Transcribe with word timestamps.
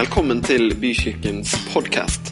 Velkommen 0.00 0.38
til 0.40 0.72
Bykirkens 0.80 1.50
podkast. 1.74 2.30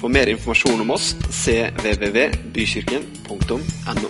For 0.00 0.10
mer 0.10 0.26
informasjon 0.32 0.80
om 0.82 0.90
oss 0.90 1.12
cvvvbykirken.no. 1.30 4.08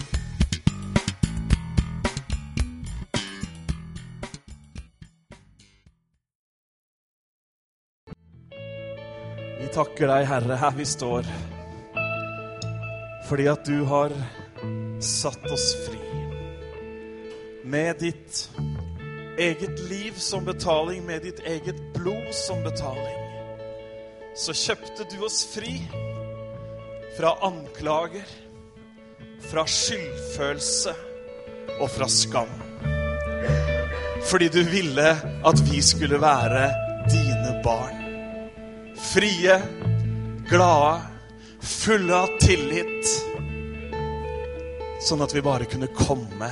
Vi 9.59 9.69
takker 9.77 10.07
deg, 10.09 10.25
Herre, 10.33 10.57
her 10.57 10.73
vi 10.81 10.87
står, 10.89 11.29
fordi 13.29 13.45
at 13.53 13.69
du 13.69 13.85
har 13.93 14.17
satt 15.05 15.45
oss 15.53 15.77
fri. 15.85 16.01
Med 17.69 18.01
ditt 18.01 18.49
eget 19.39 19.79
liv 19.89 20.13
som 20.17 20.45
betaling, 20.45 21.07
med 21.07 21.23
ditt 21.23 21.41
eget 21.47 21.79
blod 21.95 22.35
som 22.35 22.63
betaling, 22.63 23.19
så 24.37 24.55
kjøpte 24.55 25.07
du 25.11 25.19
oss 25.27 25.43
fri 25.55 25.75
fra 27.17 27.35
anklager, 27.47 28.27
fra 29.51 29.65
skyldfølelse 29.67 30.95
og 31.79 31.91
fra 31.91 32.09
skam. 32.11 32.51
Fordi 34.29 34.49
du 34.53 34.63
ville 34.67 35.11
at 35.47 35.63
vi 35.71 35.83
skulle 35.83 36.21
være 36.21 36.65
dine 37.11 37.55
barn. 37.65 38.03
Frie, 39.13 39.55
glade, 40.51 41.01
fulle 41.63 42.23
av 42.25 42.35
tillit. 42.43 43.15
Sånn 45.03 45.23
at 45.23 45.35
vi 45.35 45.43
bare 45.47 45.69
kunne 45.71 45.91
komme 45.95 46.51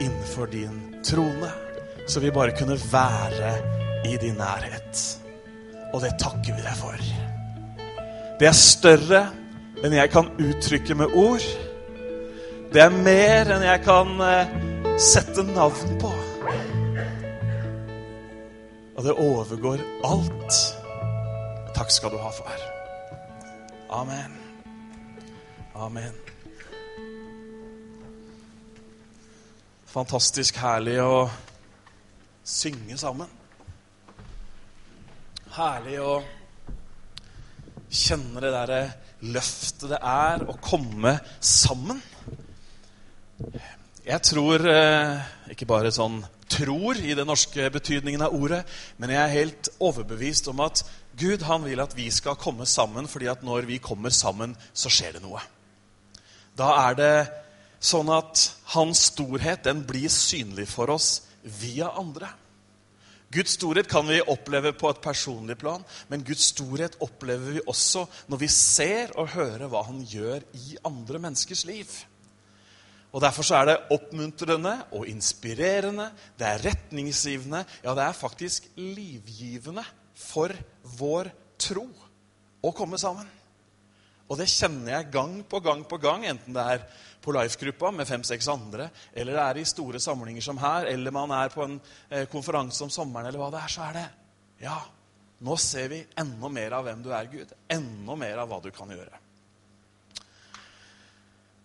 innenfor 0.00 0.50
din 0.54 0.78
trone. 1.04 1.69
Så 2.08 2.20
vi 2.20 2.30
bare 2.34 2.56
kunne 2.56 2.78
være 2.92 3.52
i 4.08 4.16
din 4.20 4.38
nærhet. 4.38 5.02
Og 5.92 6.00
det 6.02 6.14
takker 6.20 6.54
vi 6.54 6.62
deg 6.64 6.76
for. 6.78 7.04
Det 8.40 8.48
er 8.48 8.56
større 8.56 9.22
enn 9.84 9.96
jeg 9.96 10.12
kan 10.12 10.30
uttrykke 10.40 10.96
med 10.96 11.14
ord. 11.16 11.44
Det 12.72 12.82
er 12.82 12.94
mer 12.94 13.50
enn 13.56 13.64
jeg 13.66 13.82
kan 13.84 14.12
eh, 14.24 14.52
sette 15.00 15.44
navn 15.50 15.96
på. 16.00 16.12
Og 19.00 19.06
det 19.06 19.16
overgår 19.16 19.82
alt. 20.04 20.58
Takk 21.74 21.92
skal 21.94 22.12
du 22.12 22.18
ha, 22.20 22.30
far. 22.36 22.66
Amen. 24.00 24.36
Amen. 25.74 26.12
Fantastisk 29.90 30.60
herlig 30.62 31.00
å 31.02 31.14
synge 32.44 32.98
sammen. 33.00 33.28
Herlig 35.50 35.98
å 36.02 36.20
kjenne 37.90 38.42
det 38.42 38.52
derre 38.54 38.82
løftet 39.26 39.90
det 39.90 39.98
er 40.06 40.44
å 40.48 40.56
komme 40.62 41.16
sammen. 41.42 42.00
Jeg 44.06 44.22
tror 44.26 44.64
eh, 44.68 45.18
ikke 45.52 45.68
bare 45.68 45.92
sånn 45.92 46.20
tror 46.50 46.98
i 46.98 47.14
den 47.14 47.28
norske 47.30 47.68
betydningen 47.70 48.24
av 48.26 48.34
ordet, 48.34 48.64
men 48.98 49.12
jeg 49.12 49.20
er 49.22 49.36
helt 49.36 49.70
overbevist 49.78 50.48
om 50.50 50.62
at 50.64 50.82
Gud 51.20 51.44
han 51.46 51.62
vil 51.66 51.82
at 51.82 51.94
vi 51.96 52.08
skal 52.14 52.38
komme 52.40 52.66
sammen, 52.66 53.08
fordi 53.10 53.28
at 53.30 53.44
når 53.46 53.68
vi 53.68 53.78
kommer 53.82 54.14
sammen, 54.14 54.56
så 54.72 54.90
skjer 54.90 55.18
det 55.18 55.24
noe. 55.24 55.42
Da 56.58 56.72
er 56.88 56.98
det 56.98 57.14
sånn 57.80 58.10
at 58.12 58.48
hans 58.74 59.06
storhet 59.12 59.64
den 59.64 59.84
blir 59.88 60.10
synlig 60.12 60.66
for 60.70 60.92
oss 60.96 61.29
via 61.42 61.90
andre. 61.98 62.28
Guds 63.30 63.54
storhet 63.54 63.86
kan 63.86 64.08
vi 64.08 64.18
oppleve 64.26 64.72
på 64.74 64.88
et 64.90 65.02
personlig 65.02 65.54
plan, 65.60 65.84
men 66.10 66.24
Guds 66.26 66.48
storhet 66.50 66.96
opplever 67.04 67.54
vi 67.54 67.62
også 67.62 68.02
når 68.30 68.40
vi 68.42 68.48
ser 68.50 69.12
og 69.14 69.30
hører 69.36 69.68
hva 69.70 69.84
han 69.86 70.00
gjør 70.02 70.42
i 70.58 70.80
andre 70.88 71.20
menneskers 71.22 71.62
liv. 71.68 71.92
Og 73.10 73.22
Derfor 73.22 73.46
så 73.46 73.58
er 73.58 73.68
det 73.68 73.78
oppmuntrende 73.94 74.74
og 74.94 75.06
inspirerende, 75.10 76.10
det 76.38 76.46
er 76.46 76.64
retningsgivende, 76.66 77.64
ja, 77.84 77.94
det 77.94 78.04
er 78.04 78.18
faktisk 78.18 78.66
livgivende 78.78 79.84
for 80.14 80.54
vår 80.98 81.30
tro 81.58 81.86
å 82.62 82.74
komme 82.74 82.98
sammen. 82.98 83.26
Og 84.30 84.38
det 84.38 84.46
kjenner 84.50 84.94
jeg 84.94 85.10
gang 85.10 85.40
på 85.42 85.58
gang 85.62 85.82
på 85.90 85.98
gang, 86.02 86.26
enten 86.30 86.54
det 86.54 86.66
er 86.74 86.84
på 87.20 87.34
Life-gruppa 87.36 87.90
med 87.92 88.08
fem-seks 88.08 88.48
andre, 88.48 88.88
eller 89.12 89.36
det 89.36 89.42
er 89.44 89.60
i 89.60 89.66
store 89.68 90.00
samlinger 90.00 90.44
som 90.44 90.60
her, 90.60 90.88
eller 90.88 91.14
man 91.14 91.32
er 91.36 91.52
på 91.52 91.64
en 91.66 91.76
eh, 92.08 92.24
konferanse 92.32 92.84
om 92.84 92.92
sommeren, 92.92 93.28
eller 93.28 93.40
hva 93.40 93.50
det 93.52 93.60
er, 93.60 93.72
så 93.72 93.84
er 93.88 93.98
det 93.98 94.06
Ja, 94.64 94.78
nå 95.40 95.56
ser 95.60 95.88
vi 95.92 96.00
enda 96.20 96.48
mer 96.52 96.76
av 96.76 96.84
hvem 96.84 97.02
du 97.04 97.10
er, 97.16 97.28
Gud. 97.32 97.52
Enda 97.72 98.16
mer 98.16 98.42
av 98.42 98.48
hva 98.50 98.58
du 98.60 98.70
kan 98.76 98.90
gjøre. 98.92 99.20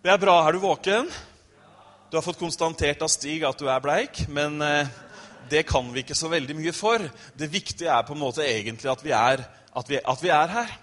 Det 0.00 0.12
er 0.12 0.22
bra. 0.22 0.36
Er 0.46 0.54
du 0.54 0.62
våken? 0.62 1.10
Du 2.10 2.16
har 2.16 2.24
fått 2.24 2.38
konstatert 2.40 3.02
av 3.02 3.10
Stig 3.12 3.44
at 3.44 3.58
du 3.58 3.66
er 3.68 3.82
bleik, 3.84 4.22
men 4.32 4.60
eh, 4.64 4.88
det 5.50 5.64
kan 5.68 5.88
vi 5.92 6.04
ikke 6.04 6.16
så 6.16 6.30
veldig 6.32 6.56
mye 6.56 6.72
for. 6.76 7.04
Det 7.36 7.50
viktige 7.52 7.92
er 7.92 8.06
på 8.06 8.14
en 8.14 8.22
måte 8.22 8.46
egentlig 8.46 8.92
at 8.92 9.04
vi 9.04 9.12
er, 9.16 9.44
at 9.76 9.90
vi, 9.90 10.00
at 10.00 10.22
vi 10.24 10.32
er 10.32 10.52
her. 10.52 10.74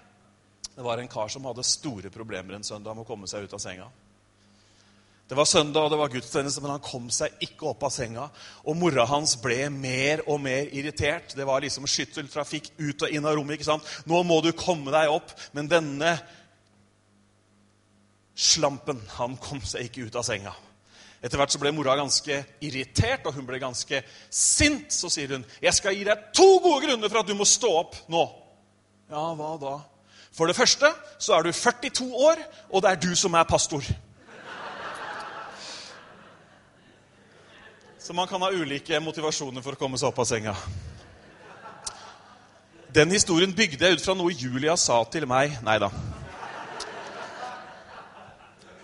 Det 0.74 0.84
var 0.84 0.98
en 0.98 1.10
kar 1.10 1.30
som 1.32 1.46
hadde 1.48 1.66
store 1.66 2.10
problemer 2.14 2.54
en 2.56 2.66
søndag 2.66 2.94
med 2.94 3.06
å 3.06 3.08
komme 3.08 3.30
seg 3.30 3.46
ut 3.46 3.56
av 3.56 3.62
senga. 3.62 3.88
Det 5.28 5.36
var 5.38 5.44
søndag, 5.48 5.86
og 5.86 5.90
det 5.90 5.98
var 5.98 6.10
gudstjeneste, 6.12 6.60
men 6.60 6.74
han 6.74 6.82
kom 6.84 7.06
seg 7.12 7.32
ikke 7.46 7.70
opp 7.70 7.86
av 7.86 7.92
senga. 7.94 8.26
Og 8.68 8.76
mora 8.76 9.06
hans 9.08 9.38
ble 9.40 9.70
mer 9.72 10.20
og 10.28 10.42
mer 10.44 10.68
irritert. 10.76 11.32
Det 11.32 11.46
var 11.48 11.64
liksom 11.64 11.88
skytteltrafikk 11.88 12.74
ut 12.76 13.06
og 13.06 13.14
inn 13.14 13.24
av 13.24 13.36
rommet. 13.38 13.56
ikke 13.56 13.70
sant? 13.70 13.88
'Nå 14.04 14.22
må 14.22 14.42
du 14.44 14.52
komme 14.52 14.92
deg 14.92 15.08
opp.' 15.08 15.32
Men 15.52 15.68
denne 15.68 16.18
slampen, 18.36 19.00
han 19.16 19.36
kom 19.36 19.62
seg 19.64 19.88
ikke 19.88 20.06
ut 20.06 20.16
av 20.16 20.28
senga. 20.28 20.52
Etter 21.24 21.40
hvert 21.40 21.52
så 21.54 21.58
ble 21.58 21.72
mora 21.72 21.96
ganske 21.96 22.44
irritert, 22.60 23.24
og 23.24 23.32
hun 23.32 23.46
ble 23.46 23.58
ganske 23.58 24.02
sint. 24.28 24.92
Så 24.92 25.08
sier 25.08 25.28
hun, 25.28 25.44
'Jeg 25.62 25.74
skal 25.74 25.94
gi 25.94 26.04
deg 26.04 26.32
to 26.34 26.58
gode 26.58 26.86
grunner 26.86 27.08
for 27.08 27.20
at 27.20 27.26
du 27.26 27.34
må 27.34 27.44
stå 27.44 27.78
opp 27.78 27.96
nå.' 28.08 28.32
Ja, 29.10 29.34
hva 29.34 29.56
da? 29.60 29.80
For 30.32 30.46
det 30.46 30.56
første 30.56 30.92
så 31.18 31.38
er 31.38 31.42
du 31.42 31.52
42 31.52 32.12
år, 32.12 32.36
og 32.70 32.82
det 32.82 32.90
er 32.90 32.96
du 32.96 33.14
som 33.16 33.34
er 33.34 33.44
pastor. 33.44 33.80
Så 38.04 38.12
man 38.12 38.28
kan 38.28 38.42
ha 38.42 38.50
ulike 38.52 38.98
motivasjoner 39.00 39.62
for 39.64 39.72
å 39.72 39.78
komme 39.80 39.96
seg 39.96 40.10
opp 40.10 40.18
av 40.20 40.26
senga. 40.28 40.52
Den 42.92 43.08
historien 43.16 43.54
bygde 43.56 43.88
jeg 43.88 43.96
ut 43.96 44.04
fra 44.04 44.12
noe 44.18 44.34
Julia 44.36 44.74
sa 44.76 44.98
til 45.08 45.24
meg. 45.24 45.54
Nei 45.64 45.78
da. 45.80 45.88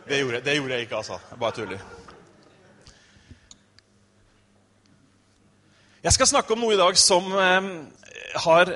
Det 0.09 0.23
gjorde, 0.23 0.41
det 0.47 0.57
gjorde 0.57 0.73
jeg 0.79 0.89
ikke, 0.89 1.03
altså. 1.03 1.21
Jeg 1.35 1.43
bare 1.45 1.57
tuller. 1.59 1.85
Jeg 6.01 6.17
skal 6.17 6.33
snakke 6.33 6.57
om 6.57 6.65
noe 6.65 6.79
i 6.79 6.81
dag 6.81 7.05
som 7.05 7.31
eh, 7.45 7.71
har 8.49 8.75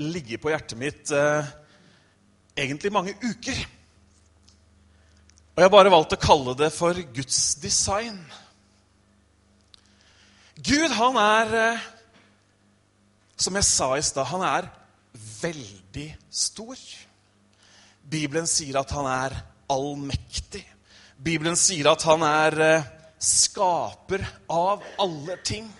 ligget 0.00 0.40
på 0.40 0.56
hjertet 0.56 0.80
mitt 0.80 1.12
eh, 1.12 1.54
egentlig 2.56 2.96
mange 2.96 3.18
uker. 3.20 3.64
Og 5.52 5.60
jeg 5.60 5.68
har 5.68 5.78
bare 5.80 5.92
valgt 6.00 6.16
å 6.16 6.24
kalle 6.24 6.56
det 6.56 6.72
for 6.72 6.96
Guds 7.20 7.58
design. 7.60 8.22
Gud, 10.58 10.90
han 10.90 11.16
er, 11.16 11.52
eh, 11.54 11.80
som 13.38 13.54
jeg 13.54 13.64
sa 13.64 13.92
i 13.94 14.02
stad, 14.02 14.26
han 14.26 14.42
er 14.42 14.66
veldig 15.42 16.08
stor. 16.34 16.78
Bibelen 18.10 18.48
sier 18.50 18.80
at 18.80 18.90
han 18.90 19.06
er 19.06 19.36
allmektig. 19.70 20.64
Bibelen 21.14 21.54
sier 21.58 21.92
at 21.92 22.02
han 22.08 22.24
er 22.26 22.58
eh, 22.64 22.88
skaper 23.22 24.24
av 24.50 24.82
alle 24.98 25.38
ting. 25.46 25.70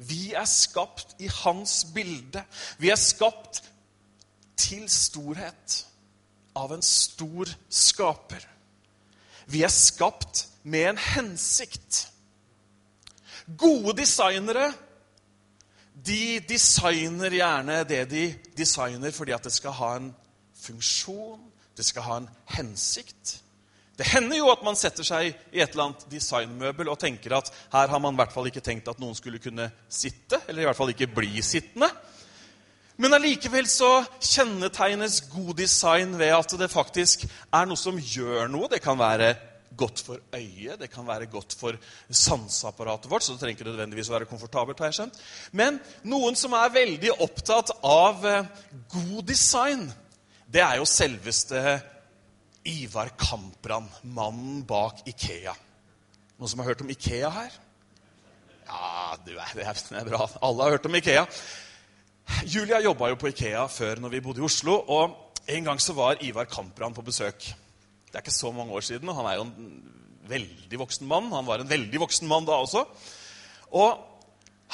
Vi 0.00 0.32
er 0.32 0.48
skapt 0.48 1.12
i 1.20 1.28
hans 1.42 1.82
bilde. 1.92 2.46
Vi 2.80 2.88
er 2.88 3.00
skapt 3.00 3.60
til 4.56 4.88
storhet 4.88 5.82
av 6.56 6.72
en 6.72 6.82
stor 6.84 7.52
skaper. 7.68 8.48
Vi 9.52 9.60
er 9.68 9.72
skapt 9.72 10.46
med 10.64 10.94
en 10.94 11.04
hensikt. 11.12 12.06
Gode 13.44 13.96
designere 13.98 14.72
de 16.04 16.40
designer 16.48 17.32
gjerne 17.32 17.84
det 17.88 18.02
de 18.10 18.26
designer 18.56 19.12
fordi 19.14 19.34
at 19.36 19.44
det 19.44 19.52
skal 19.54 19.76
ha 19.78 19.94
en 19.96 20.10
funksjon, 20.64 21.40
det 21.76 21.86
skal 21.86 22.06
ha 22.06 22.16
en 22.20 22.28
hensikt. 22.56 23.40
Det 23.98 24.06
hender 24.10 24.40
jo 24.40 24.48
at 24.50 24.64
man 24.66 24.76
setter 24.76 25.06
seg 25.06 25.28
i 25.54 25.60
et 25.62 25.70
eller 25.70 25.90
annet 25.90 26.06
designmøbel 26.10 26.90
og 26.90 26.98
tenker 26.98 27.36
at 27.36 27.50
her 27.72 27.92
har 27.92 28.00
man 28.02 28.16
i 28.16 28.18
hvert 28.18 28.34
fall 28.34 28.48
ikke 28.50 28.64
tenkt 28.64 28.90
at 28.90 28.98
noen 28.98 29.14
skulle 29.14 29.38
kunne 29.38 29.68
sitte, 29.88 30.40
eller 30.48 30.64
i 30.64 30.66
hvert 30.66 30.78
fall 30.78 30.90
ikke 30.90 31.12
bli 31.14 31.38
sittende. 31.46 31.90
Men 32.98 33.14
allikevel 33.14 33.66
så 33.70 34.04
kjennetegnes 34.18 35.20
god 35.30 35.54
design 35.58 36.18
ved 36.18 36.34
at 36.34 36.56
det 36.58 36.70
faktisk 36.70 37.24
er 37.26 37.66
noe 37.70 37.78
som 37.78 37.98
gjør 37.98 38.50
noe. 38.50 38.70
Det 38.70 38.82
kan 38.82 38.98
være 38.98 39.34
godt 39.76 40.02
for 40.06 40.20
øyet, 40.34 40.78
det 40.80 40.90
kan 40.92 41.06
være 41.06 41.26
godt 41.30 41.56
for 41.58 41.78
sanseapparatet 42.10 43.10
vårt. 43.10 43.24
Så 43.24 43.34
det 43.34 43.42
trenger 43.42 43.58
ikke 43.58 43.70
nødvendigvis 43.70 44.10
å 44.10 44.16
være 44.16 44.30
komfortabelt. 44.30 44.78
har 44.78 44.92
jeg 44.92 44.98
skjønt. 45.00 45.18
Men 45.52 45.80
noen 46.04 46.38
som 46.38 46.54
er 46.58 46.72
veldig 46.74 47.12
opptatt 47.24 47.74
av 47.82 48.24
eh, 48.28 48.48
god 48.92 49.22
design, 49.28 49.88
det 50.46 50.62
er 50.62 50.78
jo 50.80 50.88
selveste 50.88 51.80
Ivar 52.64 53.10
Kamprand, 53.20 53.90
mannen 54.02 54.62
bak 54.64 55.02
Ikea. 55.08 55.52
Noen 56.38 56.50
som 56.50 56.62
har 56.62 56.72
hørt 56.72 56.84
om 56.84 56.90
Ikea 56.90 57.30
her? 57.30 57.60
Ja, 58.64 59.16
det 59.26 59.36
er, 59.36 60.08
bra. 60.08 60.24
Alle 60.42 60.64
har 60.64 60.76
hørt 60.76 60.86
om 60.88 60.96
Ikea. 60.96 61.26
Julia 62.48 62.80
jobba 62.80 63.10
jo 63.12 63.18
på 63.20 63.28
Ikea 63.28 63.66
før 63.68 64.00
når 64.00 64.14
vi 64.16 64.22
bodde 64.24 64.40
i 64.40 64.46
Oslo. 64.46 64.78
og 64.88 65.20
En 65.48 65.64
gang 65.64 65.80
så 65.80 65.92
var 65.92 66.22
Ivar 66.24 66.48
Kamprand 66.48 66.96
på 66.96 67.04
besøk. 67.04 67.44
Det 68.14 68.20
er 68.20 68.22
ikke 68.28 68.30
så 68.30 68.52
mange 68.54 68.70
år 68.78 68.84
siden, 68.86 69.08
og 69.10 69.16
han 69.18 69.26
er 69.26 69.40
jo 69.40 69.44
en 69.48 69.78
veldig 70.30 70.78
voksen 70.84 71.08
mann. 71.10 71.32
Han 71.34 71.46
var 71.48 71.64
en 71.64 71.70
veldig 71.70 71.98
voksen 72.04 72.28
mann 72.30 72.46
da 72.46 72.60
også. 72.62 72.84
Og 73.74 74.04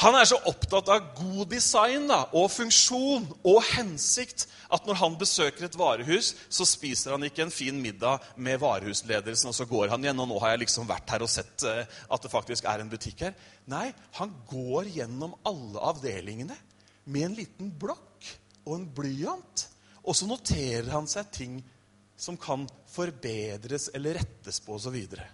han 0.01 0.17
er 0.17 0.29
så 0.29 0.37
opptatt 0.49 0.91
av 0.93 1.07
god 1.17 1.49
design 1.49 2.05
da, 2.09 2.19
og 2.37 2.51
funksjon 2.53 3.25
og 3.49 3.59
hensikt 3.73 4.45
at 4.69 4.85
når 4.85 5.01
han 5.01 5.17
besøker 5.21 5.65
et 5.67 5.79
varehus, 5.81 6.35
så 6.53 6.69
spiser 6.69 7.17
han 7.17 7.25
ikke 7.25 7.47
en 7.47 7.55
fin 7.55 7.81
middag 7.81 8.29
med 8.37 8.61
varehusledelsen, 8.61 9.49
og 9.49 9.57
så 9.57 9.67
går 9.73 9.89
han 9.95 10.05
igjen. 10.05 10.21
Og 10.21 10.29
nå 10.29 10.39
har 10.45 10.53
jeg 10.53 10.67
liksom 10.67 10.89
vært 10.89 11.17
her 11.17 11.25
og 11.25 11.33
sett 11.33 11.65
uh, 11.65 11.83
at 12.13 12.29
det 12.29 12.33
faktisk 12.37 12.69
er 12.69 12.85
en 12.85 12.93
butikk 12.93 13.25
her. 13.25 13.35
Nei, 13.73 13.89
han 14.21 14.37
går 14.53 14.93
gjennom 15.01 15.35
alle 15.49 15.89
avdelingene 15.95 16.61
med 17.09 17.31
en 17.31 17.41
liten 17.41 17.73
blokk 17.73 18.31
og 18.67 18.75
en 18.77 18.89
blyant. 19.01 19.67
Og 20.05 20.17
så 20.17 20.29
noterer 20.29 20.93
han 20.93 21.09
seg 21.09 21.33
ting 21.33 21.61
som 22.21 22.37
kan 22.37 22.67
forbedres 22.93 23.89
eller 23.95 24.19
rettes 24.21 24.61
på 24.61 24.77
osv. 24.77 24.97
Så, 25.09 25.27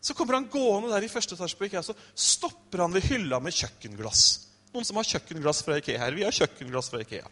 så 0.00 0.14
kommer 0.14 0.38
han 0.38 0.48
gående 0.52 0.92
der 0.92 1.06
i 1.06 1.10
første 1.10 1.34
etasje 1.34 1.58
på 1.58 1.66
Ikea, 1.66 1.82
så 1.82 1.96
stopper 2.14 2.84
han 2.84 2.94
ved 2.94 3.08
hylla 3.08 3.40
med 3.42 3.56
kjøkkenglass. 3.56 4.24
Noen 4.74 4.86
som 4.86 5.00
har 5.00 5.08
kjøkkenglass 5.08 5.64
fra 5.66 5.78
Ikea 5.80 5.98
her? 6.04 6.14
Vi 6.14 6.26
har 6.26 6.34
kjøkkenglass 6.34 6.92
fra 6.92 7.02
Ikea. 7.02 7.26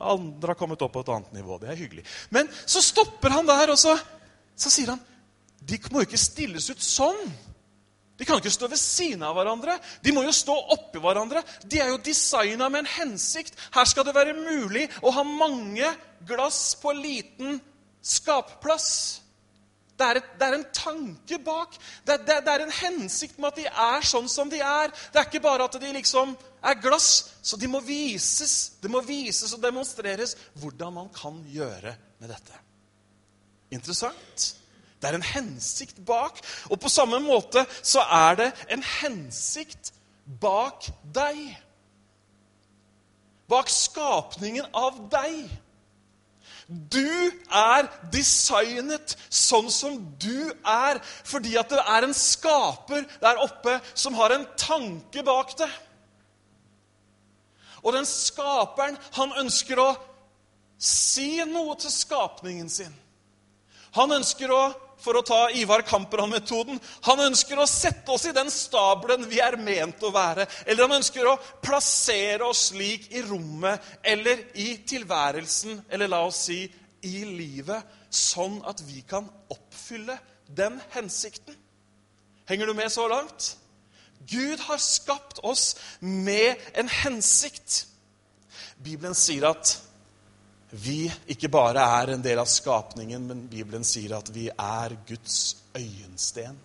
Andre 0.00 0.54
har 0.54 0.58
kommet 0.58 0.80
opp 0.82 0.94
på 0.94 1.02
et 1.04 1.12
annet 1.12 1.34
nivå. 1.36 1.58
Det 1.60 1.68
er 1.68 1.78
hyggelig. 1.78 2.06
Men 2.32 2.48
så 2.64 2.82
stopper 2.84 3.34
han 3.34 3.48
der, 3.48 3.74
og 3.74 3.78
så, 3.78 3.96
så 4.56 4.72
sier 4.72 4.94
han 4.94 5.02
De 5.60 5.76
må 5.92 6.00
jo 6.00 6.08
ikke 6.08 6.20
stilles 6.20 6.70
ut 6.70 6.80
sånn. 6.80 7.20
De 8.20 8.26
kan 8.28 8.38
ikke 8.40 8.52
stå 8.52 8.68
ved 8.68 8.80
siden 8.80 9.22
av 9.24 9.34
hverandre. 9.36 9.74
De 10.04 10.12
må 10.12 10.22
jo 10.26 10.32
stå 10.36 10.54
oppi 10.76 11.00
hverandre. 11.00 11.42
De 11.64 11.80
er 11.80 11.90
jo 11.90 12.00
designa 12.04 12.68
med 12.68 12.84
en 12.84 12.92
hensikt. 12.94 13.56
Her 13.74 13.88
skal 13.88 14.06
det 14.06 14.16
være 14.16 14.36
mulig 14.36 14.86
å 15.00 15.12
ha 15.16 15.24
mange 15.26 15.88
glass 16.28 16.74
på 16.80 16.92
liten 16.96 17.58
skapplass. 18.02 19.20
Det 20.00 20.06
er, 20.06 20.20
et, 20.22 20.28
det 20.40 20.46
er, 20.46 20.54
en 20.56 20.68
tanke 20.72 21.38
bak. 21.44 21.74
Det, 22.08 22.16
det, 22.24 22.38
det, 22.46 22.52
er 22.54 22.64
en 22.64 22.72
hensikt 22.72 23.36
med 23.36 23.50
at 23.50 23.58
de 23.60 23.66
er 23.68 24.06
sånn 24.08 24.30
som 24.32 24.48
de 24.48 24.62
er. 24.64 24.94
Det 25.12 25.20
er 25.20 25.28
ikke 25.28 25.42
bare 25.44 25.66
at 25.68 25.76
de 25.82 25.90
liksom 25.92 26.32
er 26.64 26.78
glass. 26.80 27.10
Så 27.44 27.58
de 27.60 27.68
må 27.68 27.82
vises, 27.84 28.78
det 28.80 28.88
må 28.92 29.02
vises 29.04 29.52
og 29.56 29.60
demonstreres 29.60 30.36
hvordan 30.62 30.96
man 30.96 31.12
kan 31.12 31.36
gjøre 31.52 31.92
med 32.22 32.32
dette. 32.32 32.56
Interessant. 33.76 34.48
Det 35.00 35.08
er 35.08 35.16
en 35.16 35.30
hensikt 35.34 36.00
bak. 36.08 36.40
Og 36.72 36.80
på 36.80 36.92
samme 36.92 37.20
måte 37.24 37.66
så 37.82 38.04
er 38.04 38.40
det 38.40 38.50
en 38.72 38.84
hensikt 39.00 39.92
bak 40.40 40.88
deg. 41.14 41.44
Bak 43.50 43.68
skapningen 43.72 44.68
av 44.76 44.96
deg. 45.12 45.44
Du 46.70 47.30
er 47.50 47.88
designet 48.14 49.16
sånn 49.26 49.70
som 49.74 49.96
du 50.22 50.52
er, 50.62 51.00
fordi 51.26 51.56
at 51.58 51.72
det 51.72 51.82
er 51.82 52.06
en 52.06 52.14
skaper 52.14 53.08
der 53.22 53.40
oppe 53.42 53.80
som 53.90 54.14
har 54.14 54.36
en 54.36 54.46
tanke 54.60 55.24
bak 55.26 55.56
det. 55.58 55.70
Og 57.82 57.96
den 57.96 58.06
skaperen, 58.06 58.98
han 59.16 59.34
ønsker 59.40 59.80
å 59.82 59.88
si 60.80 61.40
noe 61.48 61.74
til 61.80 61.92
skapningen 61.92 62.70
sin. 62.70 62.94
Han 63.96 64.14
ønsker 64.20 64.52
å 64.54 64.62
for 65.00 65.18
å 65.18 65.24
ta 65.26 65.40
Ivar 65.56 65.82
Kamprad-metoden. 65.88 66.80
Han 67.08 67.22
ønsker 67.26 67.58
å 67.60 67.68
sette 67.68 68.12
oss 68.12 68.26
i 68.28 68.34
den 68.36 68.50
stabelen 68.52 69.26
vi 69.30 69.40
er 69.42 69.56
ment 69.60 70.02
å 70.04 70.12
være. 70.14 70.46
Eller 70.66 70.86
han 70.86 70.98
ønsker 71.00 71.28
å 71.28 71.38
plassere 71.64 72.46
oss 72.48 72.68
slik 72.70 73.08
i 73.14 73.24
rommet 73.26 73.80
eller 74.02 74.44
i 74.60 74.74
tilværelsen, 74.86 75.84
eller 75.90 76.10
la 76.10 76.22
oss 76.28 76.44
si 76.50 76.62
i 77.06 77.24
livet, 77.24 77.96
sånn 78.10 78.58
at 78.68 78.82
vi 78.84 79.00
kan 79.08 79.28
oppfylle 79.52 80.18
den 80.46 80.80
hensikten. 80.94 81.56
Henger 82.50 82.66
du 82.66 82.74
med 82.74 82.90
så 82.92 83.06
langt? 83.08 83.54
Gud 84.26 84.60
har 84.66 84.78
skapt 84.82 85.38
oss 85.46 85.76
med 86.00 86.58
en 86.74 86.90
hensikt. 86.90 87.86
Bibelen 88.82 89.14
sier 89.14 89.48
at 89.48 89.78
vi 90.70 91.10
ikke 91.32 91.48
bare 91.50 91.82
er 92.00 92.12
en 92.14 92.22
del 92.22 92.38
av 92.38 92.46
skapningen, 92.46 93.24
men 93.26 93.46
Bibelen 93.50 93.84
sier 93.86 94.14
at 94.20 94.30
vi 94.34 94.46
er 94.50 94.94
Guds 95.08 95.56
øyensten. 95.74 96.58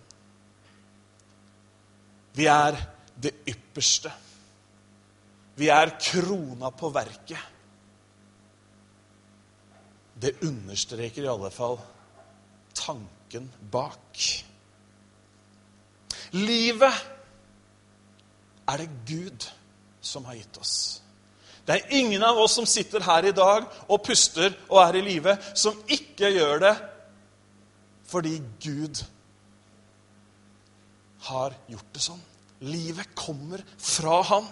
Vi 2.35 2.45
er 2.51 2.77
det 3.15 3.31
ypperste. 3.49 4.11
Vi 5.55 5.71
er 5.71 5.95
krona 5.97 6.69
på 6.75 6.91
verket. 6.93 7.51
Det 10.15 10.35
understreker 10.45 11.25
i 11.25 11.31
alle 11.31 11.51
fall 11.51 11.79
tanken 12.75 13.49
bak. 13.71 14.21
Livet 16.35 17.01
er 18.67 18.83
det 18.83 18.89
Gud 19.07 19.47
som 20.01 20.25
har 20.27 20.37
gitt 20.37 20.59
oss. 20.61 20.77
Det 21.65 21.75
er 21.75 21.95
ingen 21.97 22.23
av 22.23 22.37
oss 22.37 22.57
som 22.59 22.67
sitter 22.69 23.01
her 23.01 23.25
i 23.25 23.33
dag 23.35 23.65
og 23.89 24.03
puster 24.05 24.53
og 24.69 24.79
er 24.83 24.99
i 24.99 25.05
live, 25.05 25.33
som 25.57 25.77
ikke 25.89 26.29
gjør 26.35 26.61
det 26.67 26.75
fordi 28.05 28.35
Gud 28.61 29.01
har 31.25 31.55
gjort 31.71 31.95
det 31.95 32.03
sånn. 32.05 32.21
Livet 32.69 33.15
kommer 33.17 33.63
fra 33.81 34.19
Han. 34.29 34.45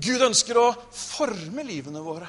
Gud 0.00 0.22
ønsker 0.22 0.56
å 0.56 0.68
forme 0.94 1.64
livene 1.66 2.00
våre, 2.04 2.28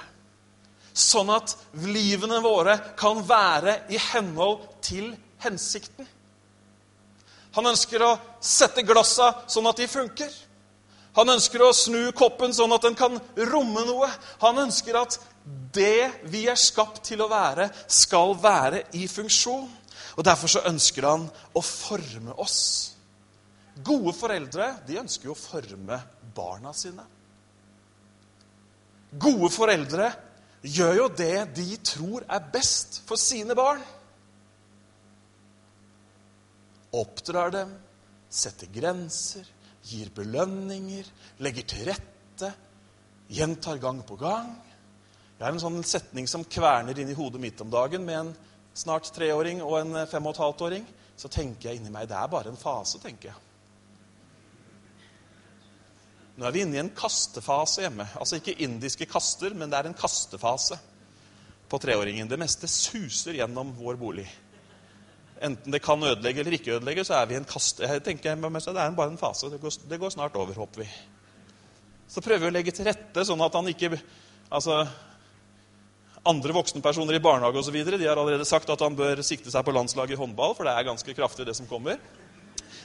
sånn 0.92 1.30
at 1.32 1.54
livene 1.86 2.42
våre 2.44 2.74
kan 3.00 3.22
være 3.24 3.84
i 3.94 4.02
henhold 4.12 4.66
til 4.84 5.14
hensikten. 5.46 6.10
Han 7.56 7.70
ønsker 7.70 8.04
å 8.04 8.16
sette 8.44 8.84
glassa 8.88 9.30
sånn 9.52 9.70
at 9.70 9.80
de 9.80 9.88
funker. 9.92 10.32
Han 11.18 11.34
ønsker 11.34 11.64
å 11.64 11.74
snu 11.76 12.14
koppen 12.16 12.54
sånn 12.56 12.72
at 12.72 12.86
den 12.86 12.96
kan 12.96 13.18
romme 13.52 13.84
noe. 13.88 14.08
Han 14.44 14.62
ønsker 14.64 14.96
at 15.02 15.18
det 15.76 16.28
vi 16.32 16.46
er 16.52 16.60
skapt 16.60 17.04
til 17.10 17.24
å 17.24 17.30
være, 17.32 17.68
skal 17.92 18.36
være 18.40 18.86
i 19.00 19.08
funksjon. 19.12 19.68
Og 20.16 20.24
Derfor 20.28 20.52
så 20.52 20.64
ønsker 20.70 21.08
han 21.08 21.28
å 21.28 21.64
forme 21.66 22.36
oss. 22.40 22.62
Gode 23.84 24.14
foreldre 24.16 24.74
de 24.88 25.00
ønsker 25.02 25.30
jo 25.30 25.36
å 25.36 25.40
forme 25.40 26.00
barna 26.36 26.74
sine. 26.76 27.06
Gode 29.12 29.50
foreldre 29.52 30.12
gjør 30.62 31.00
jo 31.02 31.08
det 31.18 31.36
de 31.58 31.68
tror 31.84 32.24
er 32.28 32.52
best 32.54 33.02
for 33.08 33.20
sine 33.20 33.56
barn. 33.58 33.82
Oppdrar 36.96 37.52
dem, 37.56 37.72
setter 38.32 38.68
grenser, 38.72 39.48
gir 39.88 40.12
belønninger, 40.16 41.08
legger 41.42 41.68
til 41.68 41.88
rette, 41.90 42.52
gjentar 43.32 43.80
gang 43.82 44.02
på 44.06 44.18
gang. 44.20 44.52
Jeg 45.38 45.46
har 45.46 45.56
en 45.56 45.64
sånn 45.64 45.84
setning 45.88 46.28
som 46.30 46.46
kverner 46.46 46.98
inn 47.02 47.10
i 47.10 47.18
hodet 47.18 47.42
mitt 47.42 47.62
om 47.64 47.72
dagen 47.74 48.04
med 48.06 48.20
en 48.20 48.34
snart 48.78 49.10
treåring 49.16 49.64
og 49.66 49.80
en 49.80 50.04
fem 50.10 50.28
og 50.28 50.36
et 50.36 50.44
halvt 50.44 50.66
åring. 50.68 50.86
Så 51.18 51.32
tenker 51.32 51.70
jeg 51.70 51.82
inni 51.82 51.94
meg 51.94 52.10
det 52.10 52.18
er 52.18 52.30
bare 52.32 52.52
en 52.52 52.60
fase, 52.60 53.02
tenker 53.02 53.32
jeg. 53.32 53.40
Nå 56.38 56.48
er 56.48 56.56
vi 56.56 56.62
inne 56.64 56.78
i 56.78 56.82
en 56.82 56.94
kastefase 56.96 57.84
hjemme. 57.84 58.08
Altså 58.18 58.40
ikke 58.40 58.58
indiske 58.64 59.06
kaster, 59.10 59.54
men 59.54 59.70
det 59.70 59.78
er 59.78 59.90
en 59.90 59.98
kastefase 59.98 60.78
på 61.70 61.80
treåringen. 61.82 62.30
Det 62.30 62.40
meste 62.40 62.70
suser 62.72 63.38
gjennom 63.38 63.74
vår 63.78 64.00
bolig. 64.00 64.28
Enten 65.42 65.74
det 65.74 65.82
kan 65.82 66.04
ødelegge 66.04 66.44
eller 66.44 66.56
ikke 66.58 66.76
ødelegge, 66.76 67.06
så 67.08 67.18
er 67.18 67.30
vi 67.30 67.38
en 67.40 67.48
kast. 67.50 67.80
Jeg 67.82 68.04
tenker, 68.06 68.36
Det 68.36 68.68
er 68.78 68.92
bare 68.92 69.10
en 69.10 69.18
fase. 69.18 69.50
Det 69.50 69.62
går, 69.62 69.74
det 69.90 70.00
går, 70.00 70.10
snart 70.10 70.36
over, 70.36 70.54
håper 70.54 70.84
vi. 70.84 70.90
Så 72.08 72.22
prøver 72.22 72.46
vi 72.46 72.52
å 72.52 72.58
legge 72.58 72.72
til 72.72 72.86
rette 72.86 73.26
sånn 73.26 73.42
at 73.42 73.56
han 73.56 73.68
ikke 73.72 73.96
altså, 74.52 74.86
Andre 76.22 76.54
voksne 76.54 76.84
personer 76.86 77.18
i 77.18 77.20
barnehage 77.24 77.58
og 77.58 77.66
så 77.66 77.72
videre, 77.74 77.98
de 77.98 78.06
har 78.06 78.20
allerede 78.20 78.46
sagt 78.46 78.70
at 78.70 78.82
han 78.86 78.94
bør 78.94 79.24
sikte 79.26 79.50
seg 79.50 79.64
på 79.66 79.74
landslaget 79.74 80.14
i 80.14 80.20
håndball, 80.20 80.54
for 80.54 80.70
det 80.70 80.76
er 80.78 80.86
ganske 80.86 81.16
kraftig, 81.18 81.48
det 81.48 81.56
som 81.58 81.66
kommer. 81.66 81.98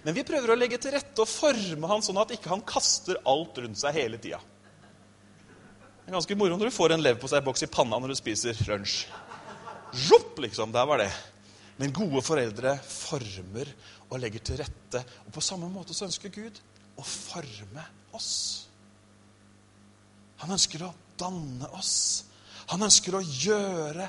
Men 0.07 0.17
vi 0.17 0.25
prøver 0.25 0.55
å 0.55 0.57
legge 0.57 0.79
til 0.81 0.95
rette 0.95 1.21
og 1.21 1.29
forme 1.29 1.91
han 1.91 2.05
sånn 2.05 2.23
at 2.23 2.33
ikke 2.33 2.49
han 2.55 2.65
kaster 2.65 3.21
alt 3.29 3.59
rundt 3.61 3.77
seg 3.77 3.99
hele 3.99 4.17
tida. 4.23 4.41
Det 6.07 6.09
er 6.09 6.17
ganske 6.17 6.39
moro 6.39 6.57
når 6.57 6.71
du 6.71 6.77
får 6.79 6.95
en 6.95 7.05
leverposteiboks 7.05 7.67
i 7.67 7.69
panna 7.77 7.99
når 8.01 8.15
du 8.15 8.19
spiser 8.23 8.57
lunsj. 8.71 9.03
Jopp, 10.07 10.39
liksom. 10.41 10.73
Der 10.73 10.87
var 10.89 11.03
det. 11.03 11.11
Men 11.77 11.93
gode 11.93 12.23
foreldre 12.25 12.77
former 12.81 13.69
og 14.09 14.21
legger 14.21 14.45
til 14.45 14.61
rette. 14.63 15.03
Og 15.27 15.35
på 15.35 15.45
samme 15.45 15.69
måte 15.73 15.95
så 15.97 16.07
ønsker 16.09 16.33
Gud 16.33 16.61
å 16.97 17.05
forme 17.05 17.85
oss. 18.17 18.33
Han 20.41 20.57
ønsker 20.57 20.87
å 20.87 20.95
danne 21.21 21.69
oss. 21.77 22.25
Han 22.73 22.87
ønsker 22.87 23.17
å 23.17 23.25
gjøre 23.25 24.09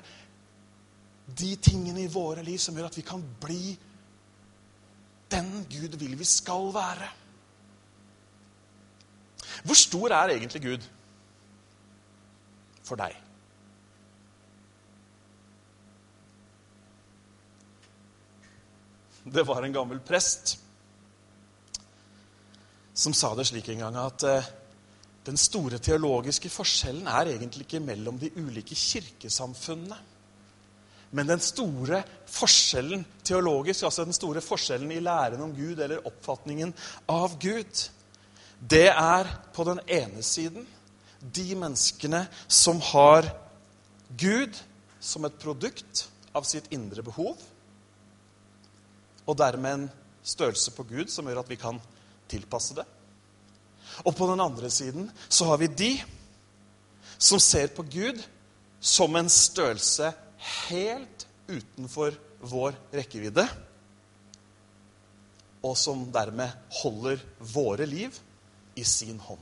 de 1.28 1.52
tingene 1.60 2.06
i 2.06 2.12
våre 2.12 2.44
liv 2.46 2.60
som 2.62 2.76
gjør 2.78 2.88
at 2.88 2.98
vi 2.98 3.06
kan 3.06 3.24
bli 3.42 3.76
den 5.28 5.50
Gud 5.68 5.98
vil 6.00 6.16
vi 6.16 6.28
skal 6.28 6.70
være. 6.72 7.10
Hvor 9.68 9.76
stor 9.76 10.16
er 10.16 10.38
egentlig 10.38 10.64
Gud 10.64 10.86
for 12.88 13.00
deg? 13.00 13.27
Det 19.34 19.44
var 19.44 19.64
en 19.64 19.74
gammel 19.74 20.00
prest 20.00 20.58
som 22.98 23.14
sa 23.14 23.34
det 23.36 23.46
slik 23.46 23.68
en 23.70 23.84
gang 23.84 23.98
at 24.02 24.24
eh, 24.26 24.46
den 25.28 25.38
store 25.38 25.78
teologiske 25.84 26.50
forskjellen 26.50 27.10
er 27.12 27.34
egentlig 27.34 27.68
ikke 27.68 27.84
mellom 27.84 28.18
de 28.18 28.32
ulike 28.40 28.76
kirkesamfunnene. 28.76 29.98
Men 31.12 31.30
den 31.30 31.44
store 31.44 32.02
forskjellen 32.32 33.04
teologisk, 33.28 33.84
altså 33.88 34.06
den 34.08 34.16
store 34.16 34.42
forskjellen 34.44 34.92
i 34.92 35.04
læren 35.04 35.44
om 35.44 35.54
Gud 35.56 35.80
eller 35.84 36.08
oppfatningen 36.08 36.74
av 37.12 37.38
Gud, 37.40 37.84
det 38.58 38.88
er 38.90 39.30
på 39.54 39.68
den 39.68 39.84
ene 39.86 40.24
siden 40.26 40.66
de 41.22 41.48
menneskene 41.56 42.24
som 42.48 42.82
har 42.92 43.30
Gud 44.18 44.58
som 45.00 45.28
et 45.28 45.38
produkt 45.40 46.08
av 46.36 46.48
sitt 46.48 46.72
indre 46.74 47.04
behov, 47.06 47.38
og 49.28 49.38
dermed 49.38 49.74
en 49.74 49.88
størrelse 50.24 50.72
på 50.76 50.86
Gud 50.88 51.12
som 51.12 51.28
gjør 51.28 51.44
at 51.44 51.52
vi 51.52 51.60
kan 51.60 51.80
tilpasse 52.32 52.78
det. 52.78 52.86
Og 54.06 54.16
på 54.16 54.28
den 54.30 54.42
andre 54.44 54.70
siden 54.72 55.10
så 55.30 55.50
har 55.52 55.60
vi 55.62 55.68
de 55.68 55.92
som 57.18 57.40
ser 57.42 57.72
på 57.74 57.84
Gud 57.84 58.22
som 58.80 59.16
en 59.16 59.30
størrelse 59.30 60.12
helt 60.68 61.26
utenfor 61.48 62.16
vår 62.46 62.76
rekkevidde, 62.94 63.48
og 65.66 65.74
som 65.80 66.06
dermed 66.14 66.54
holder 66.84 67.24
våre 67.40 67.88
liv 67.90 68.14
i 68.78 68.84
sin 68.86 69.18
hånd. 69.20 69.42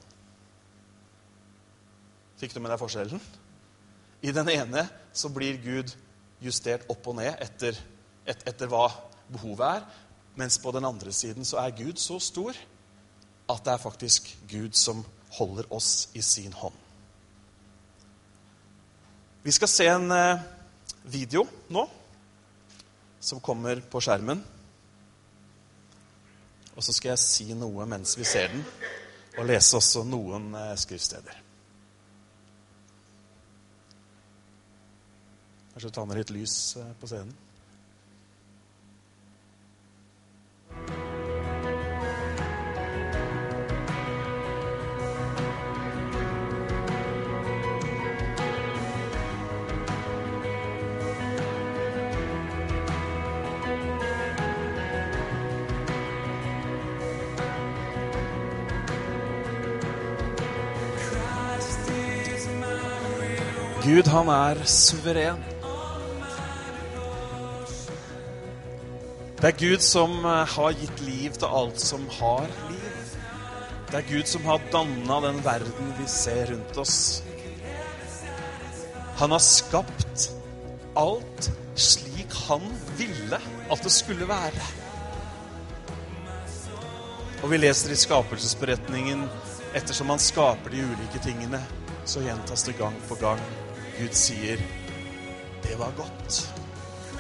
Fikk 2.39 2.55
du 2.55 2.61
med 2.61 2.71
deg 2.71 2.79
forskjellen? 2.79 3.21
I 4.23 4.31
den 4.35 4.49
ene 4.53 4.85
så 5.15 5.29
blir 5.31 5.59
Gud 5.63 5.91
justert 6.43 6.87
opp 6.91 7.11
og 7.11 7.17
ned 7.19 7.35
etter, 7.43 7.75
et, 8.25 8.41
etter 8.47 8.71
hva 8.71 8.87
behovet 9.31 9.65
er, 9.67 9.85
mens 10.35 10.57
på 10.61 10.71
den 10.75 10.85
andre 10.85 11.13
siden 11.15 11.45
så 11.47 11.61
er 11.63 11.75
Gud 11.77 11.99
så 12.01 12.19
stor 12.19 12.57
at 13.49 13.61
det 13.65 13.73
er 13.73 13.81
faktisk 13.81 14.31
Gud 14.49 14.73
som 14.77 15.03
holder 15.37 15.69
oss 15.73 16.09
i 16.13 16.21
sin 16.21 16.53
hånd. 16.53 16.73
Vi 19.45 19.53
skal 19.53 19.69
se 19.69 19.85
en 19.91 20.09
eh, 20.11 20.41
video 21.03 21.43
nå 21.69 21.85
som 23.21 23.41
kommer 23.41 23.81
på 23.81 24.01
skjermen. 24.01 24.41
Og 26.75 26.83
så 26.83 26.93
skal 26.93 27.13
jeg 27.13 27.21
si 27.21 27.47
noe 27.57 27.85
mens 27.89 28.17
vi 28.17 28.25
ser 28.27 28.49
den, 28.51 28.65
og 29.37 29.47
lese 29.47 29.77
også 29.77 30.03
noen 30.07 30.49
eh, 30.59 30.73
skriftsteder. 30.81 31.41
Kanskje 35.75 35.93
ta 35.93 36.05
ned 36.07 36.21
litt 36.21 36.33
lys 36.35 36.57
eh, 36.81 36.93
på 36.99 37.09
scenen. 37.11 37.44
Gud, 63.85 64.07
han 64.09 64.29
er 64.33 64.57
suveren. 64.65 65.41
Det 69.37 69.49
er 69.51 69.57
Gud 69.59 69.83
som 69.85 70.15
eh, 70.25 70.53
har 70.55 70.71
gitt 70.79 71.01
liv 71.05 71.35
til 71.37 71.51
alt 71.59 71.83
som 71.83 72.07
har 72.15 72.47
liv. 72.71 73.11
Det 73.91 73.99
er 73.99 74.07
Gud 74.07 74.31
som 74.31 74.47
har 74.49 74.63
danna 74.73 75.19
den 75.27 75.37
verden 75.45 75.91
vi 75.99 76.07
ser 76.09 76.49
rundt 76.49 76.79
oss. 76.81 76.95
Han 79.19 79.35
har 79.35 79.43
skapt 79.45 80.31
alt 80.97 81.51
slik 81.77 82.33
han 82.47 82.65
ville 82.97 83.37
at 83.69 83.85
det 83.85 83.93
skulle 83.93 84.25
være. 84.31 84.65
Og 87.43 87.53
vi 87.53 87.61
leser 87.61 87.93
i 87.93 87.99
skapelsesberetningen 88.01 89.27
ettersom 89.77 90.09
han 90.09 90.25
skaper 90.25 90.73
de 90.73 90.87
ulike 90.89 91.21
tingene, 91.21 91.61
så 92.01 92.25
gjentas 92.25 92.65
det 92.65 92.79
gang 92.81 92.97
på 93.05 93.19
gang 93.21 93.45
Gud 93.95 94.13
sier, 94.13 94.59
'Det 95.63 95.75
var 95.79 95.91
godt. 95.95 96.49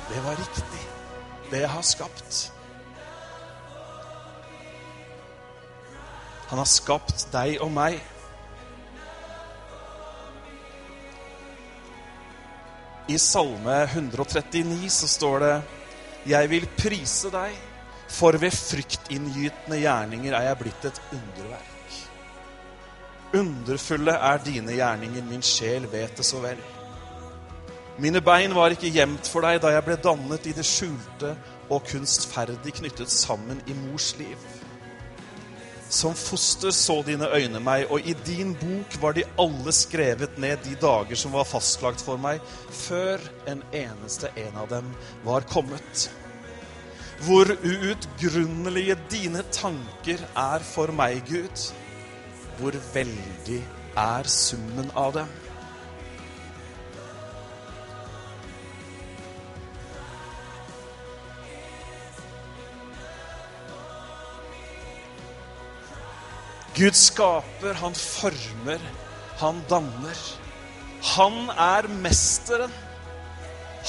Det 0.09 0.23
var 0.23 0.35
riktig. 0.35 0.83
Det 1.51 1.61
jeg 1.61 1.69
har 1.69 1.81
skapt.' 1.81 2.51
Han 6.49 6.59
har 6.61 6.67
skapt 6.69 7.27
deg 7.31 7.61
og 7.61 7.71
meg. 7.71 8.01
I 13.07 13.17
Salme 13.17 13.83
139 13.83 14.89
så 14.89 15.07
står 15.07 15.39
det 15.39 15.55
Jeg 16.25 16.49
vil 16.49 16.67
prise 16.77 17.31
deg, 17.31 17.55
for 18.09 18.37
ved 18.41 18.51
fryktinngytende 18.51 19.79
gjerninger 19.79 20.33
er 20.33 20.49
jeg 20.49 20.57
blitt 20.57 20.85
et 20.89 21.01
underverk. 21.11 21.74
Underfulle 23.33 24.11
er 24.11 24.41
dine 24.45 24.75
gjerninger, 24.77 25.23
min 25.29 25.43
sjel 25.43 25.87
vet 25.91 26.17
det 26.17 26.25
så 26.25 26.39
vel. 26.43 26.59
Mine 27.97 28.19
bein 28.19 28.51
var 28.55 28.73
ikke 28.75 28.91
gjemt 28.91 29.27
for 29.31 29.45
deg 29.45 29.61
da 29.63 29.71
jeg 29.71 29.85
ble 29.85 29.95
dannet 30.03 30.47
i 30.49 30.53
det 30.55 30.65
skjulte 30.67 31.31
og 31.71 31.85
kunstferdig 31.87 32.75
knyttet 32.81 33.11
sammen 33.11 33.61
i 33.71 33.75
mors 33.85 34.11
liv. 34.19 34.41
Som 35.89 36.15
foster 36.17 36.73
så 36.75 36.97
dine 37.07 37.29
øyne 37.31 37.61
meg, 37.63 37.85
og 37.93 38.03
i 38.03 38.15
din 38.25 38.51
bok 38.59 38.97
var 38.99 39.15
de 39.15 39.23
alle 39.39 39.71
skrevet 39.71 40.35
ned 40.41 40.59
de 40.65 40.75
dager 40.81 41.15
som 41.19 41.31
var 41.31 41.47
fastlagt 41.47 42.03
for 42.03 42.19
meg, 42.19 42.41
før 42.67 43.21
en 43.47 43.63
eneste 43.71 44.33
en 44.35 44.59
av 44.59 44.67
dem 44.73 44.91
var 45.23 45.47
kommet. 45.47 46.09
Hvor 47.23 47.47
uutgrunnelige 47.47 48.97
dine 49.11 49.45
tanker 49.55 50.19
er 50.35 50.65
for 50.67 50.91
meg, 50.91 51.23
Gud 51.29 51.69
hvor 52.59 52.75
veldig 52.93 53.59
er 53.99 54.29
summen 54.31 54.91
av 54.95 55.15
det? 55.15 55.25
Gud 66.75 66.97
skaper, 66.99 67.77
han 67.79 67.93
former, 67.95 68.81
han 69.39 69.61
danner. 69.69 70.23
Han 71.15 71.47
er 71.55 71.87
mesteren. 72.03 72.73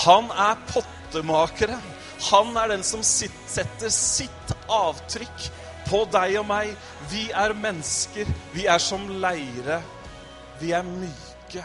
Han 0.04 0.30
er 0.30 0.54
pottemakeren. 0.70 1.82
Han 2.30 2.54
er 2.56 2.70
den 2.76 2.84
som 2.86 3.02
setter 3.02 3.90
sitt 3.90 4.52
avtrykk 4.70 5.48
på 5.86 6.04
deg 6.12 6.38
og 6.40 6.46
meg. 6.48 6.74
Vi 7.10 7.28
er 7.30 7.54
mennesker. 7.56 8.28
Vi 8.54 8.66
er 8.70 8.82
som 8.82 9.08
leire. 9.22 9.80
Vi 10.60 10.72
er 10.76 10.86
myke. 10.86 11.64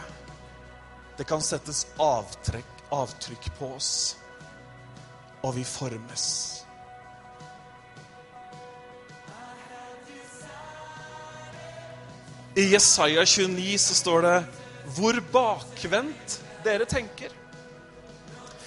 Det 1.16 1.26
kan 1.28 1.42
settes 1.44 1.84
avtrekk, 2.00 2.86
avtrykk 2.92 3.50
på 3.58 3.68
oss, 3.76 3.92
og 5.44 5.54
vi 5.58 5.64
formes. 5.68 6.26
I 12.56 12.66
Jesaja 12.72 13.24
29 13.24 13.78
så 13.80 13.94
står 13.96 14.26
det 14.26 14.38
hvor 14.96 15.16
bakvendt 15.32 16.40
dere 16.64 16.84
tenker. 16.88 17.32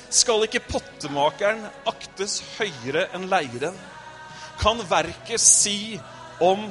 Skal 0.10 0.46
ikke 0.48 0.64
pottemakeren 0.70 1.66
aktes 1.90 2.40
høyere 2.56 3.10
enn 3.14 3.28
leiren? 3.30 3.78
Kan 4.60 4.82
verket 4.90 5.42
si 5.42 6.00
om 6.44 6.68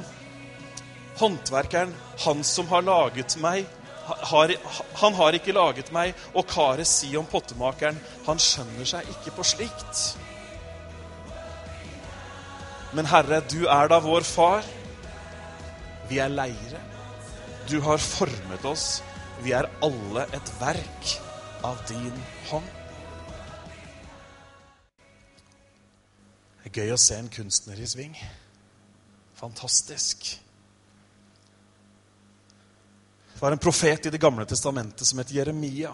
håndverkeren, 1.19 1.93
han 2.25 2.43
som 2.43 2.67
har 2.67 2.85
laget 2.85 3.37
meg, 3.41 3.65
har, 4.05 4.53
han 4.93 5.13
har 5.17 5.37
ikke 5.37 5.55
laget 5.55 5.91
meg. 5.95 6.13
Og 6.35 6.47
karet 6.49 6.87
si 6.89 7.15
om 7.17 7.25
pottemakeren, 7.29 7.97
han 8.27 8.41
skjønner 8.41 8.87
seg 8.89 9.09
ikke 9.15 9.33
på 9.37 9.45
slikt. 9.47 10.03
Men 12.95 13.09
Herre, 13.11 13.41
du 13.51 13.65
er 13.67 13.89
da 13.91 13.99
vår 14.03 14.27
far. 14.27 14.67
Vi 16.09 16.21
er 16.21 16.31
leire. 16.31 16.81
Du 17.69 17.79
har 17.81 17.97
formet 17.99 18.65
oss. 18.69 19.01
Vi 19.43 19.55
er 19.57 19.67
alle 19.83 20.27
et 20.37 20.51
verk 20.61 21.15
av 21.65 21.81
din 21.89 22.13
hånd. 22.51 22.84
Det 26.65 26.71
er 26.71 26.87
gøy 26.87 26.95
å 26.95 26.97
se 26.97 27.13
en 27.21 27.27
kunstner 27.29 27.77
i 27.77 27.85
sving. 27.85 28.15
Fantastisk. 29.37 30.23
Det 33.35 33.37
var 33.37 33.53
en 33.53 33.61
profet 33.61 34.07
i 34.09 34.09
Det 34.09 34.17
gamle 34.17 34.47
testamentet 34.49 35.05
som 35.05 35.21
het 35.21 35.29
Jeremia. 35.29 35.91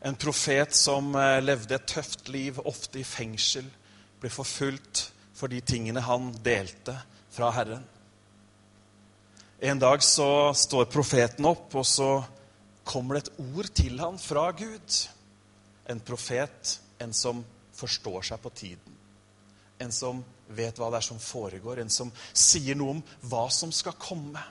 En 0.00 0.16
profet 0.16 0.72
som 0.72 1.12
eh, 1.20 1.42
levde 1.44 1.76
et 1.76 1.86
tøft 1.92 2.32
liv, 2.32 2.56
ofte 2.64 3.02
i 3.02 3.04
fengsel, 3.04 3.68
ble 4.24 4.32
forfulgt 4.32 5.10
for 5.36 5.52
de 5.52 5.60
tingene 5.60 6.00
han 6.00 6.32
delte 6.40 6.96
fra 7.28 7.52
Herren. 7.52 7.84
En 9.60 9.84
dag 9.84 10.00
så 10.00 10.54
står 10.56 10.88
profeten 10.88 11.44
opp, 11.44 11.76
og 11.76 11.84
så 11.84 12.10
kommer 12.88 13.20
det 13.20 13.26
et 13.26 13.40
ord 13.52 13.72
til 13.76 14.00
han 14.00 14.16
fra 14.16 14.48
Gud. 14.56 15.00
En 15.92 16.00
profet, 16.00 16.78
en 17.04 17.12
som 17.12 17.44
forstår 17.80 18.30
seg 18.30 18.42
på 18.42 18.52
tiden. 18.62 18.96
En 19.80 19.92
som 19.92 20.20
vet 20.52 20.76
hva 20.78 20.90
det 20.92 21.00
er 21.00 21.06
som 21.06 21.20
foregår, 21.22 21.80
en 21.80 21.92
som 21.92 22.10
sier 22.36 22.76
noe 22.76 22.98
om 22.98 23.04
hva 23.30 23.46
som 23.54 23.72
skal 23.72 23.96
komme. 24.00 24.42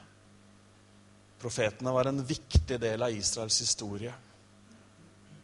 Profetene 1.40 1.94
var 1.96 2.10
en 2.10 2.24
viktig 2.26 2.80
del 2.82 3.06
av 3.06 3.14
Israels 3.16 3.62
historie. 3.62 4.14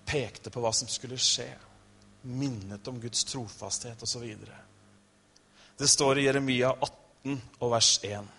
Pekte 0.06 0.52
på 0.52 0.64
hva 0.64 0.74
som 0.76 0.90
skulle 0.92 1.20
skje. 1.22 1.48
Minnet 2.26 2.88
om 2.90 2.98
Guds 3.00 3.24
trofasthet 3.30 4.02
osv. 4.04 4.26
Det 5.78 5.88
står 5.92 6.20
i 6.20 6.26
Jeremia 6.26 6.74
18 6.74 7.38
og 7.60 7.72
vers 7.76 7.92
1. 8.04 8.34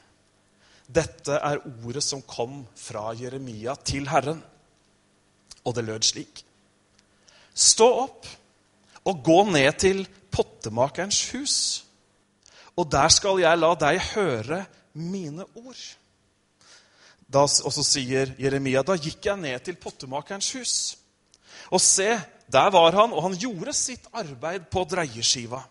Dette 0.86 1.38
er 1.38 1.62
ordet 1.62 2.02
som 2.04 2.22
kom 2.26 2.60
fra 2.78 3.10
Jeremia 3.18 3.74
til 3.86 4.06
Herren. 4.10 4.42
Og 5.66 5.74
det 5.74 5.86
lød 5.86 6.06
slik. 6.06 6.42
Stå 7.56 7.86
opp 8.04 8.28
og 9.06 9.22
gå 9.24 9.38
ned 9.50 9.78
til 9.80 10.02
pottemakerens 10.34 11.20
hus. 11.32 11.56
Og 12.76 12.88
der 12.92 13.08
skal 13.12 13.40
jeg 13.40 13.58
la 13.58 13.72
deg 13.78 14.00
høre 14.12 14.64
mine 14.96 15.46
ord. 15.56 15.84
Da, 17.26 17.42
og 17.42 17.72
så 17.74 17.82
sier 17.82 18.34
Jeremia, 18.38 18.84
da 18.86 18.94
gikk 18.98 19.30
jeg 19.30 19.40
ned 19.40 19.62
til 19.66 19.78
pottemakerens 19.80 20.50
hus. 20.58 20.74
Og 21.74 21.82
se, 21.82 22.12
der 22.46 22.70
var 22.70 22.94
han, 22.94 23.14
og 23.14 23.24
han 23.26 23.38
gjorde 23.38 23.74
sitt 23.74 24.06
arbeid 24.14 24.68
på 24.70 24.84
dreieskiva. 24.86 25.64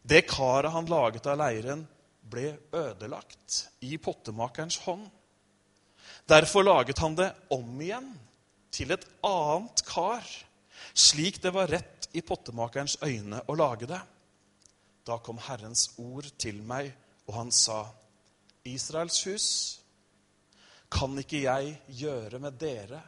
Det 0.00 0.24
karet 0.28 0.72
han 0.72 0.88
laget 0.88 1.26
av 1.28 1.40
leiren, 1.42 1.84
ble 2.30 2.54
ødelagt 2.72 3.64
i 3.84 3.96
pottemakerens 4.00 4.78
hånd. 4.86 5.08
Derfor 6.30 6.64
laget 6.64 7.00
han 7.02 7.16
det 7.18 7.32
om 7.52 7.80
igjen 7.82 8.06
til 8.72 8.94
et 8.94 9.04
annet 9.26 9.82
kar, 9.88 10.24
slik 10.94 11.40
det 11.42 11.52
var 11.52 11.68
rett 11.68 11.99
i 12.12 12.22
pottemakerens 12.26 12.98
øyne 13.04 13.42
å 13.46 13.56
lage 13.58 13.88
det. 13.90 14.00
Da 15.06 15.18
kom 15.18 15.40
Herrens 15.42 15.90
ord 15.98 16.28
til 16.38 16.60
meg, 16.66 16.90
og 17.28 17.34
han 17.36 17.52
sa, 17.54 17.84
Israels 18.68 19.22
hus, 19.26 19.48
kan 20.90 21.14
ikke 21.22 21.44
jeg 21.44 21.74
gjøre 22.02 22.40
med 22.42 22.58
dere 22.60 23.00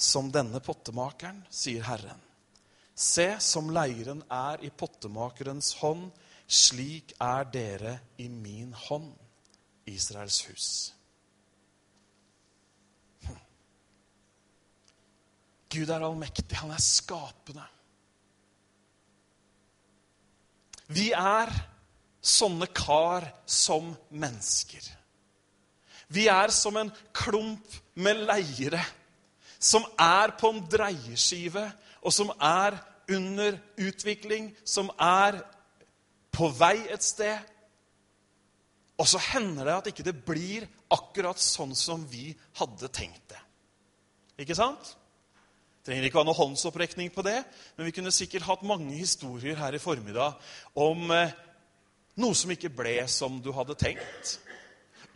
som 0.00 0.30
denne 0.32 0.62
pottemakeren, 0.64 1.42
sier 1.50 1.84
Herren. 1.84 2.20
Se, 2.94 3.26
som 3.40 3.70
leiren 3.72 4.22
er 4.32 4.62
i 4.64 4.70
pottemakerens 4.70 5.74
hånd, 5.80 6.10
slik 6.50 7.14
er 7.22 7.46
dere 7.52 7.92
i 8.20 8.28
min 8.28 8.72
hånd, 8.86 9.10
Israels 9.90 10.40
hus. 10.48 10.68
Hm. 13.26 13.38
Gud 15.70 15.90
er 15.90 16.06
allmektig. 16.06 16.58
Han 16.62 16.74
er 16.74 16.82
skapende. 16.84 17.66
Vi 20.90 21.10
er 21.16 21.52
sånne 22.20 22.66
kar 22.74 23.26
som 23.46 23.92
mennesker. 24.10 24.82
Vi 26.10 26.26
er 26.28 26.50
som 26.50 26.76
en 26.76 26.90
klump 27.14 27.78
med 27.94 28.24
leire 28.26 28.82
som 29.60 29.84
er 30.00 30.32
på 30.40 30.48
en 30.54 30.62
dreieskive, 30.72 31.66
og 32.00 32.14
som 32.16 32.32
er 32.40 32.78
under 33.12 33.58
utvikling, 33.76 34.48
som 34.64 34.88
er 34.96 35.36
på 36.32 36.48
vei 36.56 36.78
et 36.88 37.04
sted. 37.04 37.36
Og 39.00 39.08
så 39.08 39.20
hender 39.30 39.68
det 39.68 39.74
at 39.76 39.90
ikke 39.92 40.06
det 40.06 40.16
blir 40.24 40.64
akkurat 40.92 41.40
sånn 41.40 41.74
som 41.76 42.06
vi 42.08 42.32
hadde 42.56 42.88
tenkt 42.88 43.26
det. 43.32 43.40
Ikke 44.40 44.56
sant? 44.56 44.94
Trenger 45.86 46.06
ikke 46.06 46.20
ha 46.20 46.26
noe 46.28 46.36
håndsopprekning 46.36 47.08
på 47.14 47.24
det, 47.24 47.38
men 47.76 47.88
vi 47.88 47.94
kunne 47.96 48.12
sikkert 48.12 48.44
hatt 48.44 48.66
mange 48.68 48.92
historier 48.98 49.56
her 49.56 49.74
i 49.74 49.80
formiddag 49.80 50.36
om 50.76 51.08
eh, 51.16 51.32
noe 52.20 52.36
som 52.36 52.52
ikke 52.52 52.72
ble 52.74 52.98
som 53.08 53.40
du 53.40 53.52
hadde 53.56 53.78
tenkt 53.80 54.38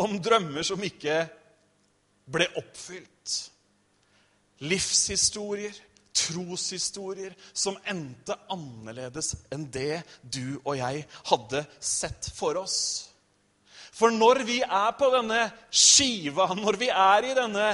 om 0.00 0.16
drømmer 0.22 0.64
som 0.66 0.80
ikke 0.82 1.24
ble 2.34 2.46
oppfylt. 2.58 3.34
Livshistorier, 4.64 5.74
troshistorier 6.14 7.34
som 7.52 7.76
endte 7.90 8.36
annerledes 8.52 9.34
enn 9.52 9.66
det 9.74 10.02
du 10.22 10.60
og 10.62 10.76
jeg 10.78 11.02
hadde 11.30 11.64
sett 11.82 12.30
for 12.36 12.60
oss. 12.62 12.78
For 13.94 14.14
når 14.14 14.42
vi 14.46 14.60
er 14.64 14.94
på 14.98 15.10
denne 15.12 15.46
skiva, 15.70 16.48
når 16.58 16.78
vi 16.80 16.90
er 16.90 17.28
i 17.28 17.34
denne 17.36 17.68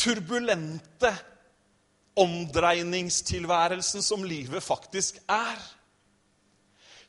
turbulente 0.00 1.12
omdreiningstilværelsen 2.18 4.02
som 4.02 4.24
livet 4.26 4.62
faktisk 4.64 5.20
er, 5.30 5.60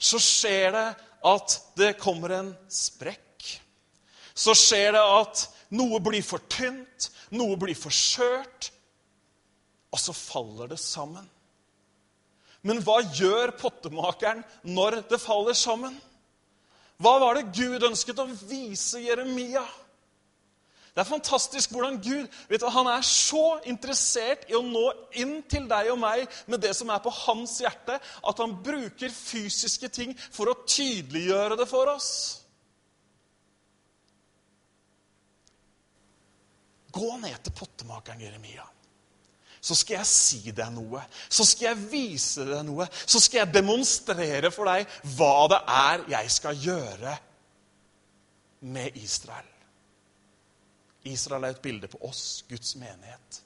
så 0.02 0.20
skjer 0.22 0.72
det 0.76 0.88
at 1.32 1.58
det 1.78 1.96
kommer 2.02 2.34
en 2.38 2.54
sprekk 2.72 3.32
så 4.34 4.56
skjer 4.58 4.96
det 4.96 5.02
at 5.02 5.44
noe 5.78 6.00
blir 6.04 6.24
for 6.26 6.44
tynt, 6.52 7.10
noe 7.36 7.58
blir 7.60 7.78
for 7.78 7.94
skjørt, 7.94 8.72
og 9.92 10.00
så 10.00 10.16
faller 10.16 10.72
det 10.72 10.80
sammen. 10.82 11.28
Men 12.68 12.80
hva 12.86 13.00
gjør 13.18 13.56
pottemakeren 13.60 14.44
når 14.64 15.02
det 15.10 15.20
faller 15.22 15.58
sammen? 15.58 15.96
Hva 17.02 17.16
var 17.24 17.40
det 17.40 17.50
Gud 17.58 17.84
ønsket 17.88 18.20
å 18.22 18.28
vise 18.30 19.02
Jeremia? 19.02 19.64
Det 20.92 21.00
er 21.00 21.08
fantastisk 21.08 21.72
hvordan 21.72 22.02
Gud 22.04 22.26
vet 22.50 22.60
du, 22.60 22.68
han 22.68 22.90
er 22.92 23.06
så 23.08 23.62
interessert 23.72 24.44
i 24.52 24.58
å 24.58 24.64
nå 24.66 24.90
inn 25.22 25.38
til 25.48 25.70
deg 25.72 25.88
og 25.94 26.02
meg 26.02 26.26
med 26.52 26.60
det 26.66 26.74
som 26.76 26.92
er 26.92 27.00
på 27.04 27.14
hans 27.22 27.62
hjerte, 27.64 27.96
at 27.96 28.44
han 28.44 28.58
bruker 28.64 29.14
fysiske 29.16 29.88
ting 29.88 30.12
for 30.20 30.52
å 30.52 30.58
tydeliggjøre 30.66 31.56
det 31.62 31.68
for 31.72 31.94
oss. 31.94 32.12
Gå 36.92 37.16
ned 37.24 37.40
til 37.40 37.56
pottemakeren 37.56 38.26
Jeremia. 38.26 38.68
Så 39.62 39.78
skal 39.78 40.02
jeg 40.02 40.10
si 40.10 40.52
deg 40.58 40.74
noe. 40.74 41.04
Så 41.30 41.46
skal 41.48 41.70
jeg 41.70 41.88
vise 41.92 42.44
deg 42.50 42.66
noe. 42.68 42.88
Så 43.06 43.22
skal 43.22 43.44
jeg 43.44 43.54
demonstrere 43.54 44.52
for 44.52 44.68
deg 44.68 44.90
hva 45.16 45.48
det 45.54 45.62
er 45.72 46.06
jeg 46.18 46.36
skal 46.36 46.68
gjøre 46.68 47.16
med 48.76 48.98
Israel. 49.00 49.51
Israel 51.10 51.48
er 51.48 51.56
et 51.56 51.64
bilde 51.64 51.90
på 51.90 52.00
oss, 52.06 52.44
Guds 52.50 52.76
menighet. 52.78 53.42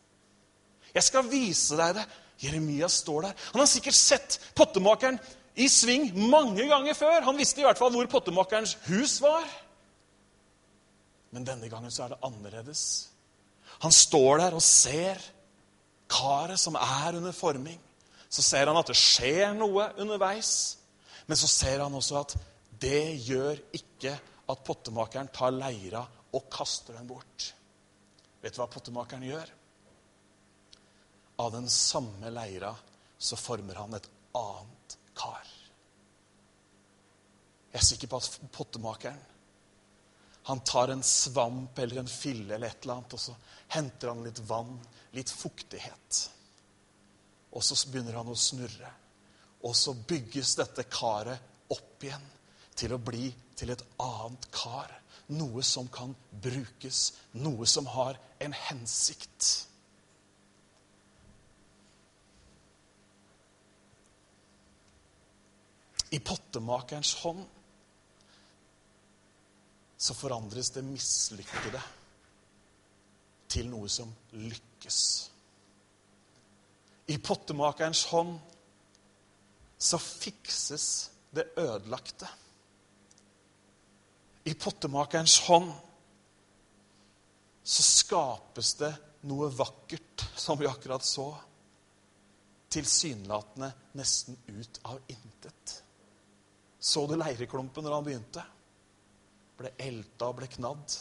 Jeg 0.96 1.04
skal 1.04 1.28
vise 1.32 1.78
deg 1.80 1.98
det. 2.00 2.06
Jeremia 2.44 2.88
står 2.91 3.28
der. 3.30 3.44
Han 3.54 3.63
har 3.63 3.70
sikkert 3.72 3.96
sett 3.96 4.39
pottemakeren 4.56 5.20
i 5.56 5.68
sving 5.72 6.10
mange 6.30 6.68
ganger 6.68 6.98
før. 6.98 7.22
Han 7.30 7.39
visste 7.39 7.63
i 7.63 7.68
hvert 7.68 7.80
fall 7.80 7.94
hvor 7.96 8.10
pottemakerens 8.12 8.76
hus 8.89 9.18
var. 9.24 9.46
Men 11.36 11.48
denne 11.48 11.70
gangen 11.72 11.91
så 11.91 12.06
er 12.06 12.13
det 12.13 12.24
annerledes. 12.28 12.84
Han 13.84 13.91
står 13.91 14.44
der 14.44 14.56
og 14.56 14.63
ser 14.63 15.20
karet 16.12 16.60
som 16.60 16.76
er 16.80 17.18
under 17.18 17.36
forming. 17.36 17.80
Så 18.30 18.44
ser 18.44 18.68
han 18.68 18.80
at 18.80 18.91
det 18.91 19.00
skjer 19.00 19.56
noe 19.56 19.89
underveis. 20.00 20.78
Men 21.28 21.39
så 21.39 21.48
ser 21.50 21.84
han 21.84 21.96
også 21.96 22.20
at 22.22 22.36
det 22.80 23.15
gjør 23.26 23.60
ikke 23.76 24.13
at 24.52 24.63
pottemakeren 24.68 25.32
tar 25.34 25.56
leira 25.56 26.04
og 26.36 26.50
kaster 26.52 26.98
den 26.98 27.08
bort. 27.08 27.54
Vet 28.43 28.56
du 28.56 28.62
hva 28.62 28.67
pottemakeren 28.71 29.26
gjør? 29.26 29.52
Av 31.41 31.52
den 31.52 31.69
samme 31.71 32.32
leira 32.32 32.71
så 33.17 33.38
former 33.39 33.80
han 33.82 33.95
et 33.98 34.10
annet 34.38 34.98
kar. 35.17 35.48
Jeg 37.71 37.82
er 37.82 37.88
sikker 37.89 38.12
på 38.12 38.19
at 38.21 38.52
pottemakeren 38.56 39.24
Han 40.45 40.60
tar 40.62 40.91
en 40.93 41.02
svamp 41.04 41.80
eller 41.82 42.04
en 42.04 42.08
fille 42.08 42.54
eller 42.54 42.69
et 42.69 42.84
eller 42.84 43.00
annet, 43.00 43.13
og 43.17 43.19
så 43.19 43.34
henter 43.74 44.12
han 44.12 44.19
litt 44.21 44.38
vann, 44.45 44.76
litt 45.17 45.32
fuktighet. 45.34 46.19
Og 47.58 47.63
så 47.65 47.78
begynner 47.89 48.19
han 48.19 48.30
å 48.30 48.36
snurre. 48.38 48.91
Og 49.65 49.74
så 49.74 49.95
bygges 49.98 50.54
dette 50.60 50.86
karet 50.86 51.74
opp 51.74 52.06
igjen 52.06 52.30
til 52.78 52.93
å 52.93 53.02
bli 53.02 53.32
til 53.58 53.74
et 53.74 53.82
annet 54.06 54.45
kar. 54.54 54.93
Noe 55.34 55.64
som 55.66 55.88
kan 55.90 56.14
brukes, 56.42 57.14
noe 57.34 57.66
som 57.66 57.88
har 57.90 58.20
en 58.40 58.54
hensikt. 58.54 59.68
I 66.14 66.20
pottemakerens 66.22 67.16
hånd 67.24 67.42
så 69.98 70.14
forandres 70.14 70.70
det 70.76 70.84
mislykkede 70.86 71.82
til 73.50 73.72
noe 73.72 73.90
som 73.90 74.12
lykkes. 74.38 75.00
I 77.10 77.18
pottemakerens 77.22 78.06
hånd 78.12 78.38
så 79.78 80.00
fikses 80.02 80.88
det 81.36 81.50
ødelagte. 81.58 82.30
I 84.45 84.53
pottemakerens 84.53 85.39
hånd 85.47 85.71
så 87.65 87.84
skapes 87.84 88.75
det 88.77 88.91
noe 89.25 89.49
vakkert, 89.49 90.21
som 90.38 90.60
vi 90.60 90.67
akkurat 90.69 91.05
så. 91.05 91.31
Tilsynelatende 92.69 93.71
nesten 93.97 94.38
ut 94.53 94.79
av 94.86 94.99
intet. 95.10 95.79
Så 96.77 97.08
du 97.10 97.15
leireklumpen 97.17 97.86
når 97.86 97.97
han 97.97 98.05
begynte? 98.05 98.43
ble 99.55 99.71
elta 99.79 100.29
og 100.29 100.39
ble 100.39 100.49
knadd. 100.51 100.97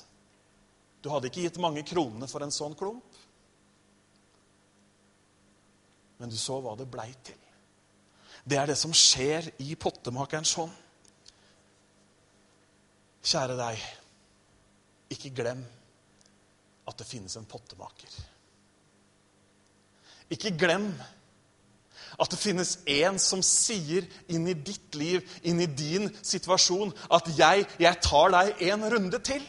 Du 1.02 1.10
hadde 1.12 1.28
ikke 1.28 1.42
gitt 1.44 1.60
mange 1.60 1.82
kronene 1.86 2.28
for 2.30 2.44
en 2.44 2.54
sånn 2.54 2.76
klump. 2.78 3.16
Men 6.20 6.30
du 6.30 6.36
så 6.38 6.60
hva 6.62 6.76
det 6.78 6.86
blei 6.88 7.10
til. 7.26 7.40
Det 8.44 8.60
er 8.60 8.70
det 8.70 8.78
som 8.78 8.94
skjer 8.94 9.50
i 9.64 9.74
pottemakerens 9.80 10.54
hånd. 10.60 10.72
Kjære 13.24 13.56
deg, 13.56 13.80
ikke 15.14 15.32
glem 15.32 15.64
at 16.84 16.98
det 17.00 17.06
finnes 17.08 17.36
en 17.40 17.48
pottemaker. 17.48 18.16
Ikke 20.34 20.52
glem 20.58 20.90
at 22.20 22.30
det 22.30 22.38
finnes 22.38 22.76
en 22.90 23.18
som 23.18 23.42
sier 23.44 24.06
inn 24.30 24.46
i 24.48 24.54
ditt 24.54 24.94
liv, 24.98 25.24
inn 25.42 25.62
i 25.62 25.66
din 25.66 26.08
situasjon, 26.22 26.92
at 27.10 27.26
'jeg, 27.38 27.66
jeg 27.78 28.00
tar 28.02 28.30
deg 28.30 28.62
en 28.70 28.84
runde 28.92 29.18
til'. 29.18 29.48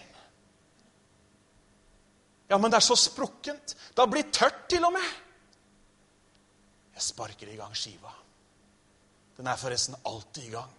Ja, 2.49 2.57
men 2.57 2.71
det 2.71 2.77
er 2.77 2.87
så 2.87 2.95
sprukkent. 2.95 3.75
Det 3.89 3.99
har 3.99 4.11
blitt 4.11 4.33
tørt 4.33 4.69
til 4.69 4.85
og 4.85 4.93
med. 4.93 5.07
Jeg 6.93 7.01
sparker 7.01 7.47
i 7.47 7.55
gang 7.55 7.75
skiva. 7.75 8.13
Den 9.37 9.47
er 9.47 9.59
forresten 9.59 9.95
alltid 10.05 10.43
i 10.43 10.53
gang. 10.53 10.71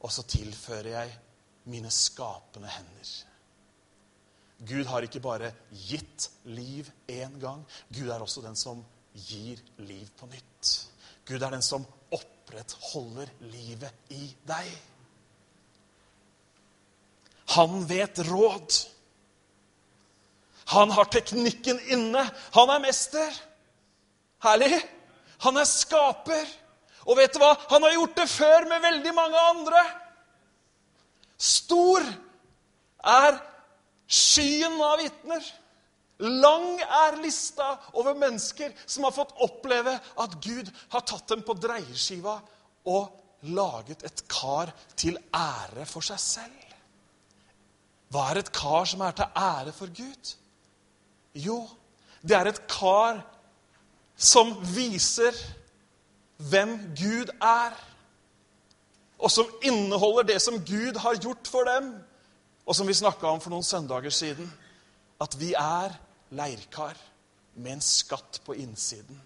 Og 0.00 0.12
så 0.12 0.22
tilfører 0.22 0.88
jeg 0.88 1.18
mine 1.66 1.90
skapende 1.90 2.70
hender. 2.70 3.14
Gud 4.66 4.86
har 4.88 5.04
ikke 5.04 5.20
bare 5.20 5.52
gitt 5.70 6.30
liv 6.48 6.88
én 7.08 7.38
gang. 7.40 7.64
Gud 7.92 8.08
er 8.08 8.22
også 8.22 8.40
den 8.44 8.56
som 8.56 8.80
gir 9.12 9.60
liv 9.84 10.08
på 10.16 10.28
nytt. 10.30 10.72
Gud 11.26 11.42
er 11.42 11.52
den 11.52 11.64
som 11.64 11.84
opprettholder 12.14 13.32
livet 13.52 14.12
i 14.14 14.30
deg. 14.48 14.70
Han 17.56 17.84
vet 17.88 18.22
råd. 18.26 18.78
Han 20.72 20.90
har 20.90 21.10
teknikken 21.12 21.80
inne. 21.92 22.24
Han 22.56 22.72
er 22.74 22.82
mester. 22.82 23.42
Herlig. 24.42 24.80
Han 25.44 25.60
er 25.60 25.68
skaper. 25.68 26.48
Og 27.06 27.20
vet 27.20 27.36
du 27.36 27.42
hva? 27.42 27.52
Han 27.70 27.84
har 27.86 27.94
gjort 27.94 28.16
det 28.18 28.28
før 28.32 28.66
med 28.70 28.82
veldig 28.82 29.14
mange 29.14 29.44
andre. 29.52 29.84
Stor 31.36 32.02
er 33.06 33.38
skyen 34.08 34.80
av 34.82 34.98
vitner. 35.02 35.44
Lang 36.18 36.78
er 36.80 37.18
lista 37.20 37.74
over 37.92 38.16
mennesker 38.16 38.72
som 38.86 39.04
har 39.04 39.12
fått 39.12 39.34
oppleve 39.44 39.92
at 40.22 40.38
Gud 40.40 40.70
har 40.94 41.04
tatt 41.04 41.28
dem 41.28 41.44
på 41.44 41.58
dreieskiva 41.60 42.38
og 42.88 43.50
laget 43.52 44.04
et 44.06 44.22
kar 44.30 44.72
til 44.96 45.18
ære 45.36 45.84
for 45.88 46.04
seg 46.06 46.22
selv. 46.22 46.62
Hva 48.08 48.30
er 48.30 48.40
et 48.40 48.52
kar 48.54 48.86
som 48.88 49.02
er 49.04 49.16
til 49.18 49.40
ære 49.42 49.74
for 49.76 49.92
Gud? 49.92 50.32
Jo, 51.36 51.58
det 52.24 52.36
er 52.38 52.48
et 52.48 52.62
kar 52.70 53.20
som 54.16 54.54
viser 54.72 55.36
hvem 56.48 56.78
Gud 56.96 57.32
er. 57.44 57.76
Og 59.16 59.32
som 59.32 59.48
inneholder 59.64 60.28
det 60.32 60.40
som 60.44 60.58
Gud 60.64 60.98
har 61.00 61.18
gjort 61.22 61.48
for 61.48 61.68
dem, 61.68 61.92
og 62.66 62.76
som 62.76 62.88
vi 62.88 62.96
snakka 62.98 63.30
om 63.30 63.40
for 63.40 63.54
noen 63.54 63.64
søndager 63.64 64.12
siden. 64.12 64.48
At 65.22 65.36
vi 65.40 65.54
er 65.56 65.94
leirkar 66.36 66.98
med 67.56 67.78
en 67.78 67.84
skatt 67.84 68.42
på 68.44 68.56
innsiden, 68.60 69.18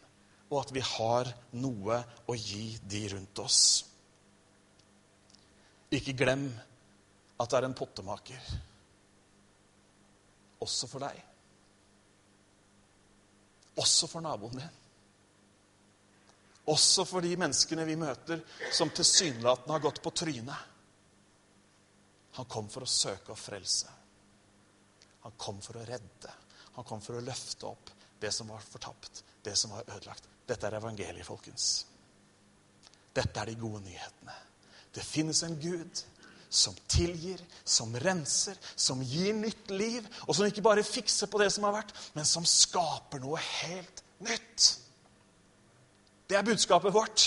og 0.51 0.61
at 0.63 0.75
vi 0.75 0.83
har 0.85 1.31
noe 1.59 2.03
å 2.31 2.37
gi 2.39 2.77
de 2.91 3.05
rundt 3.15 3.43
oss. 3.43 3.61
Ikke 5.91 6.15
glem 6.15 6.47
at 7.41 7.51
det 7.51 7.59
er 7.59 7.67
en 7.67 7.75
pottemaker 7.75 8.51
også 10.61 10.89
for 10.91 11.03
deg. 11.03 11.17
Også 13.81 14.09
for 14.11 14.23
naboen 14.25 14.61
din. 14.61 14.80
Også 16.71 17.05
for 17.09 17.25
de 17.25 17.33
menneskene 17.41 17.87
vi 17.89 17.97
møter 17.99 18.43
som 18.73 18.93
tilsynelatende 18.95 19.75
har 19.75 19.83
gått 19.83 20.03
på 20.05 20.13
trynet. 20.15 20.67
Han 22.39 22.47
kom 22.51 22.69
for 22.71 22.87
å 22.87 22.91
søke 22.91 23.35
og 23.35 23.41
frelse. 23.41 23.91
Han 25.25 25.35
kom 25.37 25.59
for 25.65 25.81
å 25.81 25.87
redde. 25.87 26.35
Han 26.77 26.87
kom 26.87 27.03
for 27.05 27.19
å 27.19 27.25
løfte 27.25 27.67
opp 27.69 27.91
det 28.21 28.31
som 28.33 28.49
var 28.53 28.63
fortapt, 28.63 29.25
det 29.43 29.57
som 29.59 29.75
var 29.75 29.89
ødelagt. 29.89 30.29
Dette 30.47 30.69
er 30.69 30.79
evangeliet, 30.79 31.27
folkens. 31.27 31.67
Dette 33.15 33.43
er 33.43 33.51
de 33.51 33.59
gode 33.59 33.83
nyhetene. 33.85 34.37
Det 34.95 35.03
finnes 35.07 35.43
en 35.47 35.57
Gud 35.61 36.03
som 36.51 36.75
tilgir, 36.91 37.39
som 37.65 37.95
renser, 38.03 38.59
som 38.75 39.03
gir 39.07 39.35
nytt 39.39 39.71
liv, 39.71 40.07
og 40.27 40.35
som 40.35 40.49
ikke 40.49 40.65
bare 40.67 40.87
fikser 40.87 41.31
på 41.31 41.39
det 41.43 41.51
som 41.55 41.67
har 41.69 41.77
vært, 41.79 41.95
men 42.17 42.27
som 42.27 42.47
skaper 42.47 43.23
noe 43.23 43.39
helt 43.63 44.03
nytt. 44.27 44.71
Det 46.31 46.39
er 46.39 46.47
budskapet 46.47 46.95
vårt. 46.95 47.25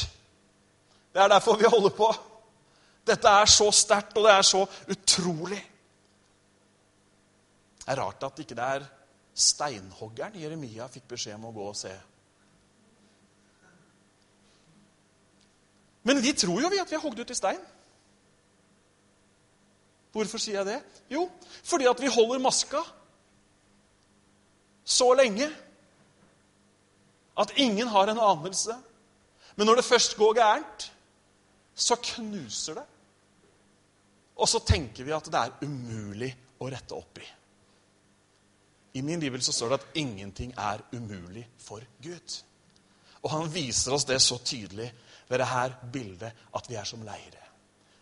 Det 1.13 1.21
er 1.21 1.27
derfor 1.27 1.57
vi 1.59 1.67
holder 1.67 1.91
på. 1.91 2.07
Dette 3.07 3.27
er 3.27 3.49
så 3.51 3.67
sterkt, 3.75 4.15
og 4.17 4.23
det 4.23 4.31
er 4.31 4.45
så 4.47 4.61
utrolig. 4.89 5.59
Det 7.77 7.91
er 7.91 7.99
rart 7.99 8.23
at 8.23 8.39
ikke 8.39 8.55
det 8.55 8.63
er 8.63 8.85
steinhoggeren 9.35 10.39
Jeremia 10.39 10.87
fikk 10.87 11.09
beskjed 11.11 11.35
om 11.35 11.49
å 11.49 11.51
gå 11.51 11.65
og 11.67 11.75
se. 11.75 11.91
Men 16.07 16.21
vi 16.23 16.31
tror 16.37 16.61
jo 16.63 16.71
vi 16.71 16.79
at 16.79 16.91
vi 16.91 16.95
har 16.95 17.03
hogd 17.03 17.19
ut 17.19 17.35
i 17.35 17.37
stein. 17.37 17.59
Hvorfor 20.13 20.39
sier 20.39 20.61
jeg 20.61 20.69
det? 20.69 20.79
Jo, 21.11 21.25
fordi 21.63 21.89
at 21.91 21.99
vi 21.99 22.11
holder 22.11 22.39
maska 22.43 22.79
så 24.85 25.09
lenge 25.17 25.47
at 27.39 27.53
ingen 27.57 27.87
har 27.87 28.11
en 28.11 28.19
anelse. 28.19 28.75
Men 29.55 29.69
når 29.69 29.79
det 29.79 29.85
først 29.85 30.17
går 30.17 30.33
gærent, 30.39 30.87
så 31.75 31.97
knuser 32.01 32.79
det. 32.79 32.85
Og 34.41 34.49
så 34.49 34.59
tenker 34.65 35.05
vi 35.05 35.13
at 35.13 35.29
det 35.29 35.39
er 35.39 35.67
umulig 35.67 36.31
å 36.61 36.69
rette 36.73 36.97
opp 36.97 37.21
i. 37.21 37.27
I 38.93 39.01
min 39.01 39.21
bibel 39.21 39.41
så 39.41 39.53
står 39.53 39.69
det 39.69 39.79
at 39.79 39.95
ingenting 39.97 40.53
er 40.57 40.81
umulig 40.93 41.45
for 41.61 41.81
Gud. 42.01 42.35
Og 43.23 43.31
han 43.31 43.53
viser 43.53 43.93
oss 43.95 44.05
det 44.05 44.19
så 44.21 44.37
tydelig 44.45 44.89
ved 45.29 45.41
dette 45.41 45.89
bildet 45.93 46.45
at 46.53 46.69
vi 46.69 46.77
er 46.77 46.89
som 46.89 47.05
leire. 47.05 47.39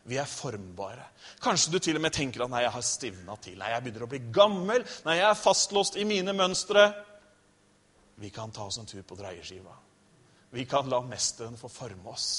Vi 0.03 0.17
er 0.17 0.25
formbare. 0.25 1.03
Kanskje 1.43 1.71
du 1.71 1.79
til 1.79 1.99
og 1.99 2.01
med 2.01 2.13
tenker 2.15 2.43
at 2.43 2.49
nei, 2.51 2.63
jeg 2.65 2.73
har 2.73 2.85
stivna 2.85 3.35
til. 3.37 3.59
Nei, 3.59 3.69
jeg 3.69 3.83
begynner 3.85 4.07
å 4.07 4.09
bli 4.09 4.21
gammel. 4.33 4.85
Nei, 5.05 5.19
jeg 5.19 5.27
er 5.29 5.37
fastlåst 5.37 5.99
i 6.01 6.07
mine 6.09 6.33
mønstre. 6.33 6.87
Vi 8.21 8.31
kan 8.33 8.51
ta 8.51 8.65
oss 8.65 8.79
en 8.81 8.89
tur 8.89 9.03
på 9.05 9.17
dreieskiva. 9.19 9.75
Vi 10.51 10.65
kan 10.65 10.89
la 10.89 10.99
Mesteren 11.01 11.57
få 11.57 11.69
forme 11.71 12.11
oss 12.11 12.29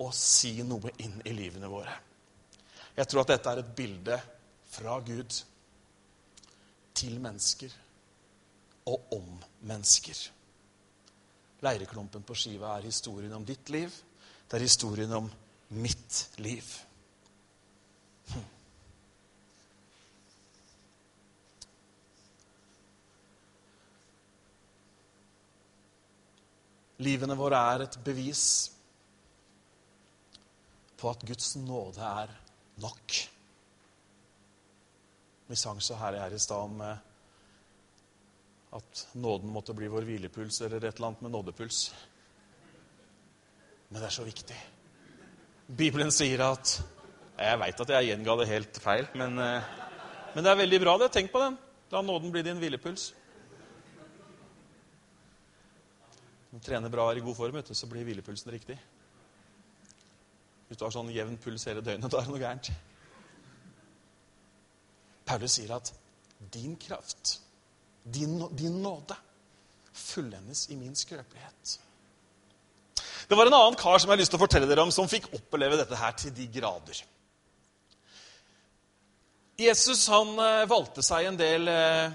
og 0.00 0.12
si 0.16 0.54
noe 0.64 0.94
inn 1.04 1.20
i 1.28 1.34
livene 1.36 1.68
våre. 1.68 1.94
Jeg 2.96 3.08
tror 3.08 3.22
at 3.22 3.32
dette 3.34 3.52
er 3.52 3.60
et 3.60 3.74
bilde 3.76 4.18
fra 4.72 4.98
Gud 5.04 5.36
til 6.96 7.18
mennesker 7.20 7.74
og 8.88 9.12
om 9.16 9.28
mennesker. 9.68 10.22
Leireklumpen 11.62 12.24
på 12.26 12.36
skiva 12.36 12.72
er 12.76 12.88
historien 12.88 13.32
om 13.36 13.44
ditt 13.46 13.70
liv. 13.70 13.92
Det 14.48 14.58
er 14.58 14.66
historien 14.66 15.12
om 15.20 15.28
mitt 15.76 16.24
liv. 16.42 16.72
Hm. 18.32 18.48
Livene 27.02 27.36
våre 27.38 27.58
er 27.74 27.84
et 27.86 27.98
bevis 28.04 28.44
på 31.00 31.10
at 31.10 31.24
Guds 31.26 31.56
nåde 31.58 32.02
er 32.06 32.30
nok. 32.82 33.16
Vi 35.50 35.58
sang 35.58 35.80
så 35.82 35.98
herlig 35.98 36.22
her 36.22 36.36
i 36.36 36.40
stad 36.40 36.68
om 36.68 36.84
eh, 36.86 37.00
at 38.78 39.06
nåden 39.20 39.50
måtte 39.52 39.74
bli 39.76 39.90
vår 39.90 40.06
hvilepuls, 40.08 40.60
eller 40.62 40.84
et 40.84 40.94
eller 40.94 41.10
annet 41.10 41.24
med 41.26 41.34
nådepuls. 41.34 41.80
Men 43.88 44.00
det 44.00 44.06
er 44.08 44.14
så 44.14 44.24
viktig. 44.24 44.56
Bibelen 45.66 46.12
sier 46.14 46.40
at 46.46 46.80
Jeg 47.32 47.58
veit 47.58 47.80
at 47.80 47.90
jeg 47.90 48.06
gjenga 48.06 48.34
det 48.38 48.46
helt 48.46 48.78
feil, 48.78 49.06
men, 49.18 49.38
eh, 49.40 49.68
men, 50.34 50.44
det 50.44 50.50
er 50.50 50.60
veldig 50.60 50.80
bra. 50.80 50.96
det. 51.00 51.10
Tenk 51.12 51.32
på 51.32 51.40
den. 51.40 51.58
La 51.90 52.02
nåden 52.02 52.30
bli 52.30 52.42
din 52.46 52.60
hvilepuls. 52.60 53.12
Når 56.52 56.60
du 56.60 56.66
trener 56.66 56.92
bra 56.92 57.06
og 57.08 57.14
er 57.14 57.22
i 57.22 57.24
god 57.24 57.36
form, 57.36 57.60
så 57.64 57.88
blir 57.88 58.04
hvilepulsen 58.04 58.52
riktig. 58.52 58.76
Hvis 60.68 60.78
du 60.80 60.84
har 60.84 60.92
sånn 60.92 61.08
jevn 61.12 61.38
puls 61.40 61.64
hele 61.68 61.80
døgnet, 61.84 62.10
da 62.12 62.20
er 62.20 62.26
det 62.26 62.32
noe 62.32 62.42
gærent. 62.42 62.68
Paulus 65.28 65.56
sier 65.56 65.72
at 65.72 65.92
din 66.52 66.74
kraft, 66.76 67.38
din, 68.04 68.36
din 68.56 68.76
nåde, 68.84 69.16
fullendes 69.92 70.66
i 70.72 70.76
min 70.76 70.96
skrøpelighet. 70.96 71.78
Det 73.28 73.38
var 73.38 73.48
en 73.48 73.56
annen 73.56 73.78
kar 73.80 73.96
som 73.96 74.10
jeg 74.10 74.16
har 74.16 74.20
lyst 74.20 74.32
til 74.34 74.40
å 74.40 74.44
fortelle 74.44 74.68
dere 74.68 74.84
om, 74.84 74.92
som 74.92 75.08
fikk 75.08 75.30
oppleve 75.32 75.78
dette 75.80 75.96
her 75.96 76.16
til 76.20 76.34
de 76.36 76.48
grader. 76.52 77.00
Jesus 79.62 80.04
han 80.12 80.32
eh, 80.36 80.66
valgte 80.68 81.04
seg 81.04 81.28
en 81.30 81.38
del 81.38 81.68
eh, 81.70 82.12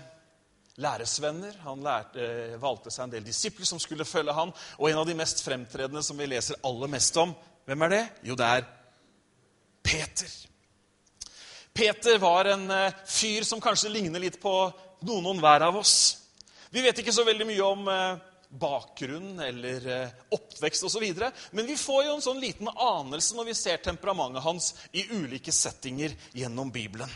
læresvenner. 0.78 1.56
Han 1.64 1.82
lærte, 1.84 2.22
eh, 2.22 2.58
valgte 2.62 2.92
seg 2.92 3.04
en 3.04 3.16
del 3.16 3.24
disipler 3.26 3.66
som 3.66 3.80
skulle 3.80 4.06
følge 4.06 4.34
ham. 4.34 4.54
Og 4.78 4.90
en 4.90 4.98
av 4.98 5.06
de 5.06 5.16
mest 5.18 5.44
fremtredende 5.44 6.04
som 6.04 6.18
vi 6.18 6.26
leser 6.26 6.60
aller 6.64 6.88
mest 6.88 7.18
om, 7.18 7.36
hvem 7.66 7.82
er 7.82 7.90
det? 7.90 8.10
Jo, 8.24 8.36
det 8.36 8.46
er 8.46 8.68
Peter. 9.84 10.32
Peter 11.74 12.18
var 12.18 12.46
en 12.46 12.94
fyr 13.06 13.44
som 13.44 13.62
kanskje 13.62 13.92
ligner 13.92 14.20
litt 14.20 14.42
på 14.42 14.54
noen 15.06 15.26
og 15.26 15.40
hver 15.40 15.62
av 15.62 15.76
oss. 15.78 16.18
Vi 16.72 16.82
vet 16.82 16.98
ikke 16.98 17.14
så 17.14 17.24
veldig 17.24 17.46
mye 17.46 17.64
om 17.64 17.86
bakgrunn 18.50 19.40
eller 19.40 20.10
oppvekst 20.32 20.84
osv. 20.84 21.06
Men 21.52 21.66
vi 21.66 21.78
får 21.78 22.04
jo 22.06 22.16
en 22.16 22.26
sånn 22.26 22.42
liten 22.42 22.68
anelse 22.68 23.36
når 23.36 23.52
vi 23.52 23.54
ser 23.54 23.78
temperamentet 23.78 24.44
hans 24.44 24.74
i 24.92 25.06
ulike 25.12 25.52
settinger 25.52 26.16
gjennom 26.34 26.72
Bibelen. 26.72 27.12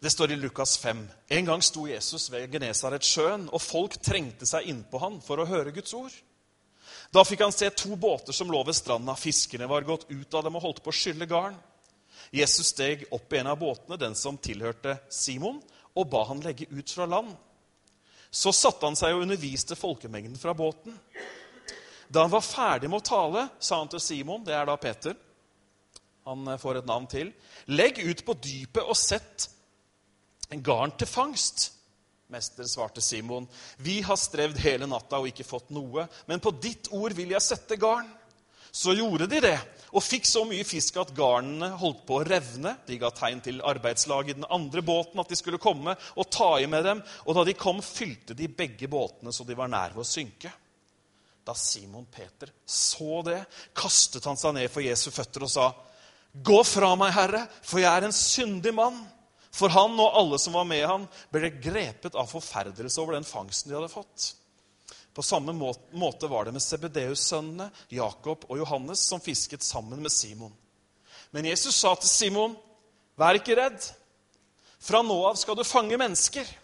Det 0.00 0.10
står 0.10 0.30
i 0.30 0.36
Lukas 0.36 0.78
5. 0.78 1.08
En 1.28 1.44
gang 1.44 1.62
sto 1.62 1.88
Jesus 1.88 2.28
ved 2.30 2.52
Genesaretsjøen, 2.52 3.48
og 3.50 3.62
folk 3.62 3.96
trengte 3.98 4.46
seg 4.46 4.68
innpå 4.70 5.00
han 5.02 5.16
for 5.24 5.42
å 5.42 5.46
høre 5.48 5.72
Guds 5.74 5.94
ord. 5.98 6.14
Da 7.10 7.24
fikk 7.26 7.42
han 7.42 7.54
se 7.54 7.66
to 7.74 7.96
båter 7.98 8.36
som 8.36 8.52
lå 8.52 8.60
ved 8.68 8.78
stranda. 8.78 9.16
Fiskerne 9.18 9.66
var 9.66 9.86
gått 9.88 10.06
ut 10.10 10.38
av 10.38 10.46
dem 10.46 10.54
og 10.54 10.62
holdt 10.62 10.84
på 10.84 10.92
å 10.92 10.94
skylle 10.94 11.26
garn. 11.26 11.58
Jesus 12.30 12.70
steg 12.70 13.08
opp 13.10 13.32
i 13.32 13.40
en 13.40 13.50
av 13.50 13.58
båtene, 13.58 13.98
den 13.98 14.14
som 14.14 14.38
tilhørte 14.38 15.00
Simon, 15.10 15.58
og 15.98 16.08
ba 16.12 16.22
han 16.30 16.44
legge 16.46 16.70
ut 16.70 16.94
fra 16.94 17.08
land. 17.08 17.34
Så 18.30 18.52
satte 18.54 18.86
han 18.86 18.96
seg 18.98 19.16
og 19.16 19.26
underviste 19.26 19.74
folkemengden 19.74 20.38
fra 20.38 20.54
båten. 20.54 20.94
Da 22.06 22.22
han 22.22 22.32
var 22.32 22.46
ferdig 22.46 22.86
med 22.86 23.02
å 23.02 23.08
tale, 23.08 23.48
sa 23.58 23.82
han 23.82 23.90
til 23.90 24.04
Simon, 24.04 24.46
det 24.46 24.54
er 24.54 24.68
da 24.68 24.78
Peter 24.78 25.18
Han 26.28 26.44
får 26.60 26.78
et 26.78 26.86
navn 26.86 27.06
til. 27.08 27.32
Legg 27.66 27.98
ut 28.04 28.20
på 28.24 28.34
dypet 28.36 28.84
og 28.84 28.96
sett 28.96 29.48
en 30.52 30.62
garn 30.64 30.94
til 30.98 31.10
fangst. 31.10 31.72
Mester, 32.28 32.66
svarte 32.68 33.00
Simon, 33.00 33.46
vi 33.80 34.02
har 34.04 34.18
strevd 34.20 34.58
hele 34.60 34.88
natta 34.88 35.20
og 35.20 35.30
ikke 35.30 35.46
fått 35.48 35.70
noe, 35.72 36.04
men 36.28 36.42
på 36.44 36.52
ditt 36.60 36.90
ord 36.92 37.14
vil 37.16 37.32
jeg 37.32 37.44
sette 37.44 37.78
garn. 37.80 38.08
Så 38.68 38.92
gjorde 38.92 39.30
de 39.32 39.40
det, 39.40 39.56
og 39.96 40.04
fikk 40.04 40.26
så 40.28 40.42
mye 40.44 40.66
fisk 40.68 40.98
at 41.00 41.14
garnene 41.16 41.70
holdt 41.80 42.02
på 42.06 42.18
å 42.18 42.26
revne. 42.28 42.74
De 42.84 42.98
ga 43.00 43.08
tegn 43.16 43.40
til 43.44 43.62
arbeidslaget 43.64 44.34
i 44.34 44.38
den 44.42 44.48
andre 44.52 44.84
båten 44.84 45.22
at 45.22 45.32
de 45.32 45.38
skulle 45.40 45.60
komme 45.62 45.96
og 45.96 46.28
ta 46.28 46.50
i 46.60 46.68
med 46.68 46.84
dem, 46.84 47.00
og 47.24 47.38
da 47.38 47.46
de 47.48 47.56
kom, 47.56 47.80
fylte 47.80 48.36
de 48.36 48.50
begge 48.52 48.90
båtene 48.92 49.32
så 49.32 49.46
de 49.48 49.56
var 49.56 49.72
nær 49.72 49.96
ved 49.96 50.04
å 50.04 50.08
synke. 50.08 50.52
Da 51.48 51.56
Simon 51.56 52.04
Peter 52.12 52.52
så 52.68 53.22
det, 53.24 53.40
kastet 53.72 54.28
han 54.28 54.36
seg 54.36 54.58
ned 54.58 54.68
for 54.68 54.84
Jesu 54.84 55.08
føtter 55.08 55.48
og 55.48 55.52
sa, 55.52 55.70
Gå 56.28 56.58
fra 56.68 56.92
meg, 57.00 57.14
Herre, 57.16 57.46
for 57.64 57.80
jeg 57.80 57.88
er 57.88 58.04
en 58.04 58.14
syndig 58.14 58.74
mann. 58.76 59.00
For 59.58 59.72
han 59.74 59.96
og 59.98 60.14
alle 60.20 60.38
som 60.38 60.54
var 60.54 60.66
med 60.68 60.84
ham, 60.86 61.06
ble 61.34 61.50
grepet 61.58 62.14
av 62.14 62.30
forferdelse 62.30 63.00
over 63.02 63.16
den 63.16 63.26
fangsten 63.26 63.72
de 63.72 63.78
hadde 63.78 63.90
fått. 63.90 64.32
På 65.14 65.24
samme 65.26 65.52
måte 65.52 66.28
var 66.30 66.46
det 66.46 66.54
med 66.54 66.62
Sebedeus-sønnene, 66.62 67.72
Jakob 67.90 68.44
og 68.46 68.60
Johannes, 68.60 69.02
som 69.02 69.22
fisket 69.22 69.66
sammen 69.66 69.98
med 70.04 70.14
Simon. 70.14 70.54
Men 71.34 71.48
Jesus 71.50 71.74
sa 71.74 71.94
til 71.94 72.08
Simon, 72.08 72.56
'Vær 73.18 73.34
ikke 73.34 73.56
redd. 73.58 73.82
Fra 74.78 75.02
nå 75.02 75.16
av 75.26 75.34
skal 75.36 75.56
du 75.56 75.64
fange 75.64 75.98
mennesker.' 75.98 76.54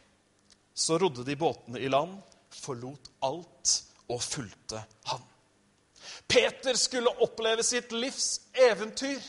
Så 0.75 0.99
rodde 0.99 1.25
de 1.25 1.37
båtene 1.37 1.81
i 1.81 1.89
land, 1.89 2.19
forlot 2.51 3.11
alt 3.23 3.83
og 4.09 4.23
fulgte 4.23 4.85
han. 5.05 5.23
Peter 6.29 6.75
skulle 6.75 7.11
oppleve 7.23 7.63
sitt 7.63 7.93
livs 7.93 8.41
eventyr. 8.55 9.23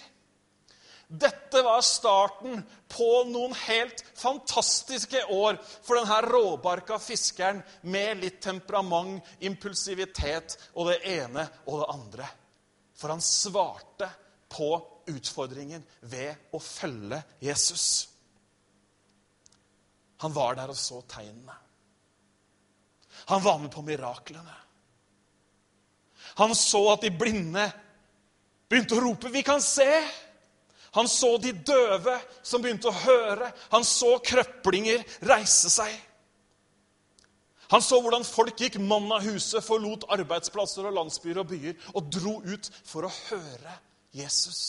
Dette 1.08 1.62
var 1.62 1.84
starten 1.86 2.64
på 2.90 3.10
noen 3.30 3.54
helt 3.68 4.02
fantastiske 4.18 5.22
år 5.30 5.60
for 5.86 6.00
denne 6.00 6.18
råbarka 6.26 6.98
fiskeren 7.00 7.62
med 7.86 8.24
litt 8.24 8.42
temperament, 8.42 9.22
impulsivitet 9.46 10.58
og 10.74 10.90
det 10.90 10.98
ene 11.14 11.46
og 11.68 11.84
det 11.84 11.92
andre. 11.94 12.30
For 12.98 13.14
han 13.14 13.22
svarte 13.22 14.10
på 14.50 14.72
utfordringen 15.12 15.84
ved 16.10 16.50
å 16.56 16.60
følge 16.64 17.22
Jesus. 17.44 18.08
Han 20.26 20.34
var 20.34 20.58
der 20.58 20.74
og 20.74 20.80
så 20.80 21.04
tegnene. 21.10 21.54
Han 23.30 23.44
var 23.44 23.60
med 23.62 23.72
på 23.74 23.84
miraklene. 23.86 24.62
Han 26.42 26.56
så 26.58 26.82
at 26.94 27.06
de 27.06 27.12
blinde 27.14 27.64
begynte 28.70 28.98
å 28.98 29.04
rope 29.04 29.30
'Vi 29.30 29.42
kan 29.42 29.62
se'. 29.62 30.25
Han 30.96 31.10
så 31.12 31.36
de 31.44 31.52
døve 31.52 32.16
som 32.44 32.64
begynte 32.64 32.90
å 32.90 33.00
høre. 33.04 33.52
Han 33.74 33.84
så 33.88 34.16
krøplinger 34.24 35.04
reise 35.28 35.72
seg. 35.74 35.92
Han 37.74 37.82
så 37.82 37.98
hvordan 38.00 38.24
folk 38.28 38.62
gikk 38.62 38.78
mann 38.80 39.10
av 39.12 39.26
huset, 39.26 39.64
forlot 39.66 40.06
arbeidsplasser 40.14 40.86
og 40.86 40.96
landsbyer 40.96 41.42
og 41.42 41.50
byer 41.50 41.92
og 41.96 42.10
dro 42.14 42.38
ut 42.46 42.70
for 42.86 43.08
å 43.08 43.14
høre 43.32 43.76
Jesus. 44.16 44.62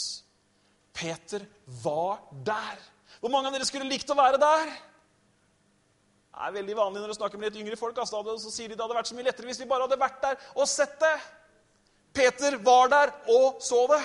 Peter 0.97 1.45
var 1.85 2.23
der. 2.47 2.81
Hvor 3.21 3.33
mange 3.33 3.51
av 3.51 3.57
dere 3.57 3.69
skulle 3.69 3.89
likt 3.89 4.11
å 4.11 4.19
være 4.19 4.41
der? 4.41 4.71
Det 6.37 6.45
er 6.49 6.57
veldig 6.57 6.77
vanlig 6.77 7.01
når 7.01 7.13
du 7.13 7.17
snakker 7.17 7.41
med 7.41 7.53
litt 7.53 7.63
yngre 7.63 7.79
folk. 7.81 7.99
Altså, 8.01 8.21
så 8.41 8.53
sier 8.53 8.69
de 8.69 8.77
det 8.77 8.83
hadde 8.85 8.97
vært 8.97 9.09
så 9.13 9.17
mye 9.17 9.29
lettere 9.29 9.49
hvis 9.49 9.61
vi 9.63 9.69
bare 9.69 9.87
hadde 9.87 10.01
vært 10.01 10.23
der 10.25 10.41
og 10.57 10.69
sett 10.69 10.97
det. 11.01 11.17
Peter 12.17 12.57
var 12.65 12.91
der 12.93 13.13
og 13.33 13.61
så 13.65 13.85
det. 13.93 14.03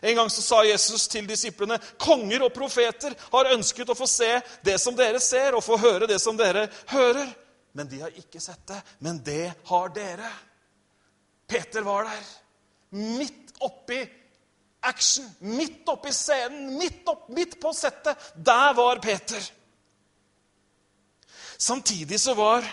En 0.00 0.16
gang 0.16 0.30
så 0.30 0.42
sa 0.42 0.62
Jesus 0.64 1.06
til 1.08 1.26
disiplene 1.28 1.78
konger 2.00 2.46
og 2.46 2.52
profeter 2.54 3.14
har 3.32 3.52
ønsket 3.54 3.92
å 3.92 3.96
få 3.98 4.08
se 4.08 4.30
det 4.64 4.78
som 4.82 4.96
dere 4.96 5.20
ser, 5.22 5.54
og 5.54 5.64
få 5.64 5.78
høre 5.80 6.08
det 6.10 6.20
som 6.22 6.36
dere 6.36 6.66
hører. 6.92 7.30
Men 7.74 7.88
de 7.90 8.00
har 8.04 8.18
ikke 8.18 8.40
sett 8.42 8.66
det. 8.70 8.80
Men 8.98 9.22
det 9.24 9.52
har 9.70 9.94
dere. 9.94 10.30
Peter 11.46 11.82
var 11.86 12.06
der. 12.08 12.28
Midt 12.94 13.56
oppi 13.64 14.02
action, 14.84 15.26
midt 15.38 15.88
oppi 15.88 16.12
scenen, 16.12 16.76
midt, 16.78 17.02
opp, 17.08 17.28
midt 17.28 17.58
på 17.60 17.72
settet. 17.74 18.32
Der 18.36 18.74
var 18.76 19.00
Peter. 19.02 19.50
Samtidig 21.56 22.20
så 22.20 22.34
var 22.34 22.66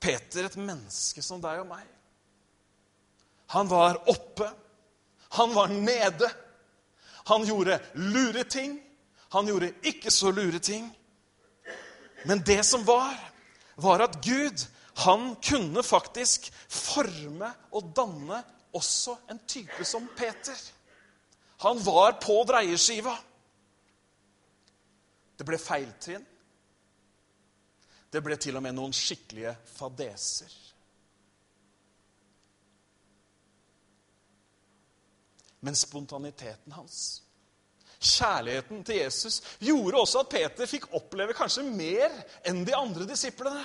Peter 0.00 0.46
et 0.46 0.56
menneske 0.56 1.22
som 1.24 1.40
deg 1.42 1.62
og 1.62 1.70
meg. 1.70 1.86
Han 3.54 3.70
var 3.70 4.02
oppe. 4.10 4.50
Han 5.28 5.54
var 5.54 5.68
nede. 5.68 6.30
Han 7.24 7.44
gjorde 7.44 7.80
lure 7.94 8.44
ting. 8.44 8.78
Han 9.28 9.46
gjorde 9.46 9.72
ikke 9.82 10.10
så 10.10 10.30
lure 10.30 10.58
ting. 10.58 10.88
Men 12.24 12.42
det 12.46 12.64
som 12.66 12.84
var, 12.86 13.14
var 13.76 14.00
at 14.00 14.18
Gud, 14.24 14.66
han 15.04 15.36
kunne 15.44 15.82
faktisk 15.82 16.48
forme 16.68 17.52
og 17.70 17.92
danne 17.96 18.42
også 18.74 19.16
en 19.30 19.40
type 19.46 19.84
som 19.84 20.08
Peter. 20.16 20.56
Han 21.58 21.78
var 21.84 22.18
på 22.22 22.40
dreieskiva. 22.48 23.14
Det 25.38 25.46
ble 25.46 25.58
feiltrinn. 25.58 26.24
Det 28.08 28.22
ble 28.24 28.38
til 28.40 28.56
og 28.56 28.64
med 28.64 28.74
noen 28.74 28.94
skikkelige 28.96 29.52
fadeser. 29.76 30.50
men 35.60 35.76
spontaniteten 35.76 36.72
hans. 36.72 37.22
Kjærligheten 37.98 38.84
til 38.84 39.00
Jesus 39.00 39.40
gjorde 39.58 39.98
også 39.98 40.22
at 40.22 40.30
Peter 40.30 40.70
fikk 40.70 40.86
oppleve 40.94 41.34
kanskje 41.34 41.64
mer 41.66 42.14
enn 42.46 42.62
de 42.66 42.76
andre 42.76 43.08
disiplene. 43.10 43.64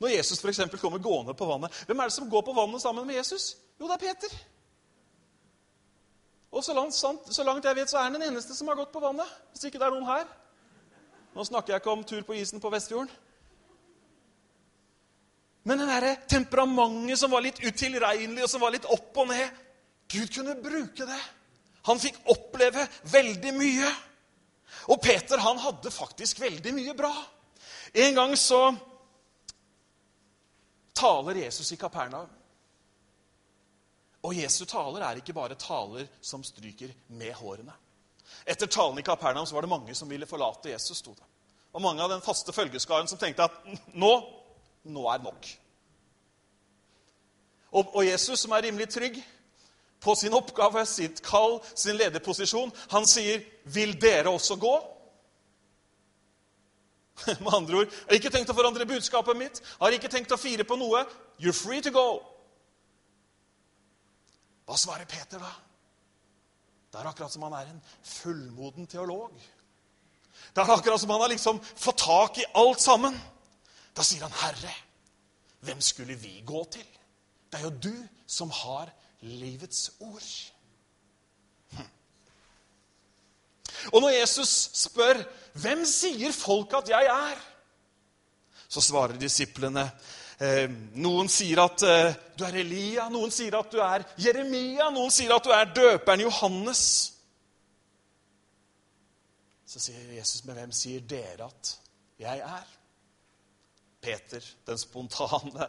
Når 0.00 0.12
Jesus 0.12 0.40
f.eks. 0.44 0.60
kommer 0.80 0.98
gående 0.98 1.34
på 1.34 1.48
vannet, 1.48 1.84
hvem 1.86 2.00
er 2.00 2.08
det 2.08 2.16
som 2.16 2.30
går 2.30 2.42
på 2.44 2.52
vannet 2.56 2.82
sammen 2.82 3.06
med 3.06 3.16
Jesus? 3.16 3.56
Jo, 3.80 3.88
det 3.88 3.96
er 3.96 4.04
Peter. 4.08 4.38
Og 6.52 6.64
så 6.64 6.74
langt, 6.74 6.94
så 7.34 7.44
langt 7.44 7.64
jeg 7.64 7.76
vet, 7.76 7.90
så 7.90 7.98
er 7.98 8.02
han 8.02 8.14
den 8.14 8.22
eneste 8.22 8.54
som 8.56 8.68
har 8.68 8.76
gått 8.76 8.92
på 8.92 9.00
vannet. 9.00 9.28
Hvis 9.52 9.64
ikke 9.68 9.80
det 9.80 9.86
er 9.86 9.96
noen 9.96 10.08
her. 10.08 10.28
Nå 11.36 11.44
snakker 11.44 11.74
jeg 11.74 11.82
ikke 11.82 11.92
om 11.92 12.04
tur 12.04 12.22
på 12.24 12.36
isen 12.36 12.60
på 12.60 12.70
Vestfjorden. 12.72 13.10
Men 15.66 15.82
det 15.82 15.86
derre 15.90 16.16
temperamentet 16.30 17.18
som 17.18 17.32
var 17.34 17.42
litt 17.42 17.58
utilregnelig, 17.64 18.44
og 18.44 18.50
som 18.50 18.62
var 18.62 18.74
litt 18.74 18.86
opp 18.86 19.18
og 19.18 19.30
ned 19.32 19.62
Gud 20.06 20.30
kunne 20.30 20.54
bruke 20.62 21.06
det. 21.08 21.22
Han 21.88 21.98
fikk 21.98 22.20
oppleve 22.30 22.84
veldig 23.10 23.54
mye. 23.54 23.88
Og 24.94 25.00
Peter 25.02 25.42
han 25.42 25.58
hadde 25.58 25.90
faktisk 25.90 26.40
veldig 26.42 26.74
mye 26.74 26.94
bra. 26.98 27.10
En 27.98 28.14
gang 28.14 28.36
så 28.38 28.60
taler 30.94 31.42
Jesus 31.42 31.72
i 31.74 31.78
Kapernaum. 31.80 32.30
Og 34.26 34.34
Jesu 34.34 34.64
taler 34.66 35.02
er 35.06 35.20
ikke 35.20 35.34
bare 35.34 35.58
taler 35.58 36.06
som 36.22 36.42
stryker 36.46 36.94
med 37.18 37.34
hårene. 37.38 37.74
Etter 38.46 38.66
talen 38.70 38.98
i 38.98 39.06
Kapernaum 39.06 39.46
så 39.46 39.54
var 39.54 39.66
det 39.66 39.70
mange 39.70 39.94
som 39.94 40.10
ville 40.10 40.26
forlate 40.26 40.70
Jesus. 40.70 40.98
stod 40.98 41.16
det. 41.16 41.26
Og 41.72 41.82
mange 41.82 42.02
av 42.02 42.10
den 42.10 42.22
faste 42.24 42.52
følgeskaren 42.52 43.08
som 43.08 43.18
tenkte 43.18 43.46
at 43.46 43.58
nå, 43.94 44.12
nå 44.86 45.06
er 45.12 45.22
nok. 45.24 45.48
Og, 47.76 47.96
og 47.96 48.06
Jesus, 48.06 48.40
som 48.40 48.54
er 48.56 48.68
rimelig 48.68 48.88
trygg 48.94 49.18
på 50.00 50.14
sin 50.14 50.34
oppgave, 50.36 50.84
sitt 50.86 51.22
kall, 51.24 51.58
sin 51.74 51.98
lederposisjon, 51.98 52.72
han 52.90 53.06
sier, 53.06 53.42
'Vil 53.64 54.00
dere 54.00 54.30
også 54.30 54.56
gå?' 54.56 54.92
Med 57.40 57.54
andre 57.54 57.76
ord, 57.76 57.86
jeg 57.86 58.06
har 58.08 58.20
ikke 58.20 58.30
tenkt 58.30 58.50
å 58.52 58.56
forandre 58.56 58.86
budskapet 58.86 59.36
mitt, 59.36 59.60
jeg 59.60 59.80
har 59.80 59.94
ikke 59.96 60.12
tenkt 60.12 60.32
å 60.32 60.40
fire 60.40 60.64
på 60.64 60.76
noe. 60.76 61.06
You're 61.40 61.56
free 61.56 61.80
to 61.80 61.90
go. 61.90 62.20
Hva 64.66 64.76
svarer 64.76 65.08
Peter 65.08 65.40
da? 65.40 65.52
Det 66.92 67.00
er 67.00 67.08
akkurat 67.08 67.32
som 67.32 67.44
han 67.46 67.56
er 67.56 67.70
en 67.70 67.82
fullmoden 68.02 68.86
teolog. 68.86 69.32
Det 70.54 70.62
er 70.62 70.72
akkurat 70.72 71.00
som 71.00 71.10
han 71.10 71.20
har 71.20 71.32
liksom 71.32 71.60
fått 71.76 71.98
tak 72.04 72.38
i 72.38 72.46
alt 72.54 72.80
sammen. 72.80 73.16
Da 73.96 74.04
sier 74.04 74.22
han, 74.22 74.32
'Herre, 74.32 74.74
hvem 75.60 75.80
skulle 75.80 76.14
vi 76.14 76.42
gå 76.46 76.64
til?' 76.70 76.92
Det 77.52 77.58
er 77.58 77.64
jo 77.64 77.70
du 77.70 78.08
som 78.26 78.50
har 78.50 78.90
livets 79.20 79.90
ord. 80.00 80.52
Hm. 81.70 81.88
Og 83.92 84.00
når 84.00 84.08
Jesus 84.08 84.70
spør, 84.72 85.24
'Hvem 85.54 85.84
sier 85.84 86.32
folk 86.32 86.72
at 86.72 86.88
jeg 86.88 87.06
er?' 87.06 87.44
så 88.68 88.80
svarer 88.80 89.16
disiplene 89.20 89.84
eh, 90.42 90.70
Noen 91.00 91.28
sier 91.32 91.62
at 91.62 91.82
eh, 91.86 92.16
du 92.36 92.44
er 92.44 92.58
Elia, 92.60 93.08
noen 93.12 93.30
sier 93.32 93.54
at 93.58 93.70
du 93.72 93.80
er 93.82 94.04
Jeremia, 94.20 94.90
noen 94.90 95.12
sier 95.14 95.34
at 95.36 95.46
du 95.46 95.52
er 95.54 95.70
døperen 95.76 96.24
Johannes. 96.26 96.82
Så 99.66 99.82
sier 99.82 100.16
Jesus, 100.18 100.44
men 100.44 100.58
hvem 100.58 100.74
sier 100.74 101.06
dere 101.08 101.48
at 101.48 101.72
jeg 102.20 102.42
er? 102.42 102.75
Peter, 104.02 104.44
den 104.66 104.78
spontane. 104.78 105.68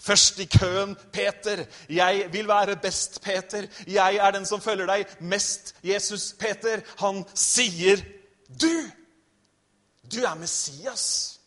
Først 0.00 0.38
i 0.38 0.44
køen, 0.44 0.96
Peter. 1.12 1.64
Jeg 1.88 2.28
vil 2.32 2.48
være 2.48 2.76
best, 2.76 3.20
Peter. 3.22 3.66
Jeg 3.86 4.16
er 4.16 4.30
den 4.30 4.46
som 4.46 4.60
følger 4.60 4.86
deg 4.86 5.16
mest, 5.20 5.74
Jesus. 5.84 6.32
Peter, 6.38 6.80
han 6.98 7.24
sier, 7.34 8.02
'Du, 8.48 8.90
du 10.12 10.20
er 10.22 10.34
Messias. 10.34 11.40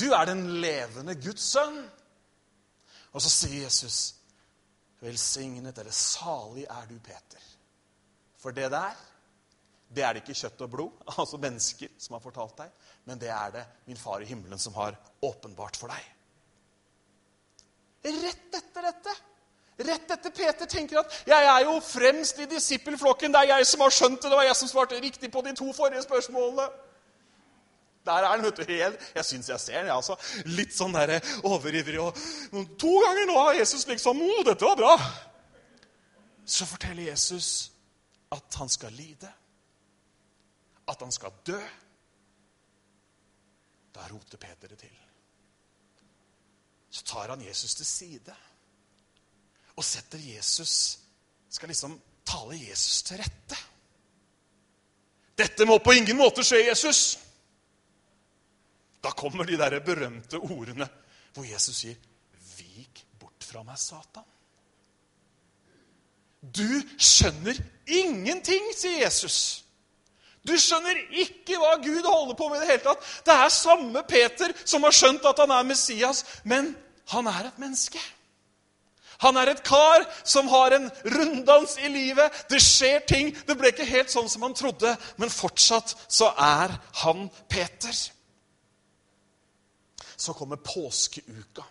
Du 0.00 0.10
er 0.12 0.24
den 0.24 0.60
levende 0.60 1.14
Guds 1.14 1.42
sønn.' 1.42 1.90
Og 3.12 3.22
så 3.22 3.30
sier 3.30 3.62
Jesus, 3.62 4.14
'Velsignet 5.00 5.78
eller 5.78 5.92
salig 5.92 6.64
er 6.70 6.86
du, 6.90 6.98
Peter.' 6.98 7.48
For 8.38 8.50
det 8.50 8.70
der 8.70 8.94
det 9.94 10.04
er 10.04 10.12
det 10.12 10.22
ikke 10.22 10.38
kjøtt 10.40 10.64
og 10.64 10.70
blod, 10.70 10.92
altså 11.18 11.40
mennesker, 11.40 11.92
som 11.98 12.16
har 12.16 12.24
fortalt 12.24 12.58
deg, 12.62 12.81
men 13.04 13.18
det 13.18 13.30
er 13.34 13.50
det 13.50 13.64
min 13.86 13.98
far 13.98 14.22
i 14.22 14.28
himmelen 14.28 14.58
som 14.58 14.74
har 14.74 14.96
åpenbart 15.22 15.76
for 15.76 15.92
deg. 15.92 16.08
Rett 18.02 18.56
etter 18.58 18.86
dette, 18.88 19.14
rett 19.86 20.14
etter 20.16 20.30
Peter 20.34 20.66
tenker 20.66 20.98
at 20.98 21.12
'jeg 21.26 21.44
er 21.44 21.64
jo 21.64 21.80
fremst 21.80 22.38
i 22.38 22.46
disippelflokken', 22.46 23.32
'det 23.32 23.40
er 23.40 23.56
jeg 23.56 23.66
som 23.66 23.80
har 23.80 23.90
skjønt 23.90 24.22
det', 24.22 24.30
'det 24.30 24.36
var 24.36 24.42
jeg 24.42 24.56
som 24.56 24.68
svarte 24.68 25.00
riktig 25.00 25.32
på 25.32 25.40
de 25.40 25.54
to 25.54 25.72
forrige 25.72 26.02
spørsmålene'. 26.02 26.70
Der 28.04 28.12
er 28.12 28.26
han, 28.26 28.42
vet 28.42 28.56
du, 28.56 28.64
helt 28.64 29.12
Jeg 29.14 29.24
syns 29.24 29.48
jeg 29.48 29.60
ser 29.60 29.82
den. 29.82 29.90
altså. 29.90 30.16
Litt 30.44 30.74
sånn 30.74 30.92
der 30.92 31.20
overivrig. 31.44 32.00
og 32.00 32.16
To 32.78 32.98
ganger 32.98 33.26
nå 33.26 33.38
har 33.38 33.52
Jesus 33.52 33.86
liksom 33.86 34.22
'Å, 34.22 34.44
dette 34.44 34.64
var 34.64 34.76
bra'. 34.76 35.02
Så 36.46 36.66
forteller 36.66 37.02
Jesus 37.02 37.70
at 38.32 38.54
han 38.54 38.68
skal 38.68 38.92
lide 38.92 39.32
at 40.88 41.00
han 41.00 41.12
skal 41.12 41.30
dø, 41.46 41.60
da 43.94 44.06
roter 44.08 44.38
Peter 44.38 44.68
det 44.68 44.78
til. 44.78 44.98
Så 46.90 47.04
tar 47.04 47.28
han 47.32 47.44
Jesus 47.44 47.74
til 47.74 47.86
side 47.86 48.34
og 49.76 49.84
setter 49.84 50.18
Jesus 50.18 50.98
Skal 51.52 51.68
liksom 51.68 51.98
tale 52.24 52.56
Jesus 52.56 53.02
til 53.04 53.18
rette. 53.20 53.56
Dette 55.36 55.66
må 55.68 55.76
på 55.84 55.92
ingen 55.92 56.16
måte 56.16 56.40
skje, 56.44 56.62
Jesus. 56.64 57.18
Da 59.04 59.12
kommer 59.12 59.44
de 59.44 59.58
der 59.60 59.76
berømte 59.84 60.40
ordene 60.40 60.88
hvor 61.34 61.44
Jesus 61.44 61.76
sier, 61.76 61.94
'Vik 62.56 63.04
bort 63.20 63.44
fra 63.44 63.62
meg, 63.62 63.76
Satan'. 63.76 64.32
Du 66.42 66.82
skjønner 66.98 67.56
ingenting, 67.86 68.72
sier 68.76 69.04
Jesus. 69.04 69.61
Du 70.42 70.54
skjønner 70.58 70.98
ikke 71.22 71.58
hva 71.60 71.76
Gud 71.82 72.02
holder 72.02 72.34
på 72.38 72.48
med 72.50 72.58
i 72.58 72.64
det 72.64 72.72
hele 72.72 72.84
tatt. 72.88 73.04
Det 73.26 73.34
er 73.34 73.52
samme 73.54 74.02
Peter 74.08 74.54
som 74.64 74.82
har 74.82 74.94
skjønt 74.96 75.28
at 75.30 75.38
han 75.44 75.54
er 75.54 75.68
Messias, 75.68 76.24
men 76.42 76.72
han 77.12 77.28
er 77.30 77.46
et 77.46 77.60
menneske. 77.62 78.00
Han 79.22 79.38
er 79.38 79.52
et 79.52 79.62
kar 79.62 80.02
som 80.26 80.48
har 80.50 80.74
en 80.74 80.88
runddans 81.14 81.76
i 81.78 81.90
livet. 81.92 82.40
Det 82.50 82.58
skjer 82.62 83.04
ting. 83.06 83.30
Det 83.46 83.54
ble 83.58 83.70
ikke 83.70 83.86
helt 83.86 84.10
sånn 84.10 84.30
som 84.30 84.42
han 84.42 84.56
trodde, 84.58 84.96
men 85.22 85.30
fortsatt 85.30 85.94
så 86.10 86.32
er 86.34 86.74
han 87.04 87.28
Peter. 87.46 87.94
Så 90.16 90.34
kommer 90.34 90.58
påskeuka. 90.58 91.68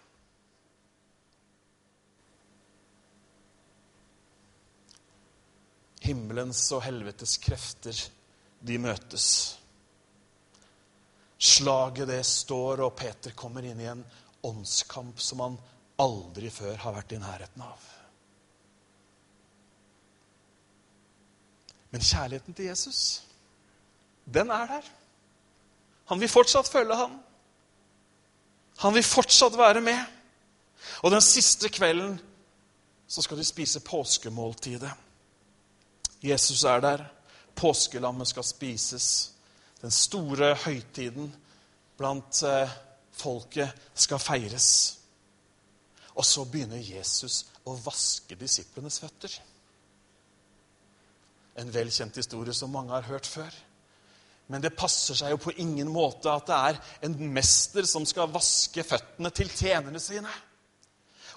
Himmelens 6.02 6.64
og 6.74 6.86
helvetes 6.88 7.36
krefter 7.38 8.00
de 8.62 8.78
møtes. 8.82 9.28
Slaget 11.42 12.10
det 12.12 12.22
står, 12.28 12.84
og 12.86 12.96
Peter 12.98 13.34
kommer 13.38 13.66
inn 13.66 13.82
i 13.82 13.90
en 13.90 14.04
åndskamp 14.46 15.22
som 15.22 15.42
han 15.42 15.58
aldri 16.02 16.52
før 16.54 16.78
har 16.84 16.96
vært 16.96 17.16
i 17.16 17.22
nærheten 17.22 17.66
av. 17.66 17.90
Men 21.92 22.06
kjærligheten 22.06 22.56
til 22.56 22.70
Jesus, 22.70 23.02
den 24.24 24.54
er 24.54 24.70
der. 24.70 24.88
Han 26.12 26.22
vil 26.22 26.32
fortsatt 26.32 26.70
følge 26.72 26.96
ham. 26.96 27.18
Han 28.82 28.94
vil 28.96 29.06
fortsatt 29.06 29.58
være 29.58 29.82
med. 29.84 30.00
Og 31.02 31.12
den 31.12 31.22
siste 31.22 31.70
kvelden 31.70 32.20
så 33.12 33.22
skal 33.22 33.38
de 33.38 33.46
spise 33.46 33.82
påskemåltidet. 33.84 34.92
Jesus 36.24 36.64
er 36.64 36.80
der. 36.80 37.04
Påskelammet 37.56 38.32
skal 38.32 38.46
spises. 38.46 39.08
Den 39.82 39.92
store 39.92 40.54
høytiden 40.66 41.32
blant 41.98 42.44
eh, 42.48 42.74
folket 43.14 43.88
skal 43.94 44.22
feires. 44.22 44.70
Og 46.16 46.26
så 46.28 46.46
begynner 46.46 46.82
Jesus 46.82 47.46
å 47.66 47.76
vaske 47.86 48.36
disiplenes 48.40 49.00
føtter. 49.02 49.34
En 51.62 51.72
velkjent 51.74 52.16
historie 52.18 52.56
som 52.56 52.72
mange 52.74 52.96
har 52.96 53.10
hørt 53.10 53.28
før. 53.28 53.52
Men 54.52 54.64
det 54.64 54.74
passer 54.76 55.16
seg 55.16 55.32
jo 55.32 55.40
på 55.46 55.54
ingen 55.64 55.88
måte 55.92 56.32
at 56.32 56.48
det 56.50 56.56
er 56.72 56.80
en 57.08 57.18
mester 57.32 57.88
som 57.88 58.06
skal 58.08 58.32
vaske 58.34 58.84
føttene 58.84 59.32
til 59.36 59.52
tjenerne 59.52 60.02
sine. 60.04 60.32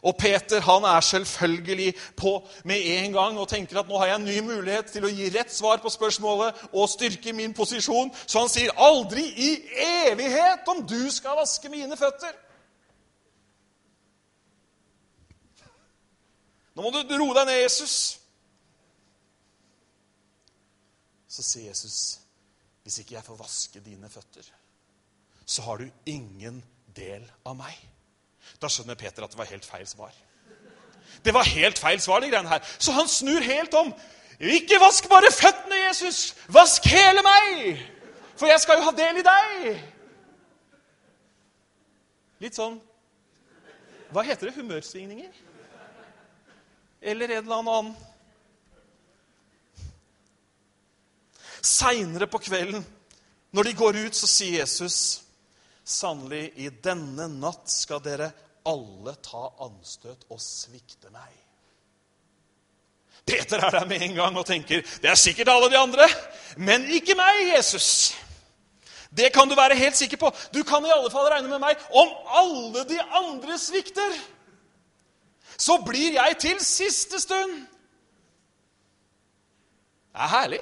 Og 0.05 0.17
Peter 0.21 0.61
han 0.61 0.85
er 0.85 1.01
selvfølgelig 1.01 1.95
på 2.17 2.49
med 2.65 2.81
en 2.85 3.13
gang 3.13 3.39
og 3.41 3.49
tenker 3.49 3.79
at 3.81 3.89
nå 3.89 3.99
har 3.99 4.11
jeg 4.11 4.21
en 4.21 4.27
ny 4.29 4.41
mulighet 4.45 4.91
til 4.93 5.07
å 5.09 5.13
gi 5.13 5.31
rett 5.33 5.53
svar 5.53 5.81
på 5.81 5.93
spørsmålet 5.93 6.67
og 6.73 6.91
styrke 6.93 7.33
min 7.33 7.55
posisjon. 7.57 8.13
Så 8.27 8.43
han 8.43 8.53
sier, 8.53 8.73
'Aldri 8.77 9.25
i 9.25 9.51
evighet 10.11 10.69
om 10.69 10.85
du 10.87 11.11
skal 11.11 11.39
vaske 11.41 11.69
mine 11.73 11.97
føtter'. 11.97 12.37
Nå 16.75 16.83
må 16.83 16.91
du 16.91 17.17
roe 17.17 17.35
deg 17.39 17.47
ned, 17.47 17.63
Jesus. 17.63 18.19
Så 21.29 21.43
sier 21.43 21.69
Jesus, 21.69 22.21
'Hvis 22.83 22.99
ikke 22.99 23.15
jeg 23.15 23.25
får 23.25 23.37
vaske 23.37 23.81
dine 23.81 24.11
føtter, 24.11 24.45
så 25.47 25.63
har 25.63 25.77
du 25.77 25.91
ingen 26.07 26.65
del 26.97 27.31
av 27.47 27.57
meg.' 27.57 27.93
Da 28.62 28.68
skjønner 28.68 28.99
Peter 28.99 29.24
at 29.24 29.32
det 29.32 29.38
var 29.38 29.51
helt 29.51 29.66
feil 29.66 29.86
svar. 29.86 30.12
Det 31.24 31.34
var 31.34 31.49
helt 31.49 31.78
feil 31.78 32.01
svar, 32.01 32.20
de 32.20 32.30
greiene 32.30 32.49
her. 32.49 32.64
Så 32.78 32.92
han 32.92 33.09
snur 33.09 33.40
helt 33.40 33.74
om. 33.74 33.95
Ikke 34.40 34.80
vask 34.80 35.09
bare 35.09 35.30
føttene, 35.32 35.76
Jesus! 35.86 36.34
Vask 36.49 36.86
hele 36.90 37.22
meg! 37.22 37.82
For 38.36 38.51
jeg 38.51 38.61
skal 38.61 38.80
jo 38.80 38.88
ha 38.88 38.95
del 38.99 39.20
i 39.20 39.26
deg! 39.26 39.84
Litt 42.42 42.59
sånn 42.59 42.80
Hva 44.12 44.24
heter 44.26 44.51
det? 44.51 44.57
Humørsvingninger? 44.59 45.30
Eller 47.01 47.36
en 47.36 47.45
eller 47.45 47.61
annen 47.62 47.95
Seinere 51.64 52.26
på 52.28 52.42
kvelden, 52.45 52.84
når 53.57 53.70
de 53.70 53.72
går 53.78 53.97
ut, 54.05 54.16
så 54.16 54.28
sier 54.28 54.59
Jesus 54.59 55.24
Sannelig, 55.85 56.53
i 56.57 56.70
denne 56.82 57.28
natt 57.28 57.68
skal 57.68 58.01
dere 58.05 58.30
alle 58.64 59.14
ta 59.20 59.51
anstøt 59.66 60.24
og 60.32 60.41
svikte 60.41 61.12
meg. 61.12 61.32
Peter 63.24 63.61
er 63.61 63.72
der 63.72 63.87
med 63.89 64.03
en 64.05 64.16
gang 64.16 64.37
og 64.37 64.47
tenker 64.49 64.85
det 65.01 65.11
er 65.11 65.16
sikkert 65.16 65.49
alle 65.53 65.70
de 65.72 65.78
andre, 65.80 66.09
men 66.57 66.85
ikke 66.93 67.16
meg, 67.16 67.41
Jesus. 67.55 68.14
Det 69.16 69.30
kan 69.32 69.49
du 69.49 69.55
være 69.55 69.78
helt 69.78 69.97
sikker 69.97 70.16
på. 70.20 70.32
Du 70.55 70.62
kan 70.66 70.85
i 70.85 70.93
alle 70.93 71.11
fall 71.12 71.28
regne 71.30 71.49
med 71.49 71.61
meg. 71.62 71.78
Om 71.95 72.09
alle 72.41 72.85
de 72.89 72.99
andre 73.01 73.59
svikter, 73.59 74.16
så 75.57 75.78
blir 75.87 76.16
jeg 76.16 76.37
til 76.41 76.61
siste 76.64 77.20
stund. 77.20 77.55
Det 80.14 80.22
er 80.26 80.32
herlig. 80.32 80.61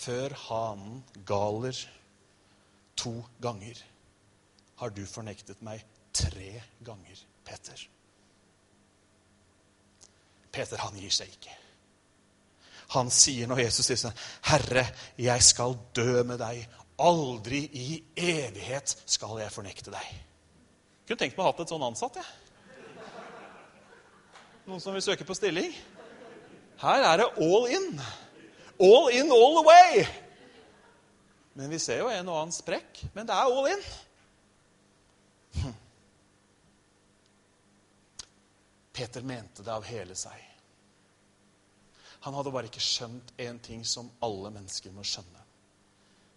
Før 0.00 0.32
hanen 0.46 1.00
galer 1.28 1.76
to 2.96 3.12
ganger 3.42 3.80
har 4.80 4.92
du 4.96 5.02
fornektet 5.08 5.60
meg 5.64 5.82
tre 6.16 6.54
ganger, 6.84 7.24
Peter. 7.44 7.82
Peter, 10.50 10.80
han 10.80 10.96
gir 10.98 11.12
seg 11.14 11.32
ikke. 11.34 11.56
Han 12.96 13.10
sier 13.14 13.46
når 13.46 13.66
Jesus 13.66 13.86
sier 13.86 14.00
sånn, 14.00 14.16
'Herre, 14.48 14.86
jeg 15.18 15.42
skal 15.46 15.76
dø 15.94 16.22
med 16.26 16.40
deg. 16.40 16.64
Aldri 17.00 17.60
i 17.72 18.02
evighet 18.16 18.96
skal 19.06 19.38
jeg 19.38 19.52
fornekte 19.52 19.92
deg.' 19.94 20.16
Kunne 21.06 21.18
tenkt 21.18 21.36
meg 21.36 21.44
å 21.46 21.52
ha 21.52 21.62
et 21.62 21.68
sånn 21.68 21.86
ansatt, 21.86 22.16
jeg. 22.16 22.24
Noen 24.66 24.80
som 24.80 24.94
vil 24.94 25.02
søke 25.02 25.24
på 25.26 25.34
stilling? 25.34 25.72
Her 26.80 27.04
er 27.12 27.16
det 27.20 27.30
all 27.42 27.66
in. 27.66 28.00
All 28.80 29.10
in 29.12 29.30
all 29.30 29.60
the 29.60 29.66
way. 29.66 30.06
Men 31.52 31.70
vi 31.70 31.78
ser 31.78 32.00
jo 32.00 32.08
en 32.08 32.28
og 32.28 32.38
annen 32.40 32.54
sprekk. 32.54 33.02
Men 33.14 33.28
det 33.28 33.36
er 33.36 33.50
all 33.50 33.68
in. 33.68 33.82
Hm. 35.60 35.74
Peter 38.96 39.26
mente 39.26 39.64
det 39.66 39.74
av 39.74 39.84
hele 39.88 40.16
seg. 40.16 40.46
Han 42.24 42.36
hadde 42.36 42.52
bare 42.52 42.68
ikke 42.68 42.82
skjønt 42.84 43.32
én 43.40 43.60
ting 43.64 43.84
som 43.88 44.10
alle 44.24 44.52
mennesker 44.52 44.92
må 44.92 45.04
skjønne. 45.06 45.44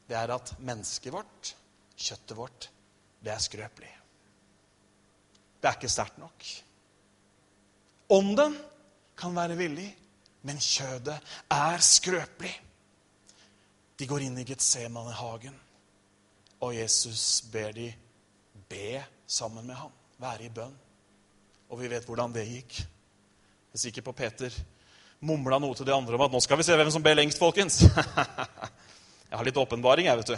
Det 0.08 0.16
er 0.20 0.32
at 0.36 0.54
mennesket 0.64 1.12
vårt, 1.16 1.56
kjøttet 1.96 2.38
vårt, 2.38 2.70
det 3.24 3.32
er 3.32 3.44
skrøpelig. 3.44 3.92
Det 5.60 5.70
er 5.70 5.78
ikke 5.78 5.92
sterkt 5.92 6.20
nok. 6.20 6.48
Ånden 8.16 8.56
kan 9.20 9.36
være 9.36 9.56
villig, 9.60 9.90
men 10.44 10.60
kjødet 10.60 11.18
er 11.52 11.84
skrøpelig. 11.84 12.54
De 14.00 14.08
går 14.10 14.26
inn 14.26 14.38
i 14.42 14.46
Getsemanehagen, 14.48 15.56
og 16.64 16.76
Jesus 16.76 17.44
ber 17.54 17.72
de 17.76 17.88
be 18.70 19.04
sammen 19.28 19.66
med 19.68 19.78
ham, 19.78 19.92
være 20.20 20.48
i 20.48 20.54
bønn. 20.54 20.76
Og 21.72 21.80
vi 21.80 21.90
vet 21.92 22.06
hvordan 22.06 22.34
det 22.36 22.48
gikk. 22.50 22.80
Jeg 22.84 23.80
er 23.80 23.84
sikker 23.88 24.06
på 24.06 24.16
Peter 24.18 24.54
mumla 25.24 25.60
noe 25.62 25.76
til 25.78 25.88
de 25.88 25.96
andre 25.96 26.18
om 26.18 26.26
at 26.26 26.34
nå 26.34 26.42
skal 26.44 26.60
vi 26.60 26.66
se 26.68 26.76
hvem 26.78 26.92
som 26.92 27.04
ber 27.04 27.16
lengst, 27.16 27.40
folkens. 27.40 27.82
jeg 29.30 29.38
har 29.38 29.48
litt 29.48 29.60
åpenbaring, 29.60 30.10
jeg, 30.10 30.20
vet 30.20 30.34
du. 30.34 30.38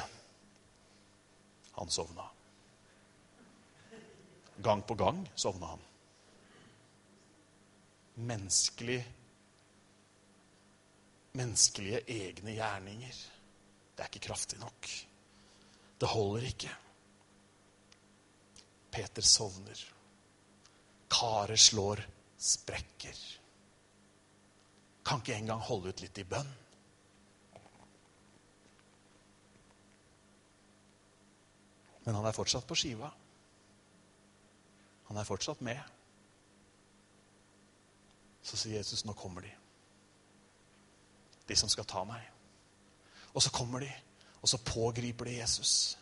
Han 1.80 1.92
sovna. 1.92 2.30
Gang 4.64 4.86
på 4.88 4.98
gang 4.98 5.24
sovna 5.36 5.74
han. 5.74 5.84
Menneskelig 8.30 9.02
Menneskelige 11.36 12.02
egne 12.08 12.56
gjerninger. 12.56 13.22
Det 13.96 14.04
er 14.04 14.12
ikke 14.12 14.28
kraftig 14.28 14.60
nok. 14.60 14.92
Det 16.00 16.12
holder 16.12 16.50
ikke. 16.52 16.76
Peter 18.92 19.26
sovner. 19.26 19.82
Karet 21.12 21.60
slår 21.60 22.04
sprekker 22.40 23.20
kan 25.06 25.22
ikke 25.22 25.38
engang 25.38 25.62
holde 25.62 25.92
ut 25.94 26.02
litt 26.02 26.18
i 26.18 26.26
bønn. 26.26 26.48
Men 32.06 32.18
han 32.18 32.26
er 32.26 32.38
fortsatt 32.38 32.66
på 32.70 32.78
skiva. 32.78 33.12
Han 35.10 35.22
er 35.22 35.28
fortsatt 35.28 35.62
med. 35.66 35.82
Så 38.46 38.58
sier 38.58 38.78
Jesus, 38.78 39.06
'Nå 39.06 39.14
kommer 39.14 39.42
de.' 39.42 39.65
De 41.48 41.56
som 41.56 41.70
skal 41.70 41.88
ta 41.90 42.04
meg. 42.08 42.24
Og 43.36 43.44
så 43.44 43.52
kommer 43.54 43.84
de, 43.84 43.92
og 44.42 44.50
så 44.50 44.58
pågriper 44.58 45.26
de 45.26 45.40
Jesus. 45.40 45.98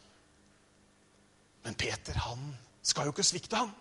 Men 1.64 1.76
Peter, 1.80 2.18
han 2.28 2.52
skal 2.84 3.08
jo 3.08 3.14
ikke 3.16 3.26
svikte, 3.26 3.56
han. 3.56 3.72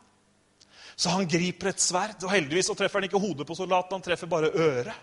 Så 0.96 1.10
han 1.10 1.28
griper 1.28 1.72
et 1.72 1.80
sverd, 1.82 2.20
og 2.22 2.30
heldigvis 2.30 2.68
så 2.70 2.76
treffer 2.78 3.00
han 3.00 3.08
ikke 3.08 3.20
hodet 3.20 3.46
på 3.48 3.56
soldaten, 3.58 3.96
han 3.96 4.04
treffer 4.04 4.30
bare 4.30 4.52
øret. 4.52 4.94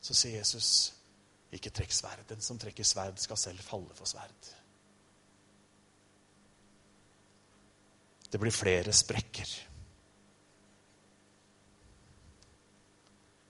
Så 0.00 0.14
sier 0.14 0.38
Jesus, 0.38 0.70
ikke 1.52 1.72
trekk 1.74 1.92
sverd. 1.92 2.22
Den 2.28 2.44
som 2.44 2.60
trekker 2.60 2.86
sverd, 2.86 3.18
skal 3.20 3.40
selv 3.40 3.64
falle 3.64 3.96
for 3.96 4.08
sverd. 4.08 4.52
Det 8.28 8.40
blir 8.40 8.52
flere 8.52 8.92
sprekker. 8.92 9.67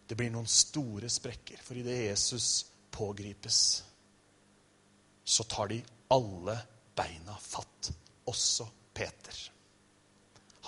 Det 0.08 0.16
blir 0.16 0.32
noen 0.32 0.48
store 0.48 1.10
sprekker, 1.12 1.60
for 1.60 1.76
idet 1.76 1.98
Jesus 2.06 2.66
pågripes, 2.90 3.60
så 5.24 5.44
tar 5.44 5.68
de 5.68 5.82
alle 6.14 6.54
beina 6.96 7.36
fatt, 7.36 7.90
også 8.24 8.64
Peter. 8.96 9.42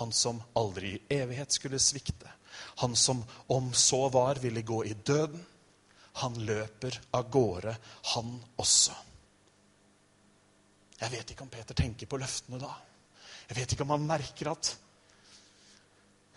Han 0.01 0.13
som 0.13 0.41
aldri 0.57 0.93
i 0.93 1.17
evighet 1.17 1.51
skulle 1.51 1.81
svikte. 1.81 2.29
Han 2.81 2.95
som 2.95 3.23
om 3.53 3.73
så 3.73 4.07
var, 4.13 4.39
ville 4.41 4.61
gå 4.61 4.83
i 4.85 4.93
døden. 4.93 5.41
Han 6.21 6.37
løper 6.45 6.99
av 7.17 7.29
gårde, 7.31 7.75
han 8.13 8.31
også. 8.61 8.95
Jeg 11.01 11.13
vet 11.15 11.33
ikke 11.33 11.45
om 11.45 11.51
Peter 11.53 11.77
tenker 11.77 12.09
på 12.09 12.19
løftene 12.21 12.61
da. 12.61 12.71
Jeg 13.49 13.57
vet 13.57 13.73
ikke 13.73 13.85
om 13.87 13.93
han 13.95 14.09
merker 14.09 14.51
at 14.53 14.73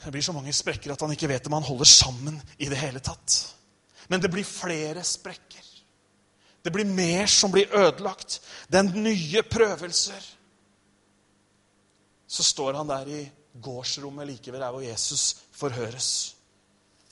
det 0.05 0.13
blir 0.13 0.23
så 0.23 0.35
mange 0.37 0.53
sprekker 0.53 0.93
at 0.93 1.01
han 1.01 1.13
ikke 1.15 1.29
vet 1.31 1.47
om 1.49 1.57
han 1.57 1.67
holder 1.67 1.89
sammen 1.89 2.37
i 2.59 2.69
det 2.69 2.79
hele 2.81 3.01
tatt. 3.01 3.39
Men 4.09 4.21
det 4.21 4.31
blir 4.33 4.45
flere 4.45 5.05
sprekker. 5.05 5.63
Det 6.65 6.73
blir 6.73 6.89
mer 6.89 7.27
som 7.27 7.53
blir 7.53 7.73
ødelagt. 7.77 8.41
Det 8.69 8.79
er 8.81 8.93
nye 8.97 9.43
prøvelser. 9.43 10.29
Så 12.27 12.45
står 12.45 12.79
han 12.81 12.89
der 12.89 13.11
i 13.13 13.23
gårdsrommet 13.63 14.27
likevel, 14.27 14.61
der 14.61 14.73
hvor 14.73 14.85
Jesus 14.85 15.45
forhøres. 15.53 16.37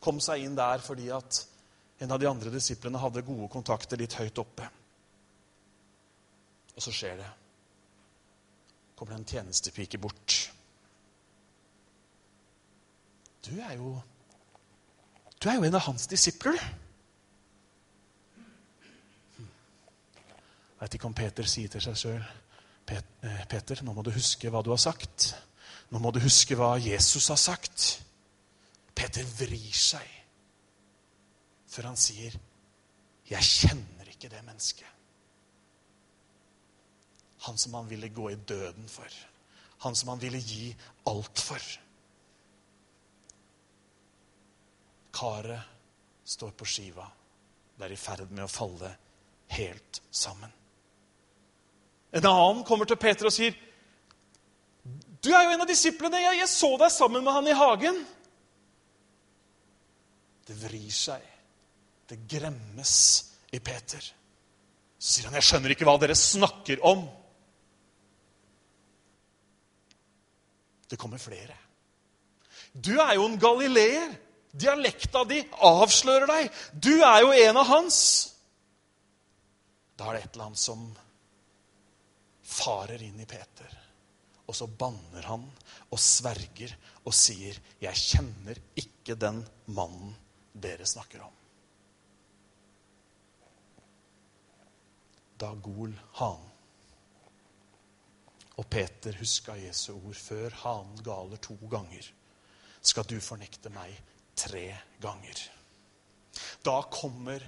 Kom 0.03 0.20
seg 0.20 0.45
inn 0.45 0.57
der 0.59 0.82
fordi 0.82 1.11
at 1.14 1.45
en 2.03 2.11
av 2.11 2.18
de 2.18 2.28
andre 2.28 2.51
disiplene 2.51 2.99
hadde 2.99 3.22
gode 3.22 3.49
kontakter 3.53 4.01
litt 4.01 4.16
høyt 4.18 4.40
oppe. 4.43 4.66
Og 6.72 6.82
så 6.82 6.93
skjer 6.93 7.20
det. 7.20 7.28
Kommer 8.97 9.14
det 9.14 9.20
en 9.20 9.30
tjenestepike 9.36 10.01
bort. 10.01 10.38
Du 13.43 13.59
er 13.61 13.74
jo 13.76 14.01
Du 15.43 15.49
er 15.49 15.59
jo 15.59 15.66
en 15.66 15.74
av 15.74 15.82
hans 15.88 16.07
disipler, 16.07 16.55
du. 16.55 18.43
Hm. 19.36 19.49
Veit 20.80 20.95
ikke 20.95 21.09
om 21.11 21.16
Peter 21.18 21.49
sier 21.51 21.72
til 21.72 21.82
seg 21.82 21.99
sjøl 21.99 22.22
eh, 22.93 23.43
Peter, 23.51 23.82
nå 23.82 23.95
må 23.97 24.05
du 24.07 24.12
huske 24.14 24.51
hva 24.51 24.62
du 24.62 24.70
har 24.70 24.78
sagt. 24.78 25.32
Nå 25.90 25.99
må 25.99 26.12
du 26.14 26.20
huske 26.22 26.55
hva 26.59 26.76
Jesus 26.78 27.26
har 27.32 27.40
sagt. 27.40 27.88
Peter 28.95 29.26
vrir 29.38 29.72
seg 29.74 30.18
før 31.72 31.88
han 31.88 31.97
sier, 31.97 32.34
'Jeg 33.30 33.43
kjenner 33.43 34.09
ikke 34.12 34.28
det 34.28 34.43
mennesket'. 34.45 34.88
Han 37.47 37.59
som 37.59 37.74
han 37.74 37.88
ville 37.90 38.09
gå 38.09 38.28
i 38.28 38.34
døden 38.34 38.88
for. 38.88 39.09
Han 39.78 39.97
som 39.97 40.09
han 40.09 40.20
ville 40.20 40.38
gi 40.38 40.76
alt 41.07 41.38
for. 41.40 41.62
Karet 45.13 45.61
står 46.25 46.51
på 46.57 46.67
skiva. 46.69 47.07
Det 47.77 47.87
er 47.87 47.95
i 47.95 48.01
ferd 48.01 48.31
med 48.31 48.45
å 48.47 48.51
falle 48.51 48.91
helt 49.53 50.01
sammen. 50.11 50.53
En 52.13 52.29
annen 52.29 52.65
kommer 52.69 52.89
til 52.89 53.01
Peter 53.01 53.29
og 53.29 53.33
sier, 53.33 53.55
'Du 55.23 55.31
er 55.31 55.45
jo 55.45 55.51
en 55.51 55.61
av 55.61 55.69
disiplene. 55.69 56.19
Jeg, 56.21 56.39
jeg 56.39 56.49
så 56.49 56.77
deg 56.77 56.91
sammen 56.91 57.25
med 57.25 57.33
han 57.33 57.47
i 57.47 57.57
hagen.' 57.57 58.07
Det 60.47 60.57
vrir 60.65 60.91
seg. 60.91 61.23
Det 62.09 62.19
gremmes 62.29 62.95
i 63.53 63.59
Peter. 63.59 64.03
Så 64.99 65.13
sier 65.13 65.27
han, 65.27 65.35
'Jeg 65.35 65.47
skjønner 65.47 65.71
ikke 65.71 65.87
hva 65.87 65.99
dere 66.01 66.15
snakker 66.19 66.83
om.' 66.85 67.09
Det 70.91 70.99
kommer 70.99 71.19
flere. 71.19 71.57
Du 72.75 73.01
er 73.01 73.15
jo 73.15 73.25
en 73.25 73.39
galileer. 73.39 74.13
Dialekta 74.53 75.25
di 75.25 75.41
avslører 75.65 76.29
deg. 76.29 76.51
Du 76.77 76.93
er 77.01 77.23
jo 77.25 77.33
en 77.33 77.61
av 77.63 77.71
hans. 77.71 77.99
Da 79.97 80.11
er 80.11 80.19
det 80.19 80.25
et 80.27 80.35
eller 80.35 80.51
annet 80.51 80.61
som 80.61 80.85
farer 82.53 83.01
inn 83.05 83.21
i 83.23 83.29
Peter. 83.29 83.79
Og 84.45 84.57
så 84.57 84.69
banner 84.69 85.25
han 85.25 85.47
og 85.93 86.01
sverger 86.01 86.75
og 87.05 87.15
sier, 87.17 87.57
'Jeg 87.81 87.97
kjenner 87.97 88.59
ikke 88.77 89.15
den 89.15 89.41
mannen 89.67 90.17
dere 90.53 90.87
snakker 90.87 91.21
om'. 91.25 91.39
Da 95.39 95.55
gol 95.55 95.93
hanen. 96.21 96.51
Og 98.57 98.67
Peter 98.69 99.17
huska 99.19 99.57
Jesu 99.57 99.95
ord 99.95 100.15
før 100.15 100.51
hanen 100.51 101.03
galer 101.03 101.37
to 101.37 101.57
ganger. 101.71 102.05
Skal 102.83 103.05
du 103.05 103.21
fornekte 103.21 103.71
meg 103.71 103.97
tre 104.35 104.66
ganger? 105.03 105.43
Da 106.62 106.83
kommer 106.91 107.45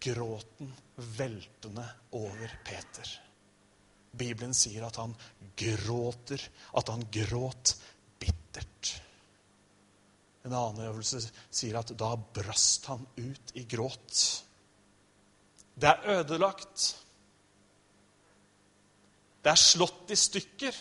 gråten 0.00 0.72
veltende 0.94 1.84
over 2.10 2.58
Peter. 2.64 3.08
Bibelen 4.12 4.54
sier 4.54 4.84
at 4.86 4.98
han 5.00 5.14
gråter, 5.56 6.42
at 6.76 6.88
han 6.92 7.04
gråt 7.12 7.74
bittert. 8.20 8.92
En 10.44 10.54
annen 10.54 10.88
øvelse 10.88 11.22
sier 11.50 11.78
at 11.80 11.94
da 11.98 12.14
brast 12.16 12.88
han 12.90 13.06
ut 13.16 13.54
i 13.56 13.64
gråt. 13.64 14.42
Det 15.74 15.88
er 15.88 16.18
ødelagt. 16.18 16.88
Det 19.42 19.50
er 19.50 19.58
slått 19.58 20.12
i 20.12 20.18
stykker, 20.18 20.76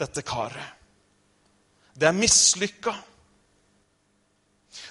dette 0.00 0.24
karet. 0.26 0.72
Det 1.96 2.08
er 2.08 2.16
mislykka. 2.16 2.94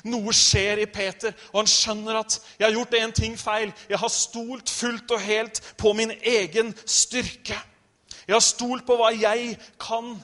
Noe 0.04 0.34
skjer 0.34 0.82
i 0.84 0.86
Peter, 0.86 1.34
og 1.54 1.62
han 1.64 1.68
skjønner 1.68 2.20
at 2.20 2.40
'jeg 2.60 2.68
har 2.68 2.74
gjort 2.74 2.94
én 2.94 3.12
ting 3.12 3.38
feil'. 3.38 3.74
Jeg 3.90 3.98
har 4.00 4.08
stolt 4.08 4.70
fullt 4.70 5.12
og 5.12 5.22
helt 5.22 5.74
på 5.78 5.94
min 5.94 6.12
egen 6.12 6.76
styrke. 6.86 7.60
Jeg 8.28 8.34
har 8.34 8.40
stolt 8.40 8.86
på 8.86 8.96
hva 8.96 9.12
jeg 9.22 9.58
kan 9.80 10.24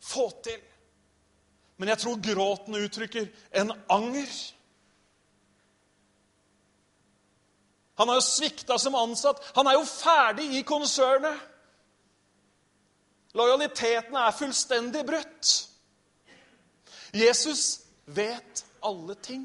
få 0.00 0.30
til. 0.44 0.60
Men 1.76 1.88
jeg 1.88 1.98
tror 1.98 2.34
gråten 2.34 2.74
uttrykker 2.74 3.26
en 3.54 3.72
anger. 3.90 4.52
Han 7.98 8.08
har 8.08 8.14
jo 8.14 8.20
svikta 8.20 8.78
som 8.78 8.94
ansatt. 8.94 9.52
Han 9.54 9.66
er 9.66 9.72
jo 9.72 9.84
ferdig 9.84 10.46
i 10.58 10.62
konsernet. 10.62 11.40
Lojaliteten 13.34 14.16
er 14.16 14.36
fullstendig 14.36 15.06
brutt. 15.06 15.52
Jesus 17.14 17.80
vet 18.06 18.64
alle 18.82 19.14
ting. 19.14 19.44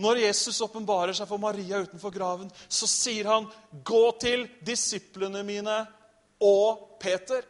Når 0.00 0.22
Jesus 0.22 0.60
åpenbarer 0.64 1.12
seg 1.16 1.28
for 1.28 1.40
Maria 1.42 1.82
utenfor 1.84 2.12
graven, 2.14 2.50
så 2.68 2.88
sier 2.88 3.28
han, 3.28 3.48
'Gå 3.84 4.18
til 4.20 4.48
disiplene 4.64 5.42
mine 5.44 5.86
og 6.40 6.96
Peter'. 7.00 7.44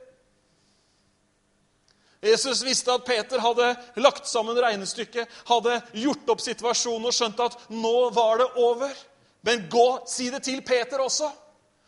Jesus 2.23 2.63
visste 2.63 2.93
at 2.93 3.05
Peter 3.05 3.41
hadde 3.41 3.77
lagt 3.97 4.29
sammen 4.29 4.59
regnestykket, 4.59 5.29
hadde 5.49 5.79
gjort 5.93 6.29
opp 6.29 6.43
situasjonen 6.45 7.07
og 7.07 7.15
skjønt 7.17 7.41
at 7.41 7.57
nå 7.73 8.11
var 8.13 8.43
det 8.43 8.51
over. 8.61 8.93
Men 9.43 9.69
gå, 9.73 9.87
si 10.07 10.29
det 10.29 10.43
til 10.45 10.61
Peter 10.61 11.01
også. 11.01 11.31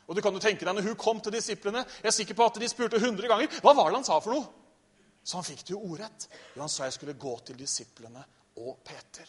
Og 0.09 0.17
du 0.17 0.23
kan 0.25 0.33
jo 0.33 0.41
tenke 0.41 0.65
deg, 0.65 0.75
når 0.75 0.89
hun 0.89 0.97
kom 0.97 1.21
til 1.21 1.33
disiplene, 1.33 1.85
jeg 2.01 2.09
er 2.09 2.17
sikker 2.17 2.35
på 2.39 2.47
at 2.49 2.57
de 2.61 2.69
spurte 2.69 2.97
100 2.97 3.29
ganger 3.29 3.61
hva 3.61 3.75
var 3.77 3.91
det 3.91 4.01
han 4.01 4.09
sa 4.09 4.19
for 4.21 4.33
noe. 4.33 4.62
Så 5.25 5.39
han 5.39 5.47
fikk 5.47 5.67
det 5.67 5.75
jo 5.75 5.83
ordrett. 5.93 6.27
Jo, 6.55 6.65
han 6.65 6.73
sa 6.73 6.89
jeg 6.89 6.97
skulle 6.99 7.19
gå 7.19 7.37
til 7.47 7.59
disiplene 7.59 8.25
og 8.63 8.81
Peter. 8.85 9.29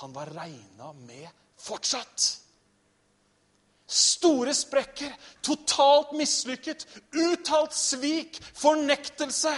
Han 0.00 0.14
var 0.14 0.30
regna 0.32 0.92
med 0.92 1.26
fortsatt. 1.60 2.28
Store 3.90 4.54
sprekker, 4.54 5.10
totalt 5.42 6.12
mislykket, 6.14 6.86
uttalt 7.10 7.74
svik, 7.74 8.38
fornektelse. 8.54 9.52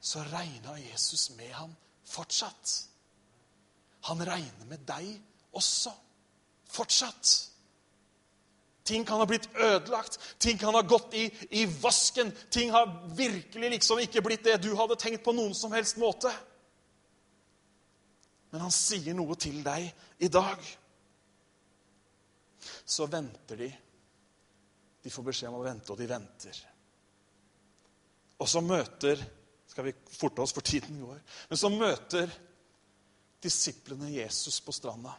Så 0.00 0.24
regna 0.32 0.78
Jesus 0.80 1.28
med 1.36 1.52
ham 1.52 1.76
fortsatt. 2.08 2.72
Han 4.08 4.24
regner 4.24 4.66
med 4.66 4.88
deg 4.88 5.12
også 5.52 5.92
fortsatt. 6.72 7.49
Ting 8.90 9.04
kan 9.06 9.22
ha 9.22 9.26
blitt 9.28 9.46
ødelagt, 9.54 10.18
ting 10.42 10.58
kan 10.58 10.74
ha 10.74 10.82
gått 10.82 11.14
i, 11.14 11.28
i, 11.50 11.66
vasken. 11.66 12.32
Ting 12.50 12.72
har 12.74 12.88
virkelig 13.14 13.70
liksom 13.76 14.00
ikke 14.02 14.22
blitt 14.26 14.48
det 14.48 14.56
du 14.64 14.72
hadde 14.74 14.98
tenkt 14.98 15.22
på 15.22 15.34
noen 15.36 15.54
som 15.54 15.70
helst 15.76 16.00
måte. 16.00 16.32
Men 18.50 18.64
han 18.64 18.74
sier 18.74 19.14
noe 19.14 19.36
til 19.38 19.60
deg 19.62 19.86
i 20.26 20.30
dag. 20.32 20.64
Så 22.82 23.06
venter 23.06 23.62
de. 23.62 23.70
De 25.00 25.12
får 25.14 25.28
beskjed 25.30 25.52
om 25.52 25.60
å 25.60 25.64
vente, 25.68 25.94
og 25.94 26.00
de 26.00 26.10
venter. 26.10 26.58
Og 28.40 28.48
så 28.48 28.64
møter 28.64 29.28
Skal 29.70 29.84
vi 29.86 29.92
forte 30.02 30.42
oss, 30.42 30.50
for 30.50 30.66
tiden 30.66 30.96
går. 30.98 31.18
Men 31.46 31.58
så 31.60 31.68
møter 31.70 32.32
disiplene 33.38 34.08
Jesus 34.10 34.56
på 34.66 34.74
stranda. 34.74 35.12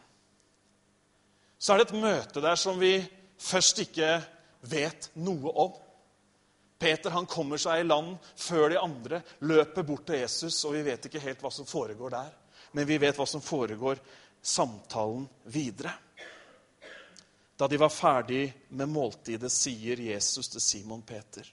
Så 1.56 1.72
er 1.72 1.80
det 1.80 1.86
et 1.86 2.02
møte 2.02 2.42
der 2.44 2.58
som 2.60 2.76
vi 2.76 2.98
først 3.42 3.82
ikke 3.84 4.16
vet 4.70 5.10
noe 5.20 5.52
om. 5.64 5.74
Peter 6.82 7.14
han 7.14 7.28
kommer 7.30 7.60
seg 7.62 7.82
i 7.82 7.86
land 7.86 8.16
før 8.38 8.72
de 8.72 8.78
andre, 8.80 9.20
løper 9.46 9.86
bort 9.86 10.06
til 10.08 10.22
Jesus, 10.22 10.64
og 10.66 10.74
vi 10.74 10.86
vet 10.86 11.06
ikke 11.06 11.22
helt 11.22 11.42
hva 11.42 11.50
som 11.54 11.68
foregår 11.68 12.14
der. 12.14 12.32
Men 12.74 12.88
vi 12.88 12.98
vet 12.98 13.18
hva 13.18 13.26
som 13.28 13.44
foregår 13.44 14.00
samtalen 14.42 15.28
videre. 15.44 15.92
Da 17.56 17.68
de 17.70 17.78
var 17.78 17.92
ferdig 17.94 18.48
med 18.74 18.90
måltidet, 18.90 19.52
sier 19.52 20.00
Jesus 20.00 20.48
til 20.50 20.64
Simon 20.64 21.04
Peter. 21.06 21.46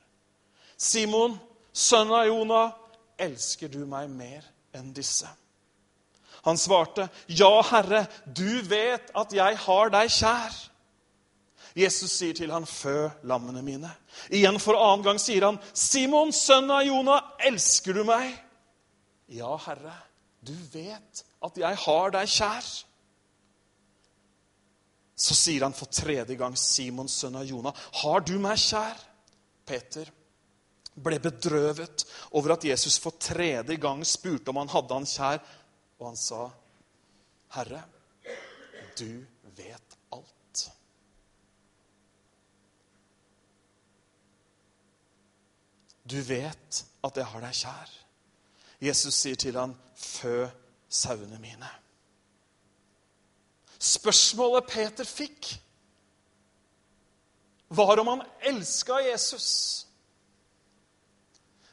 Simon, 0.79 1.35
sønn 1.75 2.09
av 2.15 2.25
Jonah, 2.25 2.71
elsker 3.19 3.69
du 3.69 3.83
meg 3.85 4.09
mer 4.09 4.47
enn 4.73 4.89
disse? 4.95 5.29
Han 6.47 6.57
svarte, 6.57 7.09
Ja, 7.27 7.51
Herre, 7.69 8.07
du 8.25 8.61
vet 8.65 9.11
at 9.13 9.35
jeg 9.35 9.59
har 9.67 9.93
deg 9.93 10.09
kjær. 10.15 10.55
Jesus 11.79 12.11
sier 12.11 12.35
til 12.35 12.51
han, 12.51 12.65
'Fø 12.65 13.09
lammene 13.23 13.61
mine'. 13.63 13.91
Igjen 14.31 14.59
for 14.59 14.77
annen 14.77 15.05
gang 15.05 15.19
sier 15.21 15.45
han, 15.45 15.59
'Simon, 15.73 16.31
sønn 16.35 16.71
av 16.71 16.83
Jonah, 16.87 17.33
elsker 17.39 17.93
du 17.93 18.03
meg?' 18.03 18.35
'Ja, 19.29 19.55
Herre, 19.65 19.95
du 20.41 20.53
vet 20.73 21.23
at 21.45 21.57
jeg 21.57 21.81
har 21.85 22.11
deg 22.11 22.27
kjær.' 22.27 22.69
Så 25.19 25.35
sier 25.35 25.63
han 25.63 25.73
for 25.73 25.91
tredje 25.91 26.35
gang, 26.35 26.55
'Simon, 26.57 27.07
sønn 27.07 27.35
av 27.35 27.45
Jonah, 27.45 27.75
har 28.03 28.19
du 28.19 28.37
meg 28.39 28.57
kjær?' 28.57 29.05
Peter 29.65 30.09
ble 30.99 31.19
bedrøvet 31.19 32.05
over 32.31 32.55
at 32.55 32.65
Jesus 32.65 32.97
for 32.99 33.11
tredje 33.11 33.75
gang 33.77 34.01
spurte 34.05 34.49
om 34.49 34.57
han 34.57 34.71
hadde 34.73 34.93
han 34.97 35.05
kjær, 35.05 35.39
og 35.99 36.07
han 36.07 36.17
sa, 36.17 36.49
'Herre, 37.53 37.83
du 38.97 39.25
vet 39.55 39.88
Du 46.09 46.21
vet 46.21 46.85
at 47.03 47.17
jeg 47.17 47.25
har 47.25 47.43
deg 47.43 47.55
kjær. 47.55 47.91
Jesus 48.81 49.13
sier 49.13 49.35
til 49.35 49.57
ham, 49.59 49.75
'Fø 49.95 50.47
sauene 50.89 51.37
mine'. 51.37 51.75
Spørsmålet 53.79 54.67
Peter 54.67 55.03
fikk, 55.03 55.61
var 57.69 57.99
om 57.99 58.07
han 58.07 58.21
elska 58.41 58.93
Jesus. 59.11 59.85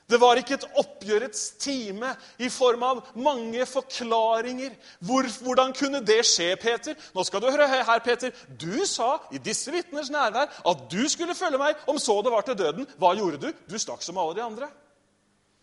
Det 0.07 0.21
var 0.23 0.39
ikke 0.39 0.55
et 0.55 0.65
oppgjørets 0.79 1.41
time 1.59 2.13
i 2.39 2.47
form 2.53 2.83
av 2.87 3.01
mange 3.19 3.67
forklaringer. 3.67 4.77
Hvor, 5.03 5.27
hvordan 5.43 5.75
kunne 5.75 6.01
det 6.07 6.21
skje, 6.27 6.53
Peter? 6.63 6.95
Nå 7.15 7.25
skal 7.27 7.43
du 7.43 7.49
høre 7.51 7.67
her, 7.67 7.99
Peter. 8.05 8.31
Du 8.61 8.85
sa 8.87 9.17
i 9.35 9.43
disse 9.43 9.73
vitners 9.75 10.11
nærvær 10.15 10.47
at 10.71 10.85
du 10.93 11.09
skulle 11.11 11.35
følge 11.35 11.59
meg 11.59 11.83
om 11.91 11.99
så 11.99 12.21
det 12.23 12.33
var 12.33 12.47
til 12.47 12.59
døden. 12.59 12.87
Hva 12.99 13.17
gjorde 13.19 13.43
du? 13.49 13.65
Du 13.67 13.79
stakk 13.83 14.07
som 14.07 14.19
alle 14.23 14.39
de 14.39 14.47
andre. 14.47 14.71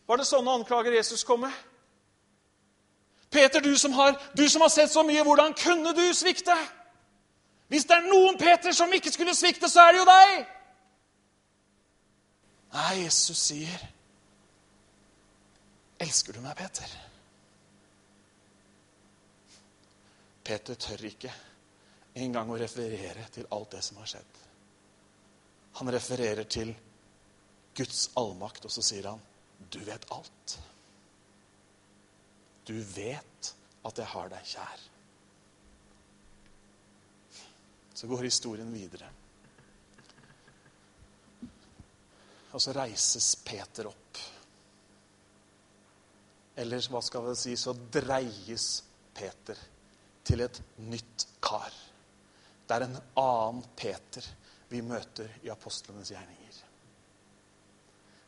Var 0.08 0.20
det 0.20 0.28
sånne 0.28 0.58
anklager 0.60 0.98
Jesus 0.98 1.24
kom 1.24 1.46
med? 1.48 1.56
Peter, 3.32 3.64
du 3.64 3.78
som, 3.80 3.96
har, 3.96 4.20
du 4.38 4.44
som 4.50 4.62
har 4.62 4.70
sett 4.70 4.92
så 4.92 5.04
mye, 5.08 5.24
hvordan 5.24 5.56
kunne 5.58 5.96
du 5.96 6.04
svikte? 6.14 6.54
Hvis 7.72 7.88
det 7.90 7.96
er 7.96 8.12
noen 8.12 8.38
Peter 8.38 8.76
som 8.76 8.92
ikke 8.94 9.12
skulle 9.12 9.34
svikte, 9.34 9.70
så 9.72 9.88
er 9.88 9.96
det 9.96 10.04
jo 10.04 10.10
deg! 10.12 10.44
Nei, 12.74 12.92
Jesus 13.06 13.40
sier, 13.48 13.82
'Elsker 16.04 16.34
du 16.34 16.42
meg, 16.44 16.58
Peter?' 16.58 16.94
Peter 20.44 20.76
tør 20.76 21.06
ikke 21.08 21.32
engang 22.20 22.50
å 22.52 22.58
referere 22.60 23.24
til 23.32 23.48
alt 23.56 23.72
det 23.72 23.84
som 23.86 24.02
har 24.02 24.10
skjedd. 24.12 24.42
Han 25.80 25.92
refererer 25.96 26.44
til 26.44 26.74
Guds 27.78 28.10
allmakt, 28.20 28.66
og 28.68 28.72
så 28.72 28.84
sier 28.84 29.08
han, 29.08 29.22
'Du 29.72 29.80
vet 29.80 30.10
alt'. 30.12 30.58
Du 32.68 32.76
vet 32.84 33.56
at 33.86 33.98
jeg 33.98 34.06
har 34.06 34.30
deg 34.30 34.46
kjær. 34.46 34.86
Så 37.94 38.08
går 38.08 38.28
historien 38.28 38.74
videre. 38.74 39.10
Og 42.52 42.62
så 42.62 42.76
reises 42.76 43.36
Peter 43.36 43.88
opp. 43.88 44.03
Eller 46.56 46.86
hva 46.90 47.02
skal 47.02 47.26
vi 47.28 47.36
si, 47.40 47.56
så 47.58 47.74
dreies 47.74 48.68
Peter 49.14 49.58
til 50.24 50.44
et 50.46 50.60
nytt 50.86 51.28
kar. 51.44 51.74
Det 52.68 52.76
er 52.76 52.86
en 52.88 53.00
annen 53.20 53.64
Peter 53.76 54.28
vi 54.70 54.82
møter 54.86 55.30
i 55.44 55.52
apostlenes 55.54 56.12
gjerninger. 56.14 56.60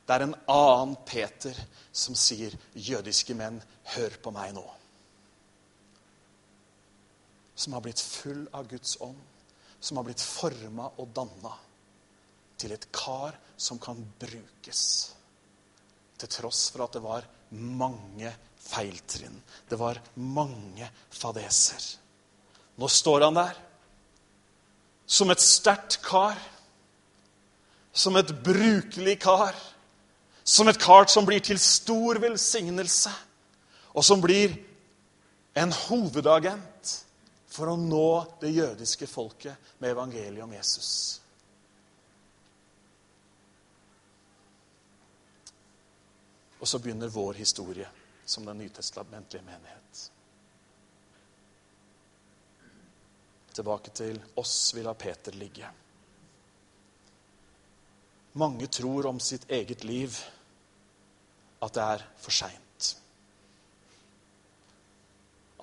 Det 0.05 0.13
er 0.13 0.26
en 0.28 0.36
annen 0.51 0.95
Peter 1.05 1.57
som 1.91 2.15
sier, 2.15 2.53
'Jødiske 2.76 3.34
menn, 3.34 3.61
hør 3.95 4.17
på 4.21 4.32
meg 4.32 4.53
nå.' 4.53 4.73
Som 7.55 7.73
har 7.73 7.82
blitt 7.82 8.01
full 8.01 8.47
av 8.53 8.67
Guds 8.67 8.97
ånd, 9.01 9.21
som 9.80 9.97
har 9.97 10.03
blitt 10.03 10.21
forma 10.21 10.91
og 10.97 11.09
danna 11.15 11.53
til 12.57 12.71
et 12.76 12.88
kar 12.91 13.38
som 13.57 13.80
kan 13.80 14.01
brukes. 14.19 15.15
Til 16.20 16.32
tross 16.32 16.70
for 16.72 16.86
at 16.86 16.95
det 16.95 17.03
var 17.03 17.28
mange 17.51 18.32
feiltrinn. 18.66 19.38
Det 19.70 19.78
var 19.80 19.99
mange 20.16 20.88
fadeser. 21.13 21.84
Nå 22.80 22.89
står 22.91 23.28
han 23.28 23.39
der 23.39 23.61
som 25.05 25.30
et 25.30 25.41
sterkt 25.41 25.99
kar. 26.03 26.38
Som 27.95 28.18
et 28.20 28.32
brukelig 28.43 29.20
kar. 29.24 29.55
Som 30.43 30.68
et 30.68 30.80
kar 30.82 31.07
som 31.09 31.26
blir 31.26 31.41
til 31.41 31.59
stor 31.61 32.20
velsignelse, 32.22 33.09
og 33.97 34.03
som 34.05 34.22
blir 34.22 34.53
en 35.57 35.72
hovedagent 35.74 36.91
for 37.49 37.72
å 37.72 37.78
nå 37.80 38.09
det 38.41 38.51
jødiske 38.53 39.07
folket 39.09 39.55
med 39.80 39.95
evangeliet 39.95 40.43
om 40.43 40.53
Jesus. 40.53 40.89
Og 46.66 46.70
så 46.70 46.80
begynner 46.82 47.11
vår 47.13 47.38
historie 47.38 47.86
som 48.26 48.45
den 48.45 48.57
nytestamentlige 48.57 49.43
menighet. 49.45 49.99
Tilbake 53.53 53.93
til 53.93 54.18
oss 54.41 54.74
vil 54.74 54.88
la 54.89 54.95
Peter 54.97 55.38
ligge. 55.38 55.70
Mange 58.41 58.66
tror 58.66 59.11
om 59.11 59.22
sitt 59.22 59.45
eget 59.45 59.86
liv 59.86 60.18
at 61.61 61.78
det 61.78 61.86
er 61.86 62.09
for 62.18 62.34
seint. 62.34 62.89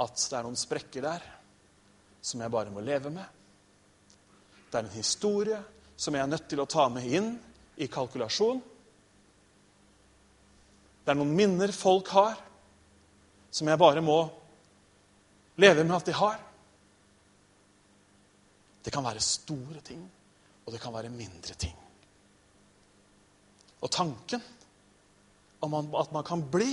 At 0.07 0.23
det 0.23 0.39
er 0.39 0.47
noen 0.47 0.65
sprekker 0.69 1.03
der 1.03 1.31
som 2.23 2.47
jeg 2.47 2.55
bare 2.61 2.71
må 2.71 2.79
leve 2.79 3.11
med. 3.11 3.27
Det 4.71 4.79
er 4.79 4.87
en 4.87 4.95
historie 4.95 5.65
som 5.97 6.15
jeg 6.15 6.23
er 6.23 6.31
nødt 6.31 6.47
til 6.55 6.63
å 6.63 6.71
ta 6.79 6.87
med 6.95 7.11
inn 7.11 7.35
i 7.83 7.91
kalkulasjon. 7.91 8.69
Det 11.03 11.11
er 11.11 11.19
noen 11.19 11.35
minner 11.35 11.73
folk 11.75 12.13
har, 12.15 12.39
som 13.53 13.69
jeg 13.69 13.81
bare 13.81 14.03
må 14.05 14.19
leve 15.61 15.85
med 15.85 15.97
at 15.99 16.09
de 16.09 16.15
har. 16.17 16.39
Det 18.83 18.93
kan 18.95 19.05
være 19.05 19.23
store 19.23 19.83
ting, 19.85 20.03
og 20.67 20.75
det 20.75 20.81
kan 20.83 20.95
være 20.95 21.13
mindre 21.13 21.55
ting. 21.59 21.75
Og 23.83 23.91
tanken 23.91 24.43
om 25.63 25.75
at 25.99 26.15
man 26.15 26.25
kan 26.27 26.43
bli 26.51 26.71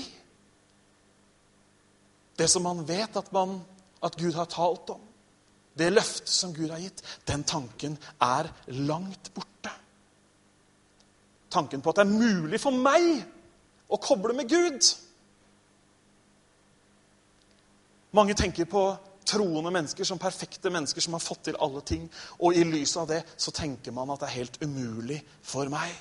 det 2.40 2.48
som 2.48 2.64
man 2.64 2.86
vet 2.88 3.18
at, 3.20 3.32
man, 3.36 3.58
at 4.02 4.16
Gud 4.16 4.34
har 4.38 4.48
talt 4.48 4.94
om, 4.94 5.02
det 5.76 5.92
løftet 5.92 6.32
som 6.32 6.54
Gud 6.56 6.70
har 6.72 6.80
gitt, 6.82 7.02
den 7.28 7.44
tanken 7.48 7.98
er 8.24 8.48
langt 8.78 9.32
borte. 9.36 9.74
Tanken 11.52 11.82
på 11.82 11.92
at 11.92 12.00
det 12.00 12.06
er 12.06 12.14
mulig 12.14 12.62
for 12.62 12.76
meg 12.76 13.26
å 13.90 14.00
koble 14.02 14.36
med 14.38 14.50
Gud. 14.50 14.90
Mange 18.16 18.36
tenker 18.38 18.70
på 18.70 18.84
troende 19.30 19.72
mennesker 19.74 20.08
som 20.08 20.22
perfekte 20.22 20.72
mennesker 20.74 21.04
som 21.04 21.14
har 21.14 21.24
fått 21.24 21.44
til 21.50 21.58
alle 21.62 21.82
ting. 21.86 22.08
Og 22.42 22.58
i 22.58 22.66
lys 22.66 22.96
av 22.98 23.10
det 23.12 23.22
så 23.38 23.54
tenker 23.54 23.94
man 23.94 24.10
at 24.14 24.24
det 24.24 24.30
er 24.30 24.40
helt 24.40 24.62
umulig 24.64 25.20
for 25.46 25.70
meg. 25.72 25.94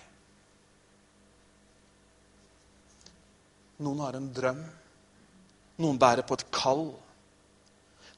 Noen 3.84 4.00
har 4.02 4.16
en 4.18 4.30
drøm. 4.34 4.62
Noen 5.78 6.00
bærer 6.00 6.26
på 6.26 6.38
et 6.38 6.48
kall. 6.54 6.88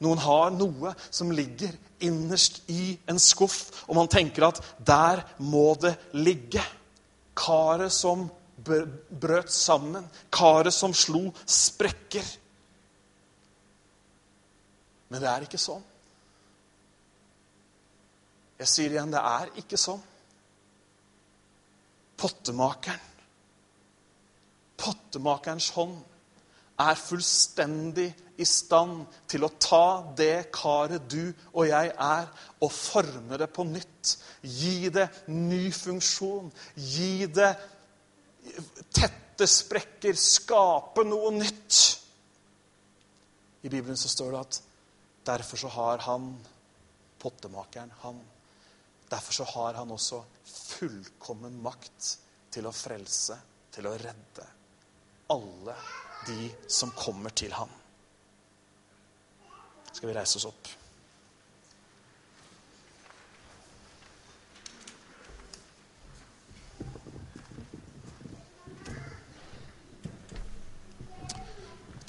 Noen 0.01 0.21
har 0.23 0.55
noe 0.55 0.95
som 1.12 1.33
ligger 1.35 1.75
innerst 2.01 2.62
i 2.73 2.95
en 3.11 3.18
skuff, 3.21 3.85
og 3.85 3.99
man 3.99 4.09
tenker 4.09 4.47
at 4.47 4.62
der 4.79 5.21
må 5.45 5.75
det 5.83 5.93
ligge. 6.16 6.62
Karet 7.37 7.93
som 7.93 8.25
brøt 8.65 9.53
sammen. 9.53 10.07
Karet 10.33 10.75
som 10.75 10.95
slo 10.95 11.29
sprekker. 11.47 12.27
Men 15.11 15.23
det 15.23 15.31
er 15.31 15.47
ikke 15.47 15.61
sånn. 15.61 15.83
Jeg 18.61 18.69
sier 18.69 18.93
igjen, 18.93 19.13
det 19.13 19.21
er 19.25 19.51
ikke 19.63 19.79
sånn. 19.81 20.03
Pottemakeren, 22.21 23.07
pottemakerens 24.81 25.71
hånd, 25.73 25.97
er 26.81 26.97
fullstendig 26.97 28.09
i 28.41 28.47
stand 28.49 29.03
til 29.29 29.45
å 29.45 29.53
ta 29.61 29.87
det 30.17 30.51
karet 30.53 31.09
du 31.13 31.33
og 31.53 31.67
jeg 31.69 31.91
er, 31.93 32.29
og 32.61 32.73
forme 32.73 33.41
det 33.41 33.49
på 33.53 33.65
nytt. 33.69 34.15
Gi 34.45 34.89
det 34.93 35.09
ny 35.33 35.67
funksjon. 35.77 36.49
Gi 36.77 37.27
det 37.33 37.51
tette 38.93 39.49
sprekker. 39.49 40.16
Skape 40.18 41.05
noe 41.07 41.32
nytt. 41.36 41.78
I 43.62 43.68
Bibelen 43.68 43.99
så 44.01 44.09
står 44.09 44.34
det 44.34 44.41
at 44.41 44.61
derfor 45.30 45.61
så 45.61 45.70
har 45.76 46.05
han, 46.09 46.32
pottemakeren, 47.20 47.93
han 48.05 48.20
Derfor 49.11 49.32
så 49.32 49.45
har 49.45 49.74
han 49.74 49.91
også 49.91 50.20
fullkommen 50.47 51.57
makt 51.62 52.12
til 52.55 52.68
å 52.68 52.70
frelse, 52.70 53.34
til 53.74 53.88
å 53.91 53.97
redde 53.99 54.45
alle 55.34 55.74
de 56.28 56.51
som 56.70 56.93
kommer 56.95 57.34
til 57.34 57.51
ham. 57.59 57.72
Skal 59.91 60.12
vi 60.12 60.14
reise 60.14 60.38
oss 60.38 60.47
opp? 60.47 60.70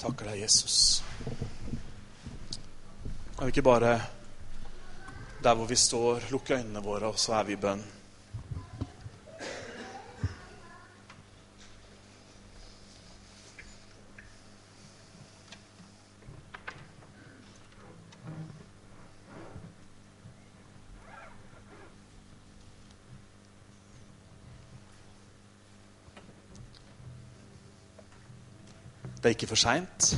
Takker 0.02 0.32
deg, 0.32 0.40
Jesus. 0.42 1.02
Kan 3.36 3.46
vi 3.46 3.52
ikke 3.52 3.62
bare 3.62 3.92
der 5.42 5.54
hvor 5.54 5.68
vi 5.70 5.76
står, 5.78 6.24
lukke 6.34 6.56
øynene 6.58 6.82
våre, 6.82 7.12
og 7.12 7.18
så 7.18 7.36
er 7.38 7.46
vi 7.46 7.54
i 7.54 7.60
bønn? 7.62 7.84
Det 29.22 29.30
er 29.30 29.36
ikke 29.36 29.46
for 29.46 29.60
seint. 29.60 30.08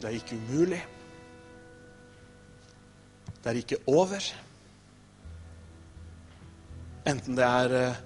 Det 0.00 0.08
er 0.08 0.16
ikke 0.18 0.36
umulig. 0.36 0.80
Det 3.44 3.52
er 3.52 3.60
ikke 3.60 3.78
over. 3.86 4.26
Enten 7.06 7.38
det 7.38 7.46
er 7.46 7.74
eh, 7.78 8.00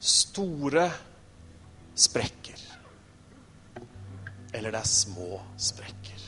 store 0.00 0.86
sprekker, 1.94 2.62
eller 4.54 4.72
det 4.72 4.80
er 4.80 4.88
små 4.88 5.42
sprekker. 5.60 6.24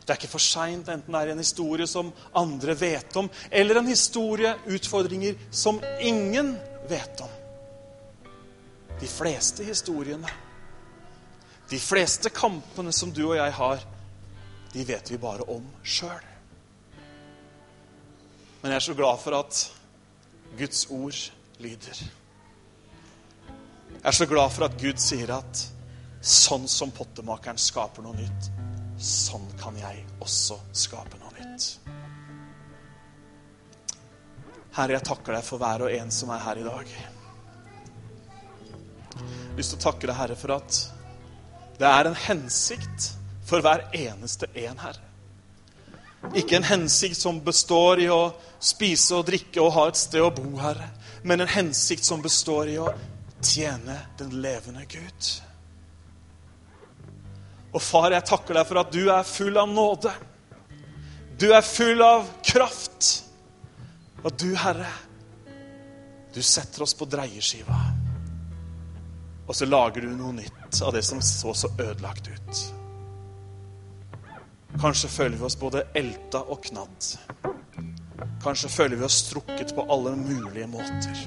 Det 0.00 0.10
er 0.10 0.18
ikke 0.18 0.32
for 0.32 0.42
seint, 0.42 0.90
enten 0.90 1.14
det 1.14 1.20
er 1.20 1.30
en 1.30 1.44
historie 1.44 1.86
som 1.86 2.10
andre 2.34 2.74
vet 2.74 3.14
om, 3.22 3.30
eller 3.52 3.78
en 3.78 3.92
historie, 3.94 4.56
utfordringer, 4.66 5.38
som 5.54 5.78
ingen 6.02 6.56
vet 6.90 7.22
om. 7.22 7.39
De 9.00 9.08
fleste 9.08 9.64
historiene, 9.64 10.28
de 11.70 11.78
fleste 11.78 12.30
kampene 12.34 12.92
som 12.92 13.12
du 13.14 13.22
og 13.28 13.36
jeg 13.38 13.52
har, 13.56 13.84
de 14.72 14.84
vet 14.86 15.10
vi 15.10 15.18
bare 15.18 15.46
om 15.50 15.64
sjøl. 15.82 16.26
Men 18.60 18.72
jeg 18.72 18.76
er 18.76 18.86
så 18.86 18.96
glad 18.98 19.20
for 19.22 19.38
at 19.38 19.60
Guds 20.58 20.86
ord 20.90 21.20
lyder. 21.62 22.02
Jeg 24.00 24.08
er 24.08 24.16
så 24.16 24.26
glad 24.26 24.50
for 24.50 24.66
at 24.66 24.76
Gud 24.80 25.00
sier 25.00 25.32
at 25.34 25.62
sånn 26.20 26.66
som 26.68 26.92
pottemakeren 26.92 27.58
skaper 27.60 28.04
noe 28.04 28.18
nytt, 28.18 28.50
sånn 29.00 29.46
kan 29.60 29.78
jeg 29.80 30.04
også 30.20 30.58
skape 30.76 31.20
noe 31.22 31.32
nytt. 31.38 31.70
Herre, 34.76 34.98
jeg 34.98 35.06
takker 35.08 35.34
deg 35.38 35.46
for 35.46 35.62
hver 35.62 35.86
og 35.86 35.96
en 35.96 36.12
som 36.14 36.30
er 36.34 36.44
her 36.44 36.60
i 36.60 36.66
dag. 36.66 36.92
Lyst 39.60 39.74
til 39.74 39.80
å 39.82 39.84
takke 39.90 40.08
deg, 40.08 40.16
Herre, 40.16 40.36
for 40.40 40.54
at 40.54 40.76
det 41.76 41.84
er 41.84 42.08
en 42.08 42.14
hensikt 42.16 43.10
for 43.44 43.60
hver 43.60 43.82
eneste 43.92 44.48
en, 44.56 44.78
Herre. 44.80 45.04
Ikke 46.36 46.56
en 46.56 46.64
hensikt 46.64 47.18
som 47.18 47.42
består 47.44 48.00
i 48.00 48.06
å 48.08 48.30
spise 48.56 49.18
og 49.18 49.26
drikke 49.28 49.60
og 49.60 49.74
ha 49.76 49.84
et 49.90 50.00
sted 50.00 50.24
å 50.24 50.30
bo, 50.32 50.54
Herre, 50.62 50.88
men 51.28 51.44
en 51.44 51.52
hensikt 51.52 52.08
som 52.08 52.24
består 52.24 52.72
i 52.72 52.78
å 52.80 52.88
tjene 53.44 53.98
den 54.16 54.32
levende 54.40 54.86
Gud. 54.88 55.30
Og 57.76 57.84
far, 57.84 58.14
jeg 58.16 58.30
takker 58.32 58.56
deg 58.56 58.68
for 58.70 58.80
at 58.80 58.96
du 58.96 59.02
er 59.12 59.28
full 59.28 59.60
av 59.60 59.68
nåde. 59.68 60.14
Du 61.36 61.50
er 61.52 61.68
full 61.68 62.00
av 62.00 62.32
kraft. 62.48 63.12
Og 64.24 64.32
du, 64.40 64.54
Herre, 64.56 64.88
du 66.32 66.40
setter 66.40 66.88
oss 66.88 66.96
på 66.96 67.12
dreieskiva. 67.12 67.89
Og 69.50 69.56
så 69.56 69.66
lager 69.66 70.04
du 70.06 70.12
noe 70.14 70.36
nytt 70.36 70.78
av 70.86 70.92
det 70.94 71.02
som 71.02 71.18
så 71.26 71.50
så 71.58 71.72
ødelagt 71.74 72.28
ut. 72.30 72.58
Kanskje 74.78 75.10
føler 75.10 75.40
vi 75.40 75.46
oss 75.48 75.58
både 75.58 75.82
elta 75.98 76.44
og 76.54 76.62
knadd. 76.68 77.08
Kanskje 78.44 78.70
føler 78.70 79.00
vi 79.00 79.08
oss 79.08 79.18
strukket 79.24 79.74
på 79.74 79.88
alle 79.90 80.14
mulige 80.14 80.68
måter. 80.70 81.24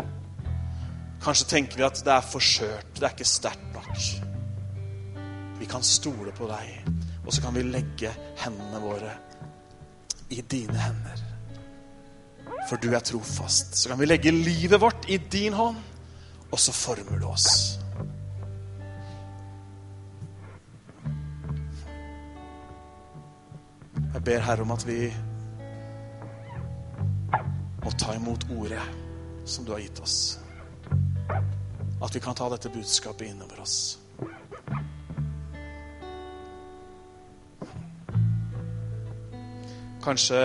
Kanskje 1.24 1.49
tenker 1.51 1.82
vi 1.82 1.88
at 1.89 1.99
det 1.99 2.15
er 2.15 2.24
for 2.24 2.39
skjørt, 2.39 2.95
det 2.95 3.09
er 3.09 3.11
ikke 3.11 3.28
sterkt 3.28 3.67
nok. 3.76 3.91
Vi 5.59 5.67
kan 5.76 5.84
stole 5.84 6.32
på 6.39 6.47
deg, 6.47 6.95
og 7.26 7.30
så 7.36 7.43
kan 7.43 7.59
vi 7.59 7.67
legge 7.67 8.15
hendene 8.39 8.84
våre 8.88 9.19
i 10.32 10.39
dine 10.39 10.80
hender. 10.80 11.28
For 12.71 12.80
du 12.80 12.93
er 12.95 13.03
trofast. 13.03 13.76
Så 13.76 13.91
kan 13.91 13.99
vi 13.99 14.07
legge 14.07 14.32
livet 14.32 14.80
vårt 14.80 15.11
i 15.11 15.19
din 15.19 15.59
hånd, 15.59 15.84
og 16.47 16.59
så 16.59 16.71
former 16.71 17.19
du 17.19 17.28
oss. 17.28 17.83
Jeg 24.14 24.24
ber 24.24 24.43
Herre 24.45 24.61
om 24.61 24.72
at 24.72 24.84
vi 24.86 25.07
må 27.84 27.91
ta 27.97 28.14
imot 28.14 28.45
ordet 28.53 28.84
som 29.49 29.66
du 29.66 29.72
har 29.74 29.82
gitt 29.82 29.99
oss. 30.03 30.18
At 32.03 32.14
vi 32.14 32.22
kan 32.22 32.38
ta 32.38 32.45
dette 32.53 32.70
budskapet 32.70 33.32
innover 33.32 33.64
oss. 33.64 33.97
Kanskje 40.03 40.39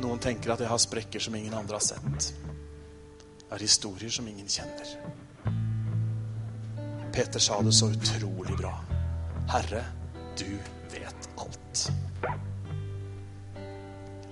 Noen 0.00 0.20
tenker 0.22 0.54
at 0.54 0.62
jeg 0.62 0.70
har 0.70 0.80
sprekker 0.80 1.20
som 1.20 1.34
ingen 1.36 1.58
andre 1.58 1.76
har 1.76 1.84
sett. 1.84 2.30
Jeg 3.40 3.50
har 3.50 3.66
historier 3.66 4.14
som 4.14 4.28
ingen 4.30 4.48
kjenner. 4.48 4.94
Peter 7.12 7.38
sa 7.42 7.60
det 7.62 7.72
så 7.72 7.90
utrolig 7.90 8.56
bra. 8.58 8.74
Herre, 9.50 9.84
du 10.38 10.58
vet 10.92 11.28
alt. 11.36 11.90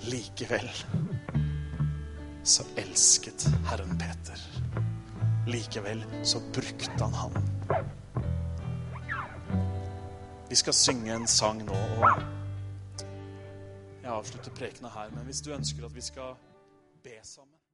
Likevel 0.09 0.70
så 2.43 2.64
elsket 2.76 3.49
Herren 3.68 3.99
Peter. 3.99 4.45
Likevel 5.47 6.05
så 6.22 6.41
brukte 6.55 7.05
han 7.05 7.14
ham 7.14 7.37
vi 10.49 10.57
skal 10.57 10.72
synge 10.74 11.14
en 11.14 11.26
sang 11.26 11.59
nå, 11.64 11.72
og 11.72 12.22
jeg 14.03 14.11
avslutter 14.11 14.51
prekena 14.57 14.89
her. 14.89 15.11
Men 15.12 15.24
hvis 15.29 15.41
du 15.45 15.53
ønsker 15.53 15.85
at 15.85 15.95
vi 15.95 16.01
skal 16.01 16.37
be 17.05 17.18
sammen 17.22 17.57